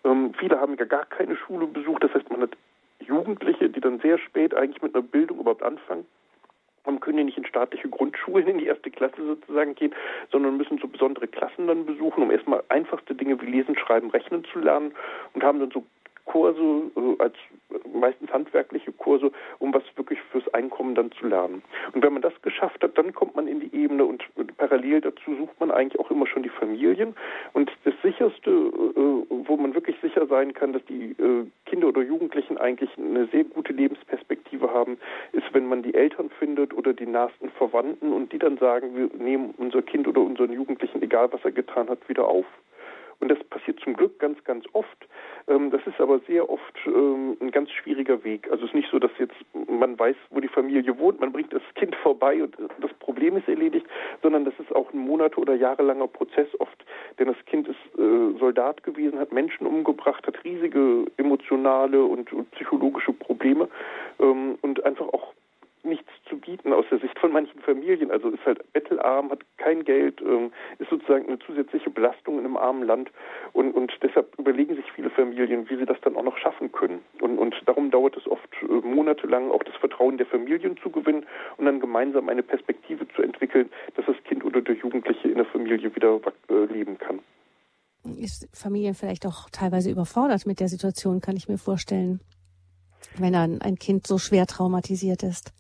Ähm, 0.04 0.34
viele 0.38 0.60
haben 0.60 0.76
ja 0.78 0.86
gar 0.86 1.06
keine 1.06 1.36
Schule 1.36 1.68
besucht, 1.68 2.04
das 2.04 2.14
heißt, 2.14 2.30
man 2.30 2.42
hat 2.42 2.58
Jugendliche, 3.00 3.70
die 3.70 3.82
dann 3.82 4.00
sehr 4.00 4.18
spät 4.18 4.56
eigentlich 4.56 4.82
mit 4.82 4.96
einer 4.96 5.04
Bildung 5.04 5.40
überhaupt 5.40 5.64
anfangen. 5.64 6.06
Man 6.86 7.02
können 7.02 7.18
ja 7.18 7.24
nicht 7.26 7.38
in 7.38 7.46
staatliche 7.46 7.90
Grundschulen 7.90 8.48
in 8.48 8.58
die 8.60 8.68
erste 8.68 8.90
Klasse 8.90 9.22
sozusagen 9.22 9.76
gehen, 9.76 9.94
sondern 10.32 10.56
müssen 10.56 10.78
so 10.78 10.88
besondere 10.88 11.28
Klassen 11.28 11.68
dann 11.68 11.86
besuchen, 11.86 12.24
um 12.24 12.32
erstmal 12.32 12.64
einfachste 12.70 13.14
Dinge 13.14 13.40
wie 13.42 13.46
Lesen, 13.46 13.78
Schreiben, 13.78 14.10
Rechnen 14.10 14.46
zu 14.46 14.60
lernen 14.60 14.94
und 15.34 15.44
haben 15.44 15.60
dann 15.60 15.72
so 15.72 15.84
Kurse, 16.38 16.92
äh, 16.96 17.24
als 17.24 17.34
meistens 17.92 18.32
handwerkliche 18.32 18.92
Kurse, 18.92 19.32
um 19.58 19.74
was 19.74 19.82
wirklich 19.96 20.20
fürs 20.32 20.48
Einkommen 20.54 20.94
dann 20.94 21.12
zu 21.14 21.26
lernen. 21.26 21.64
Und 21.94 22.04
wenn 22.04 22.14
man 22.14 22.22
das 22.22 22.40
geschafft 22.44 22.84
hat, 22.84 22.96
dann 22.96 23.12
kommt 23.14 23.36
man 23.36 23.48
in 23.48 23.60
die 23.60 23.76
Ebene 23.76 24.06
und 24.06 24.24
parallel 24.58 25.02
dazu 25.02 25.36
sucht 25.36 25.60
man 25.60 25.72
eigentlich 25.72 26.00
auch 26.00 26.12
immer 26.12 26.28
schon 26.28 26.44
die 26.44 26.50
Familien. 26.50 27.16
Und 27.54 27.72
das 27.86 27.96
sicherste, 28.04 28.52
äh, 28.52 29.48
wo 29.48 29.58
man 29.58 29.74
wirklich 29.74 29.98
sicher 30.00 30.28
sein 30.28 30.54
kann, 30.54 30.74
dass 30.74 30.86
die 30.86 31.12
äh, 31.14 31.46
Kinder 31.66 31.88
oder 31.88 32.04
Jugendlichen 32.04 32.60
eigentlich 32.60 32.92
eine 32.98 33.26
sehr 33.28 33.44
gute 33.44 33.74
Lebensperspektive 33.74 34.72
haben, 34.72 35.00
ist, 35.32 35.52
wenn 35.54 35.68
man 35.68 35.82
die 35.82 35.96
Eltern 35.96 36.30
findet 36.38 36.72
oder 36.76 36.94
die 36.94 37.08
nahesten 37.08 37.50
Verwandten 37.50 38.14
und 38.14 38.32
die 38.32 38.38
dann 38.38 38.58
sagen, 38.58 38.96
wir 38.96 39.10
nehmen 39.18 39.56
unser 39.58 39.82
Kind 39.82 40.08
oder 40.08 40.22
unseren 40.22 40.54
Jugendlichen, 40.54 41.02
egal 41.02 41.32
was 41.34 41.44
er 41.44 41.52
getan 41.52 41.90
hat, 41.90 42.08
wieder 42.08 42.28
auf. 42.28 42.46
Und 43.20 43.30
das 43.30 43.44
passiert 43.46 43.80
zum 43.80 43.96
Glück 43.96 44.20
ganz, 44.20 44.44
ganz 44.44 44.66
oft. 44.74 45.08
Ähm, 45.48 45.72
das 45.72 45.82
ist 45.88 46.00
aber 46.00 46.20
sehr 46.28 46.50
oft 46.50 46.76
ähm, 46.86 47.38
ein 47.42 47.52
ganz 47.52 47.72
schwieriger 47.72 48.24
Weg. 48.24 48.48
Also 48.52 48.66
es 48.66 48.70
ist 48.70 48.76
nicht 48.76 48.92
so, 48.92 49.00
dass 49.00 49.12
jetzt 49.18 49.36
man 49.54 49.98
weiß, 49.98 50.16
wo 50.30 50.40
die 50.40 50.48
Familie 50.48 50.98
wohnt, 51.00 51.20
man 51.20 51.32
bringt 51.32 51.54
das 51.54 51.64
Kind 51.76 51.96
vorbei 52.04 52.44
und 52.44 52.56
das 52.80 52.94
Problem 53.00 53.38
ist 53.38 53.48
erledigt, 53.48 53.88
sondern 54.22 54.46
das 54.46 54.54
ist 54.60 54.76
auch 54.76 54.94
ein 54.94 55.00
Monate- 55.00 55.40
oder 55.40 55.56
jahrelanger 55.56 56.08
Prozess 56.08 56.48
oft. 56.60 56.86
Denn 57.18 57.28
das 57.28 57.38
Kind 57.46 57.68
ist 57.68 58.00
äh, 58.00 58.38
Soldat 58.40 58.84
gewesen, 58.84 59.20
hat 59.20 59.32
Menschen 59.32 59.66
umgebracht, 59.66 60.26
hat 60.28 60.44
riesige 60.44 61.06
emotionale 61.18 62.04
und, 62.04 62.30
psychologische 62.52 63.14
Probleme 63.14 63.68
ähm, 64.20 64.58
und 64.62 64.84
einfach 64.84 65.08
auch 65.08 65.34
nichts 65.88 66.10
zu 66.30 66.38
bieten 66.38 66.74
aus 66.74 66.86
der 66.92 67.00
Sicht 67.00 67.18
von 67.20 67.32
manchen 67.32 67.60
Familien. 67.62 68.12
Also 68.12 68.30
ist 68.30 68.46
halt 68.46 68.62
bettelarm, 68.74 69.32
hat 69.32 69.40
kein 69.58 69.84
Geld, 69.84 70.22
ähm, 70.22 70.52
ist 70.80 70.90
sozusagen 70.90 71.28
eine 71.28 71.40
zusätzliche 71.40 71.90
Belastung 71.90 72.40
in 72.40 72.46
einem 72.46 72.58
armen 72.58 72.84
Land. 72.84 73.12
Und, 73.54 73.72
und 73.74 73.92
deshalb 74.02 74.38
überlegen 74.38 74.76
sich 74.76 74.86
viele 74.92 75.10
Familien, 75.10 75.70
wie 75.70 75.78
sie 75.78 75.86
das 75.86 76.00
dann 76.02 76.16
auch 76.16 76.24
noch 76.24 76.38
schaffen 76.38 76.72
können. 76.72 77.00
Und, 77.22 77.38
und 77.38 77.56
darum 77.66 77.92
dauert 77.92 78.16
es 78.18 78.28
oft 78.28 78.50
äh, 78.62 78.66
monatelang, 78.88 79.52
auch 79.52 79.64
das 79.64 79.76
Vertrauen 79.76 80.18
der 80.18 80.28
Familien 80.28 80.78
zu 80.78 80.90
gewinnen 80.90 81.26
und 81.58 81.66
dann 81.66 81.80
gemeinsam 81.80 82.30
eine 82.30 82.44
Perspektive 82.44 83.08
zu 83.10 83.22
entwickeln, 83.22 83.70
dass 83.96 84.06
das 84.06 84.16
Kind 84.26 84.44
oder 84.46 84.62
der 84.62 84.76
Jugendliche 84.76 85.30
in 85.30 85.36
der 85.36 85.46
Familie 85.46 85.96
wieder 85.96 86.20
äh, 86.50 86.66
leben 86.66 86.98
kann. 86.98 87.20
Ist 88.16 88.48
Familien 88.54 88.94
vielleicht 88.94 89.26
auch 89.26 89.50
teilweise 89.52 89.92
überfordert 89.92 90.46
mit 90.46 90.60
der 90.60 90.70
Situation, 90.70 91.20
kann 91.20 91.36
ich 91.36 91.50
mir 91.50 91.58
vorstellen, 91.58 92.22
wenn 93.18 93.36
ein, 93.36 93.62
ein 93.62 93.76
Kind 93.76 94.08
so 94.08 94.18
schwer 94.18 94.46
traumatisiert 94.46 95.24
ist? 95.24 95.54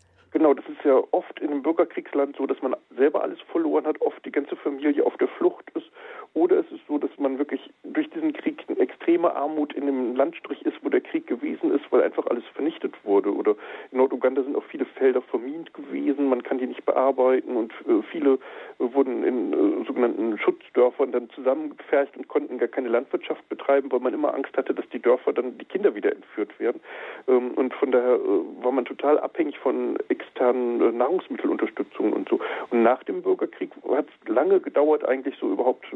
Ja 0.87 1.03
oft 1.11 1.41
in 1.41 1.49
einem 1.49 1.63
Bürgerkriegsland 1.63 2.37
so, 2.37 2.47
dass 2.47 2.61
man 2.61 2.73
selber 2.95 3.21
alles 3.21 3.41
verloren 3.51 3.85
hat, 3.85 3.99
oft 3.99 4.23
die 4.23 4.31
ganze 4.31 4.55
Familie 4.55 5.05
auf 5.05 5.17
der 5.17 5.27
Flucht 5.27 5.69
ist. 5.71 5.91
Oder 6.37 6.59
es 6.59 6.71
ist 6.71 6.85
so, 6.87 6.99
dass 6.99 7.09
man 7.17 7.39
wirklich 7.39 7.59
durch 7.83 8.07
diesen 8.11 8.31
Krieg 8.31 8.63
eine 8.67 8.77
extreme 8.77 9.35
Armut 9.35 9.73
in 9.73 9.87
einem 9.87 10.15
Landstrich 10.15 10.63
ist, 10.67 10.77
wo 10.83 10.89
der 10.89 11.01
Krieg 11.01 11.25
gewesen 11.25 11.71
ist, 11.71 11.91
weil 11.91 12.03
einfach 12.03 12.27
alles 12.27 12.43
vernichtet 12.53 12.93
wurde. 13.03 13.33
Oder 13.33 13.55
in 13.91 13.97
Norduganda 13.97 14.43
sind 14.43 14.55
auch 14.55 14.63
viele 14.65 14.85
Felder 14.85 15.23
vermint 15.23 15.73
gewesen, 15.73 16.29
man 16.29 16.43
kann 16.43 16.59
die 16.59 16.67
nicht 16.67 16.85
bearbeiten 16.85 17.55
und 17.55 17.71
äh, 17.87 18.03
viele 18.11 18.33
äh, 18.33 18.37
wurden 18.77 19.23
in 19.23 19.51
äh, 19.51 19.85
sogenannten 19.87 20.37
Schutzdörfern 20.37 21.11
dann 21.11 21.27
zusammengepfercht 21.31 22.15
und 22.15 22.27
konnten 22.27 22.59
gar 22.59 22.67
keine 22.67 22.89
Landwirtschaft 22.89 23.49
betreiben, 23.49 23.91
weil 23.91 24.01
man 24.01 24.13
immer 24.13 24.35
Angst 24.35 24.55
hatte, 24.55 24.75
dass 24.75 24.87
die 24.89 24.99
Dörfer 25.01 25.33
dann 25.33 25.57
die 25.57 25.65
Kinder 25.65 25.95
wieder 25.95 26.11
entführt 26.11 26.59
werden. 26.59 26.79
Ähm, 27.27 27.53
und 27.55 27.73
von 27.73 27.91
daher 27.91 28.19
war 28.61 28.71
man 28.71 28.85
total 28.85 29.19
abhängig 29.19 29.57
von 29.57 29.97
externen 30.09 30.97
Nahrungsmittelunterstützungen 30.99 32.13
und 32.13 32.29
so. 32.29 32.39
Und 32.69 32.83
nach 32.83 33.03
dem 33.05 33.23
Bürgerkrieg 33.23 33.71
hat 33.89 34.05
es 34.07 34.29
lange 34.29 34.59
gedauert, 34.59 35.03
eigentlich 35.03 35.35
so 35.39 35.49
überhaupt 35.49 35.87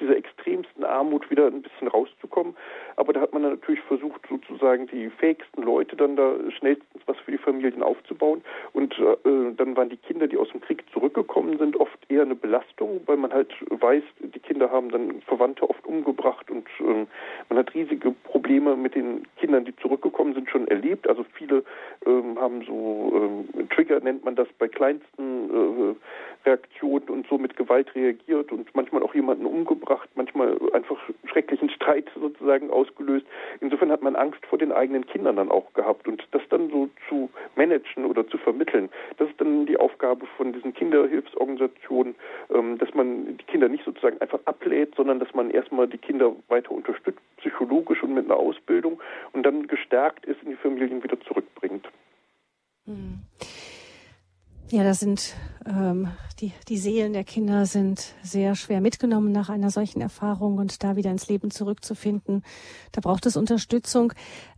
dieser 0.00 0.16
extremsten 0.16 0.84
Armut 0.84 1.30
wieder 1.30 1.46
ein 1.46 1.62
bisschen 1.62 1.88
rauszukommen. 1.88 2.56
Aber 2.96 3.12
da 3.12 3.20
hat 3.20 3.32
man 3.32 3.42
natürlich 3.42 3.80
versucht, 3.82 4.20
sozusagen 4.28 4.86
die 4.88 5.10
fähigsten 5.10 5.62
Leute 5.62 5.96
dann 5.96 6.16
da 6.16 6.34
schnellstens 6.58 7.02
was 7.06 7.18
für 7.18 7.32
die 7.32 7.38
Familien 7.38 7.82
aufzubauen. 7.82 8.42
Und 8.72 8.98
äh, 8.98 9.54
dann 9.56 9.76
waren 9.76 9.90
die 9.90 9.96
Kinder, 9.96 10.26
die 10.26 10.36
aus 10.36 10.50
dem 10.50 10.60
Krieg 10.60 10.84
zurückgekommen 10.92 11.58
sind, 11.58 11.76
oft 11.76 11.98
eher 12.08 12.22
eine 12.22 12.34
Belastung, 12.34 13.00
weil 13.06 13.16
man 13.16 13.32
halt 13.32 13.52
weiß, 13.68 14.02
die 14.20 14.38
Kinder 14.38 14.70
haben 14.70 14.90
dann 14.90 15.22
Verwandte 15.22 15.68
oft 15.68 15.84
umgebracht 15.86 16.50
und 16.50 16.66
äh, 16.80 17.06
man 17.48 17.58
hat 17.58 17.74
riesige 17.74 18.12
Probleme 18.24 18.76
mit 18.76 18.94
den 18.94 19.26
Kindern, 19.36 19.64
die 19.64 19.76
zurückgekommen 19.76 20.34
sind, 20.34 20.48
schon 20.50 20.68
erlebt. 20.68 21.08
Also 21.08 21.24
viele 21.34 21.64
ähm, 22.06 22.38
haben 22.38 22.64
so 22.64 23.12
ähm, 23.14 23.68
Trigger 23.70 24.00
nennt 24.00 24.24
man 24.24 24.36
das 24.36 24.48
bei 24.58 24.68
kleinsten 24.68 25.96
Reaktionen 26.50 27.08
und 27.08 27.26
so 27.28 27.38
mit 27.38 27.56
Gewalt 27.56 27.94
reagiert 27.94 28.50
und 28.50 28.74
manchmal 28.74 29.02
auch 29.02 29.14
jemanden 29.14 29.46
umgebracht, 29.46 30.08
manchmal 30.14 30.58
einfach 30.72 30.98
schrecklichen 31.26 31.70
Streit 31.70 32.06
sozusagen 32.18 32.70
ausgelöst. 32.70 33.26
Insofern 33.60 33.90
hat 33.90 34.02
man 34.02 34.16
Angst 34.16 34.44
vor 34.46 34.58
den 34.58 34.72
eigenen 34.72 35.06
Kindern 35.06 35.36
dann 35.36 35.50
auch 35.50 35.72
gehabt 35.74 36.08
und 36.08 36.26
das 36.32 36.42
dann 36.50 36.70
so 36.70 36.88
zu 37.08 37.30
managen 37.56 38.04
oder 38.04 38.26
zu 38.26 38.38
vermitteln, 38.38 38.88
das 39.18 39.28
ist 39.28 39.40
dann 39.40 39.66
die 39.66 39.78
Aufgabe 39.78 40.26
von 40.36 40.52
diesen 40.52 40.74
Kinderhilfsorganisationen, 40.74 42.14
ähm, 42.52 42.78
dass 42.78 42.92
man 42.94 43.38
die 43.38 43.44
Kinder 43.44 43.68
nicht 43.68 43.84
sozusagen 43.84 44.20
einfach 44.20 44.40
ablädt, 44.44 44.94
sondern 44.96 45.20
dass 45.20 45.32
man 45.34 45.50
erstmal 45.50 45.86
die 45.86 45.98
Kinder 45.98 46.34
weiter 46.48 46.72
unterstützt, 46.72 47.20
psychologisch 47.38 48.02
und 48.02 48.14
mit 48.14 48.24
einer 48.24 48.36
Ausbildung 48.36 49.00
und 49.32 49.44
dann 49.44 49.66
gestärkt 49.66 50.26
ist 50.26 50.42
in 50.42 50.50
die 50.50 50.56
Familien 50.56 51.02
wieder 51.02 51.20
zurückbringt. 51.20 51.86
Hm. 52.86 53.20
Ja, 54.70 54.84
das 54.84 55.00
sind 55.00 55.34
ähm, 55.70 56.08
die, 56.40 56.52
die 56.68 56.78
Seelen 56.78 57.12
der 57.12 57.24
Kinder 57.24 57.66
sind 57.66 58.14
sehr 58.22 58.54
schwer 58.54 58.80
mitgenommen 58.80 59.32
nach 59.32 59.48
einer 59.48 59.70
solchen 59.70 60.00
Erfahrung 60.00 60.58
und 60.58 60.82
da 60.82 60.96
wieder 60.96 61.10
ins 61.10 61.28
Leben 61.28 61.50
zurückzufinden, 61.50 62.42
da 62.92 63.00
braucht 63.00 63.26
es 63.26 63.36
Unterstützung. 63.36 64.12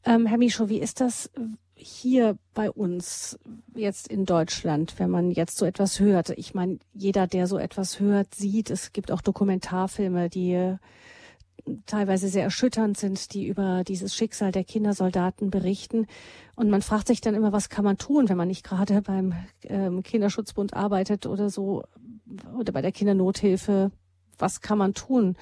Ähm, 0.05 0.27
Herr 0.27 0.39
Mischo, 0.39 0.69
wie 0.69 0.79
ist 0.79 1.01
das 1.01 1.31
hier 1.75 2.37
bei 2.55 2.71
uns 2.71 3.39
jetzt 3.75 4.09
in 4.09 4.25
Deutschland, 4.25 4.99
wenn 4.99 5.11
man 5.11 5.31
jetzt 5.31 5.59
so 5.59 5.67
etwas 5.67 6.01
hört? 6.01 6.31
Ich 6.31 6.55
meine, 6.55 6.79
jeder, 6.95 7.27
der 7.27 7.47
so 7.47 7.59
etwas 7.59 8.01
hört, 8.01 8.35
sieht, 8.35 8.71
es 8.71 8.93
gibt 8.93 9.11
auch 9.11 9.21
Dokumentarfilme, 9.21 10.29
die 10.29 10.77
teilweise 11.87 12.28
sehr 12.28 12.45
erschütternd 12.45 12.97
sind, 12.97 13.35
die 13.35 13.47
über 13.47 13.85
dieses 13.85 14.14
Schicksal 14.14 14.53
der 14.53 14.64
Kindersoldaten 14.64 15.51
berichten. 15.51 16.07
Und 16.55 16.70
man 16.70 16.83
fragt 16.83 17.07
sich 17.09 17.20
dann 17.20 17.35
immer, 17.35 17.53
was 17.53 17.68
kann 17.68 17.85
man 17.85 17.99
tun, 17.99 18.28
wenn 18.28 18.37
man 18.37 18.49
nicht 18.49 18.64
gerade 18.64 19.03
beim 19.03 19.35
ähm, 19.64 20.03
Kinderschutzbund 20.03 20.74
arbeitet 20.74 21.26
oder 21.26 21.51
so 21.51 21.85
oder 22.59 22.72
bei 22.72 22.83
der 22.83 22.93
Kindernothilfe. 22.93 23.91
Was 24.39 24.61
kann 24.61 24.78
man 24.78 24.95
tun, 24.95 25.37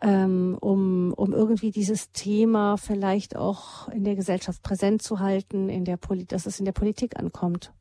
ähm, 0.00 0.56
um, 0.60 1.12
um 1.14 1.32
irgendwie 1.32 1.70
dieses 1.70 2.12
Thema 2.12 2.76
vielleicht 2.76 3.36
auch 3.36 3.88
in 3.88 4.04
der 4.04 4.16
Gesellschaft 4.16 4.62
präsent 4.62 5.02
zu 5.02 5.20
halten, 5.20 5.68
in 5.68 5.84
der 5.84 5.96
Poli 5.96 6.24
dass 6.26 6.46
es 6.46 6.58
in 6.58 6.64
der 6.64 6.72
Politik 6.72 7.18
ankommt? 7.18 7.72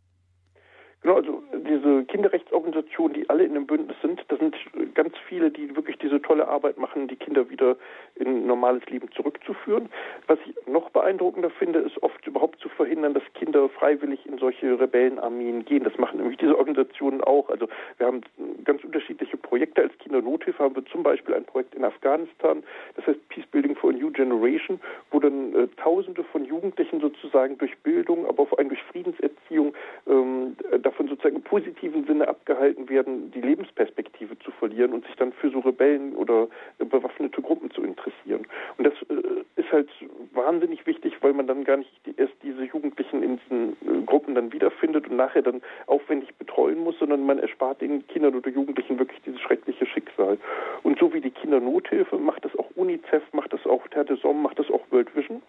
Genau, 1.01 1.15
also 1.15 1.41
diese 1.88 2.05
Kinderrechtsorganisationen, 2.05 3.13
die 3.13 3.29
alle 3.29 3.43
in 3.43 3.53
dem 3.53 3.65
Bündnis 3.65 3.97
sind, 4.01 4.23
das 4.27 4.39
sind 4.39 4.55
ganz 4.93 5.13
viele, 5.27 5.51
die 5.51 5.75
wirklich 5.75 5.97
diese 5.97 6.21
tolle 6.21 6.47
Arbeit 6.47 6.77
machen, 6.77 7.07
die 7.07 7.15
Kinder 7.15 7.49
wieder 7.49 7.77
in 8.15 8.45
normales 8.45 8.85
Leben 8.88 9.09
zurückzuführen. 9.11 9.89
Was 10.27 10.39
ich 10.45 10.55
noch 10.67 10.89
beeindruckender 10.89 11.49
finde, 11.49 11.79
ist 11.79 12.01
oft 12.03 12.25
überhaupt 12.25 12.59
zu 12.59 12.69
verhindern, 12.69 13.13
dass 13.13 13.23
Kinder 13.33 13.69
freiwillig 13.69 14.25
in 14.25 14.38
solche 14.38 14.79
Rebellenarmeen 14.79 15.65
gehen. 15.65 15.83
Das 15.83 15.97
machen 15.97 16.17
nämlich 16.19 16.38
diese 16.38 16.57
Organisationen 16.57 17.21
auch. 17.21 17.49
Also 17.49 17.67
wir 17.97 18.07
haben 18.07 18.21
ganz 18.63 18.83
unterschiedliche 18.83 19.38
Projekte. 19.38 19.83
Als 19.83 19.97
Kindernothilfe 19.99 20.63
haben 20.63 20.75
wir 20.75 20.85
zum 20.85 21.03
Beispiel 21.03 21.35
ein 21.35 21.45
Projekt 21.45 21.75
in 21.75 21.83
Afghanistan, 21.83 22.63
das 22.95 23.07
heißt 23.07 23.29
Peace 23.29 23.45
Building 23.47 23.75
for 23.75 23.91
a 23.91 23.93
New 23.93 24.11
Generation, 24.11 24.79
wo 25.11 25.19
dann 25.19 25.53
äh, 25.55 25.67
Tausende 25.77 26.23
von 26.23 26.45
Jugendlichen 26.45 26.99
sozusagen 26.99 27.57
durch 27.57 27.77
Bildung, 27.79 28.25
aber 28.25 28.45
vor 28.45 28.57
allem 28.59 28.69
durch 28.69 28.81
Friedenserziehung 28.83 29.73
ähm, 30.07 30.55
davon 30.81 31.07
sozusagen 31.07 31.38
im 31.38 31.43
positiven 31.78 32.05
Sinne 32.05 32.28
abgehalten 32.28 32.89
werden, 32.89 33.32
die 33.32 33.41
Lebensperspektive 33.41 34.38
zu 34.39 34.51
verlieren 34.51 34.93
und 34.93 35.05
sich 35.05 35.15
dann 35.15 35.32
für 35.34 35.49
so 35.49 35.59
Rebellen 35.59 36.15
oder 36.15 36.47
bewaffnete 36.80 37.41
Gruppen 37.41 37.71
zu 37.71 37.84
interessieren. 37.84 38.45
Und 38.78 38.86
das 38.86 38.93
äh, 39.09 39.61
ist 39.61 39.71
halt 39.71 39.89
wahnsinnig 40.34 40.86
wichtig, 40.86 41.13
weil 41.21 41.34
man 41.34 41.47
dann 41.47 41.63
gar 41.63 41.78
nicht 41.78 41.91
erst 42.17 42.34
diese 42.43 42.63
Jugendlichen 42.63 43.23
in 43.23 43.39
diesen 43.39 43.73
äh, 43.73 44.05
Gruppen 44.05 44.36
dann 44.36 44.51
wiederfindet 44.51 45.07
und 45.07 45.17
nachher 45.17 45.41
dann 45.41 45.61
aufwendig 45.88 46.34
betreuen 46.36 46.80
muss, 46.80 46.97
sondern 46.99 47.25
man 47.25 47.39
erspart 47.39 47.82
den 47.82 48.05
Kindern 48.07 48.36
oder 48.36 48.49
Jugendlichen 48.49 48.99
wirklich 48.99 49.21
dieses 49.25 49.39
schreckliche 49.41 49.86
Schicksal. 49.86 50.38
Und 50.84 50.99
so 50.99 51.13
wie 51.13 51.21
die 51.21 51.32
Kindernothilfe 51.32 52.17
macht 52.17 52.45
das 52.45 52.55
auch 52.57 52.69
UNICEF, 52.75 53.23
macht 53.34 53.53
das 53.53 53.65
auch 53.65 53.88
Terre 53.89 54.05
des 54.05 54.23
Hommes, 54.23 54.43
macht 54.43 54.59
das 54.59 54.69
auch 54.71 54.82
World 54.91 55.15
Vision. 55.15 55.41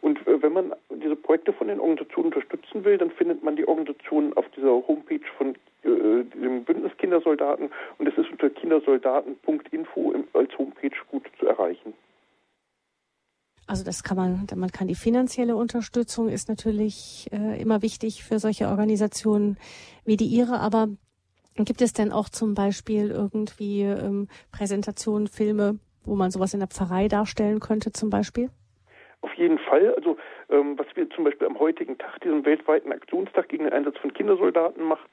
Und 0.00 0.26
äh, 0.26 0.42
wenn 0.42 0.52
man 0.52 0.72
diese 0.90 1.16
Projekte 1.16 1.52
von 1.52 1.68
den 1.68 1.80
Organisationen 1.80 2.26
unterstützen 2.26 2.84
will, 2.84 2.98
dann 2.98 3.10
findet 3.10 3.42
man 3.42 3.56
die 3.56 3.66
Organisationen 3.66 4.32
auf 4.34 4.48
dieser 4.56 4.70
Homepage 4.86 5.20
von 5.38 5.54
dem 5.84 6.64
Bündnis 6.64 6.92
Kindersoldaten 6.98 7.70
und 7.98 8.08
es 8.08 8.16
ist 8.16 8.30
unter 8.30 8.50
kindersoldaten.info 8.50 10.14
als 10.32 10.58
Homepage 10.58 10.96
gut 11.10 11.24
zu 11.38 11.46
erreichen. 11.46 11.94
Also 13.66 13.84
das 13.84 14.02
kann 14.02 14.16
man, 14.16 14.46
man 14.56 14.70
kann 14.70 14.88
die 14.88 14.94
finanzielle 14.94 15.56
Unterstützung 15.56 16.28
ist 16.28 16.48
natürlich 16.48 17.28
äh, 17.32 17.60
immer 17.60 17.80
wichtig 17.80 18.22
für 18.22 18.38
solche 18.38 18.68
Organisationen 18.68 19.56
wie 20.04 20.18
die 20.18 20.26
Ihre, 20.26 20.60
aber 20.60 20.88
gibt 21.56 21.80
es 21.80 21.94
denn 21.94 22.12
auch 22.12 22.28
zum 22.28 22.54
Beispiel 22.54 23.10
irgendwie 23.10 23.82
ähm, 23.82 24.28
Präsentationen, 24.52 25.28
Filme, 25.28 25.78
wo 26.04 26.14
man 26.14 26.30
sowas 26.30 26.52
in 26.52 26.60
der 26.60 26.68
Pfarrei 26.68 27.08
darstellen 27.08 27.60
könnte 27.60 27.92
zum 27.92 28.10
Beispiel? 28.10 28.50
Auf 29.22 29.32
jeden 29.34 29.58
Fall. 29.58 29.94
Also 29.94 30.18
ähm, 30.50 30.78
was 30.78 30.86
wir 30.94 31.08
zum 31.10 31.24
Beispiel 31.24 31.46
am 31.46 31.58
heutigen 31.58 31.96
Tag, 31.96 32.20
diesem 32.20 32.44
weltweiten 32.44 32.92
Aktionstag 32.92 33.48
gegen 33.48 33.64
den 33.64 33.72
Einsatz 33.72 33.96
von 33.98 34.12
Kindersoldaten 34.12 34.84
macht, 34.84 35.08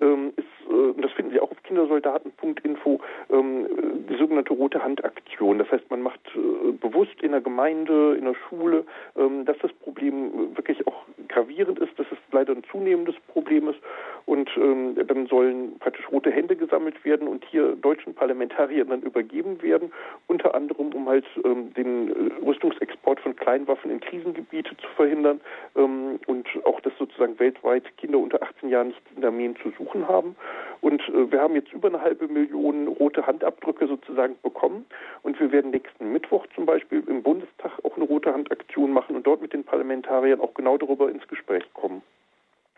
ähm, 0.00 0.32
ist, 0.36 0.70
äh, 0.70 1.00
das 1.00 1.12
finden 1.12 1.32
Sie 1.32 1.40
auch 1.40 1.50
auf 1.50 1.62
kindersoldaten.info, 1.62 3.00
ähm, 3.30 3.66
die 4.08 4.16
sogenannte 4.16 4.52
Rote 4.52 4.82
Hand 4.82 5.04
Aktion. 5.04 5.58
Das 5.58 5.70
heißt, 5.70 5.90
man 5.90 6.02
macht 6.02 6.20
äh, 6.34 6.72
bewusst 6.72 7.20
in 7.22 7.32
der 7.32 7.40
Gemeinde, 7.40 8.14
in 8.16 8.24
der 8.24 8.34
Schule, 8.48 8.84
ähm, 9.16 9.44
dass 9.44 9.56
das 9.58 9.72
Problem 9.72 10.56
wirklich 10.56 10.86
auch 10.86 11.04
gravierend 11.28 11.78
ist, 11.78 11.98
dass 11.98 12.06
es 12.10 12.18
leider 12.32 12.52
ein 12.52 12.62
zunehmendes 12.70 13.16
Problem 13.28 13.68
ist. 13.68 13.78
Und 14.26 14.50
ähm, 14.56 14.96
dann 15.06 15.26
sollen 15.26 15.78
praktisch 15.78 16.10
rote 16.10 16.30
Hände 16.30 16.56
gesammelt 16.56 17.04
werden 17.04 17.28
und 17.28 17.44
hier 17.44 17.76
deutschen 17.76 18.14
Parlamentariern 18.14 18.88
dann 18.88 19.02
übergeben 19.02 19.62
werden, 19.62 19.92
unter 20.26 20.54
anderem 20.54 20.92
um 20.92 21.08
halt 21.08 21.24
ähm, 21.44 21.72
den 21.74 22.10
äh, 22.10 22.44
Rüstungsexport 22.44 23.20
von 23.20 23.36
Kleinwaffen 23.36 23.90
in 23.90 24.00
Krisengebiete 24.00 24.76
zu 24.76 24.88
verhindern 24.96 25.40
ähm, 25.76 26.18
und 26.26 26.46
auch, 26.64 26.80
dass 26.80 26.92
sozusagen 26.98 27.38
weltweit 27.38 27.84
Kinder 27.96 28.18
unter 28.18 28.42
18 28.42 28.68
Jahren 28.68 28.88
nicht 28.88 29.00
in 29.16 29.24
Armeen 29.24 29.56
zu 29.56 29.70
suchen 29.78 29.85
haben. 29.94 30.36
Und 30.80 31.00
äh, 31.08 31.30
wir 31.30 31.40
haben 31.40 31.54
jetzt 31.54 31.72
über 31.72 31.88
eine 31.88 32.00
halbe 32.00 32.28
Million 32.28 32.88
rote 32.88 33.26
Handabdrücke 33.26 33.86
sozusagen 33.86 34.36
bekommen 34.42 34.86
und 35.22 35.38
wir 35.40 35.52
werden 35.52 35.70
nächsten 35.70 36.12
Mittwoch 36.12 36.46
zum 36.54 36.66
Beispiel 36.66 37.02
im 37.06 37.22
Bundestag 37.22 37.72
auch 37.82 37.96
eine 37.96 38.04
rote 38.04 38.32
Handaktion 38.32 38.92
machen 38.92 39.16
und 39.16 39.26
dort 39.26 39.42
mit 39.42 39.52
den 39.52 39.64
Parlamentariern 39.64 40.40
auch 40.40 40.54
genau 40.54 40.76
darüber 40.78 41.10
ins 41.10 41.26
Gespräch 41.28 41.64
kommen. 41.74 42.02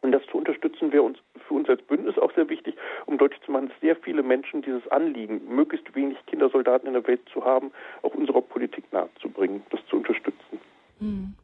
Und 0.00 0.12
das 0.12 0.22
zu 0.30 0.38
unterstützen 0.38 0.92
wäre 0.92 1.02
uns 1.02 1.18
für 1.48 1.54
uns 1.54 1.68
als 1.68 1.82
Bündnis 1.82 2.16
auch 2.18 2.32
sehr 2.34 2.48
wichtig, 2.48 2.76
um 3.06 3.18
deutlich 3.18 3.40
zu 3.42 3.50
machen, 3.50 3.68
dass 3.68 3.80
sehr 3.80 3.96
viele 3.96 4.22
Menschen 4.22 4.62
dieses 4.62 4.86
Anliegen, 4.88 5.40
möglichst 5.48 5.92
wenig 5.94 6.16
Kindersoldaten 6.26 6.86
in 6.86 6.94
der 6.94 7.06
Welt 7.06 7.20
zu 7.32 7.44
haben, 7.44 7.72
auch 8.02 8.14
unserer 8.14 8.42
Politik 8.42 8.84
nahezubringen, 8.92 9.62
das 9.70 9.80
zu 9.86 9.96
unterstützen. 9.96 10.60
Hm. 11.00 11.34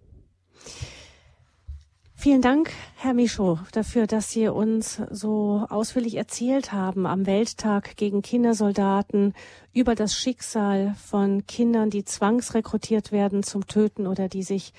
Vielen 2.25 2.41
Dank, 2.41 2.71
Herr 2.97 3.13
Michaud, 3.13 3.59
dafür, 3.73 4.07
dass 4.07 4.31
Sie 4.31 4.49
uns 4.49 4.99
so 5.11 5.67
ausführlich 5.69 6.15
erzählt 6.15 6.73
haben 6.73 7.05
am 7.05 7.27
Welttag 7.27 7.99
gegen 7.99 8.23
Kindersoldaten 8.23 9.35
über 9.75 9.95
das 9.95 10.15
Schicksal 10.15 10.95
von 11.05 11.47
Kindern, 11.47 11.91
die 11.91 12.03
zwangsrekrutiert 12.03 13.13
werden 13.13 13.43
zum 13.43 13.67
Töten 13.67 14.07
oder 14.07 14.31
die 14.31 14.43
sich 14.43 14.73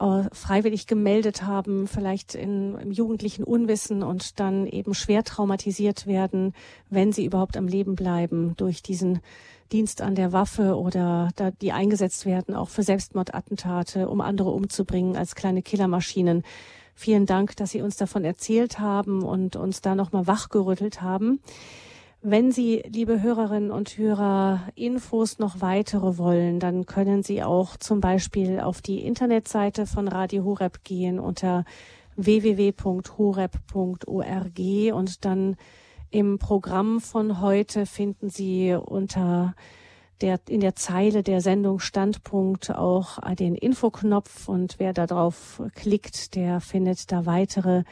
äh, 0.00 0.24
freiwillig 0.32 0.86
gemeldet 0.86 1.44
haben, 1.44 1.86
vielleicht 1.86 2.34
in, 2.34 2.74
im 2.74 2.90
jugendlichen 2.90 3.44
Unwissen 3.44 4.02
und 4.02 4.38
dann 4.38 4.66
eben 4.66 4.92
schwer 4.92 5.24
traumatisiert 5.24 6.06
werden, 6.06 6.52
wenn 6.90 7.10
sie 7.10 7.24
überhaupt 7.24 7.56
am 7.56 7.68
Leben 7.68 7.94
bleiben 7.94 8.52
durch 8.58 8.82
diesen 8.82 9.20
Dienst 9.72 10.02
an 10.02 10.14
der 10.14 10.32
Waffe 10.32 10.76
oder 10.76 11.30
da, 11.36 11.52
die 11.52 11.72
eingesetzt 11.72 12.26
werden, 12.26 12.54
auch 12.54 12.68
für 12.68 12.82
Selbstmordattentate, 12.82 14.10
um 14.10 14.20
andere 14.20 14.50
umzubringen 14.50 15.16
als 15.16 15.34
kleine 15.34 15.62
Killermaschinen. 15.62 16.44
Vielen 16.94 17.26
Dank, 17.26 17.56
dass 17.56 17.70
Sie 17.70 17.82
uns 17.82 17.96
davon 17.96 18.24
erzählt 18.24 18.78
haben 18.78 19.22
und 19.22 19.56
uns 19.56 19.80
da 19.80 19.94
nochmal 19.94 20.26
wachgerüttelt 20.26 21.02
haben. 21.02 21.40
Wenn 22.24 22.52
Sie, 22.52 22.84
liebe 22.86 23.20
Hörerinnen 23.20 23.72
und 23.72 23.98
Hörer, 23.98 24.68
Infos 24.76 25.40
noch 25.40 25.60
weitere 25.60 26.18
wollen, 26.18 26.60
dann 26.60 26.86
können 26.86 27.24
Sie 27.24 27.42
auch 27.42 27.76
zum 27.76 28.00
Beispiel 28.00 28.60
auf 28.60 28.80
die 28.80 29.00
Internetseite 29.00 29.86
von 29.86 30.06
Radio 30.06 30.44
Horeb 30.44 30.84
gehen 30.84 31.18
unter 31.18 31.64
www.horeb.org 32.14 33.64
und 34.94 35.24
dann 35.24 35.56
im 36.10 36.38
Programm 36.38 37.00
von 37.00 37.40
heute 37.40 37.86
finden 37.86 38.30
Sie 38.30 38.74
unter 38.74 39.54
der, 40.20 40.40
in 40.48 40.60
der 40.60 40.76
Zeile 40.76 41.22
der 41.22 41.40
Sendung 41.40 41.80
Standpunkt 41.80 42.70
auch 42.70 43.18
den 43.34 43.54
Infoknopf 43.54 44.48
und 44.48 44.76
wer 44.78 44.92
da 44.92 45.06
drauf 45.06 45.62
klickt, 45.74 46.34
der 46.34 46.60
findet 46.60 47.10
da 47.10 47.26
weitere 47.26 47.82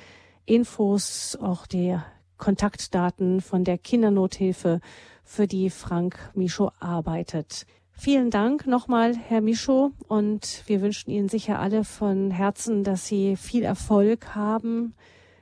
Infos, 0.45 1.37
auch 1.41 1.67
der 1.67 2.05
Kontaktdaten 2.37 3.41
von 3.41 3.65
der 3.65 3.79
Kindernothilfe, 3.79 4.81
für 5.25 5.47
die 5.47 5.71
Frank 5.71 6.33
Micho 6.35 6.73
arbeitet. 6.81 7.67
Vielen 7.93 8.31
Dank 8.31 8.67
nochmal, 8.67 9.15
Herr 9.15 9.41
Micho, 9.41 9.93
und 10.09 10.65
wir 10.67 10.81
wünschen 10.81 11.11
Ihnen 11.11 11.29
sicher 11.29 11.61
alle 11.61 11.85
von 11.85 12.31
Herzen, 12.31 12.83
dass 12.83 13.07
Sie 13.07 13.37
viel 13.37 13.63
Erfolg 13.63 14.35
haben 14.35 14.95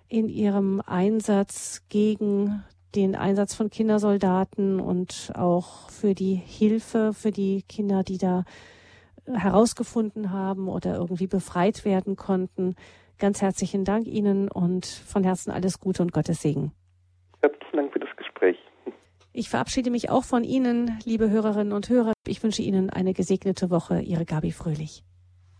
in 0.08 0.28
Ihrem 0.28 0.82
Einsatz 0.84 1.84
gegen 1.88 2.64
den 2.94 3.14
Einsatz 3.14 3.54
von 3.54 3.70
Kindersoldaten 3.70 4.80
und 4.80 5.32
auch 5.34 5.90
für 5.90 6.14
die 6.14 6.34
Hilfe 6.34 7.12
für 7.12 7.30
die 7.30 7.62
Kinder, 7.68 8.02
die 8.02 8.18
da 8.18 8.44
herausgefunden 9.26 10.32
haben 10.32 10.68
oder 10.68 10.94
irgendwie 10.94 11.26
befreit 11.26 11.84
werden 11.84 12.16
konnten. 12.16 12.74
Ganz 13.18 13.42
herzlichen 13.42 13.84
Dank 13.84 14.06
Ihnen 14.06 14.50
und 14.50 14.86
von 14.86 15.24
Herzen 15.24 15.50
alles 15.50 15.80
Gute 15.80 16.02
und 16.02 16.12
Gottes 16.12 16.40
Segen. 16.40 16.72
Herzlichen 17.42 17.76
Dank 17.76 17.92
für 17.92 17.98
das 17.98 18.16
Gespräch. 18.16 18.56
Ich 19.32 19.50
verabschiede 19.50 19.90
mich 19.90 20.10
auch 20.10 20.24
von 20.24 20.44
Ihnen, 20.44 20.98
liebe 21.04 21.28
Hörerinnen 21.28 21.72
und 21.72 21.88
Hörer. 21.88 22.12
Ich 22.26 22.42
wünsche 22.42 22.62
Ihnen 22.62 22.90
eine 22.90 23.12
gesegnete 23.12 23.70
Woche. 23.70 24.00
Ihre 24.00 24.24
Gabi 24.24 24.52
Fröhlich. 24.52 25.02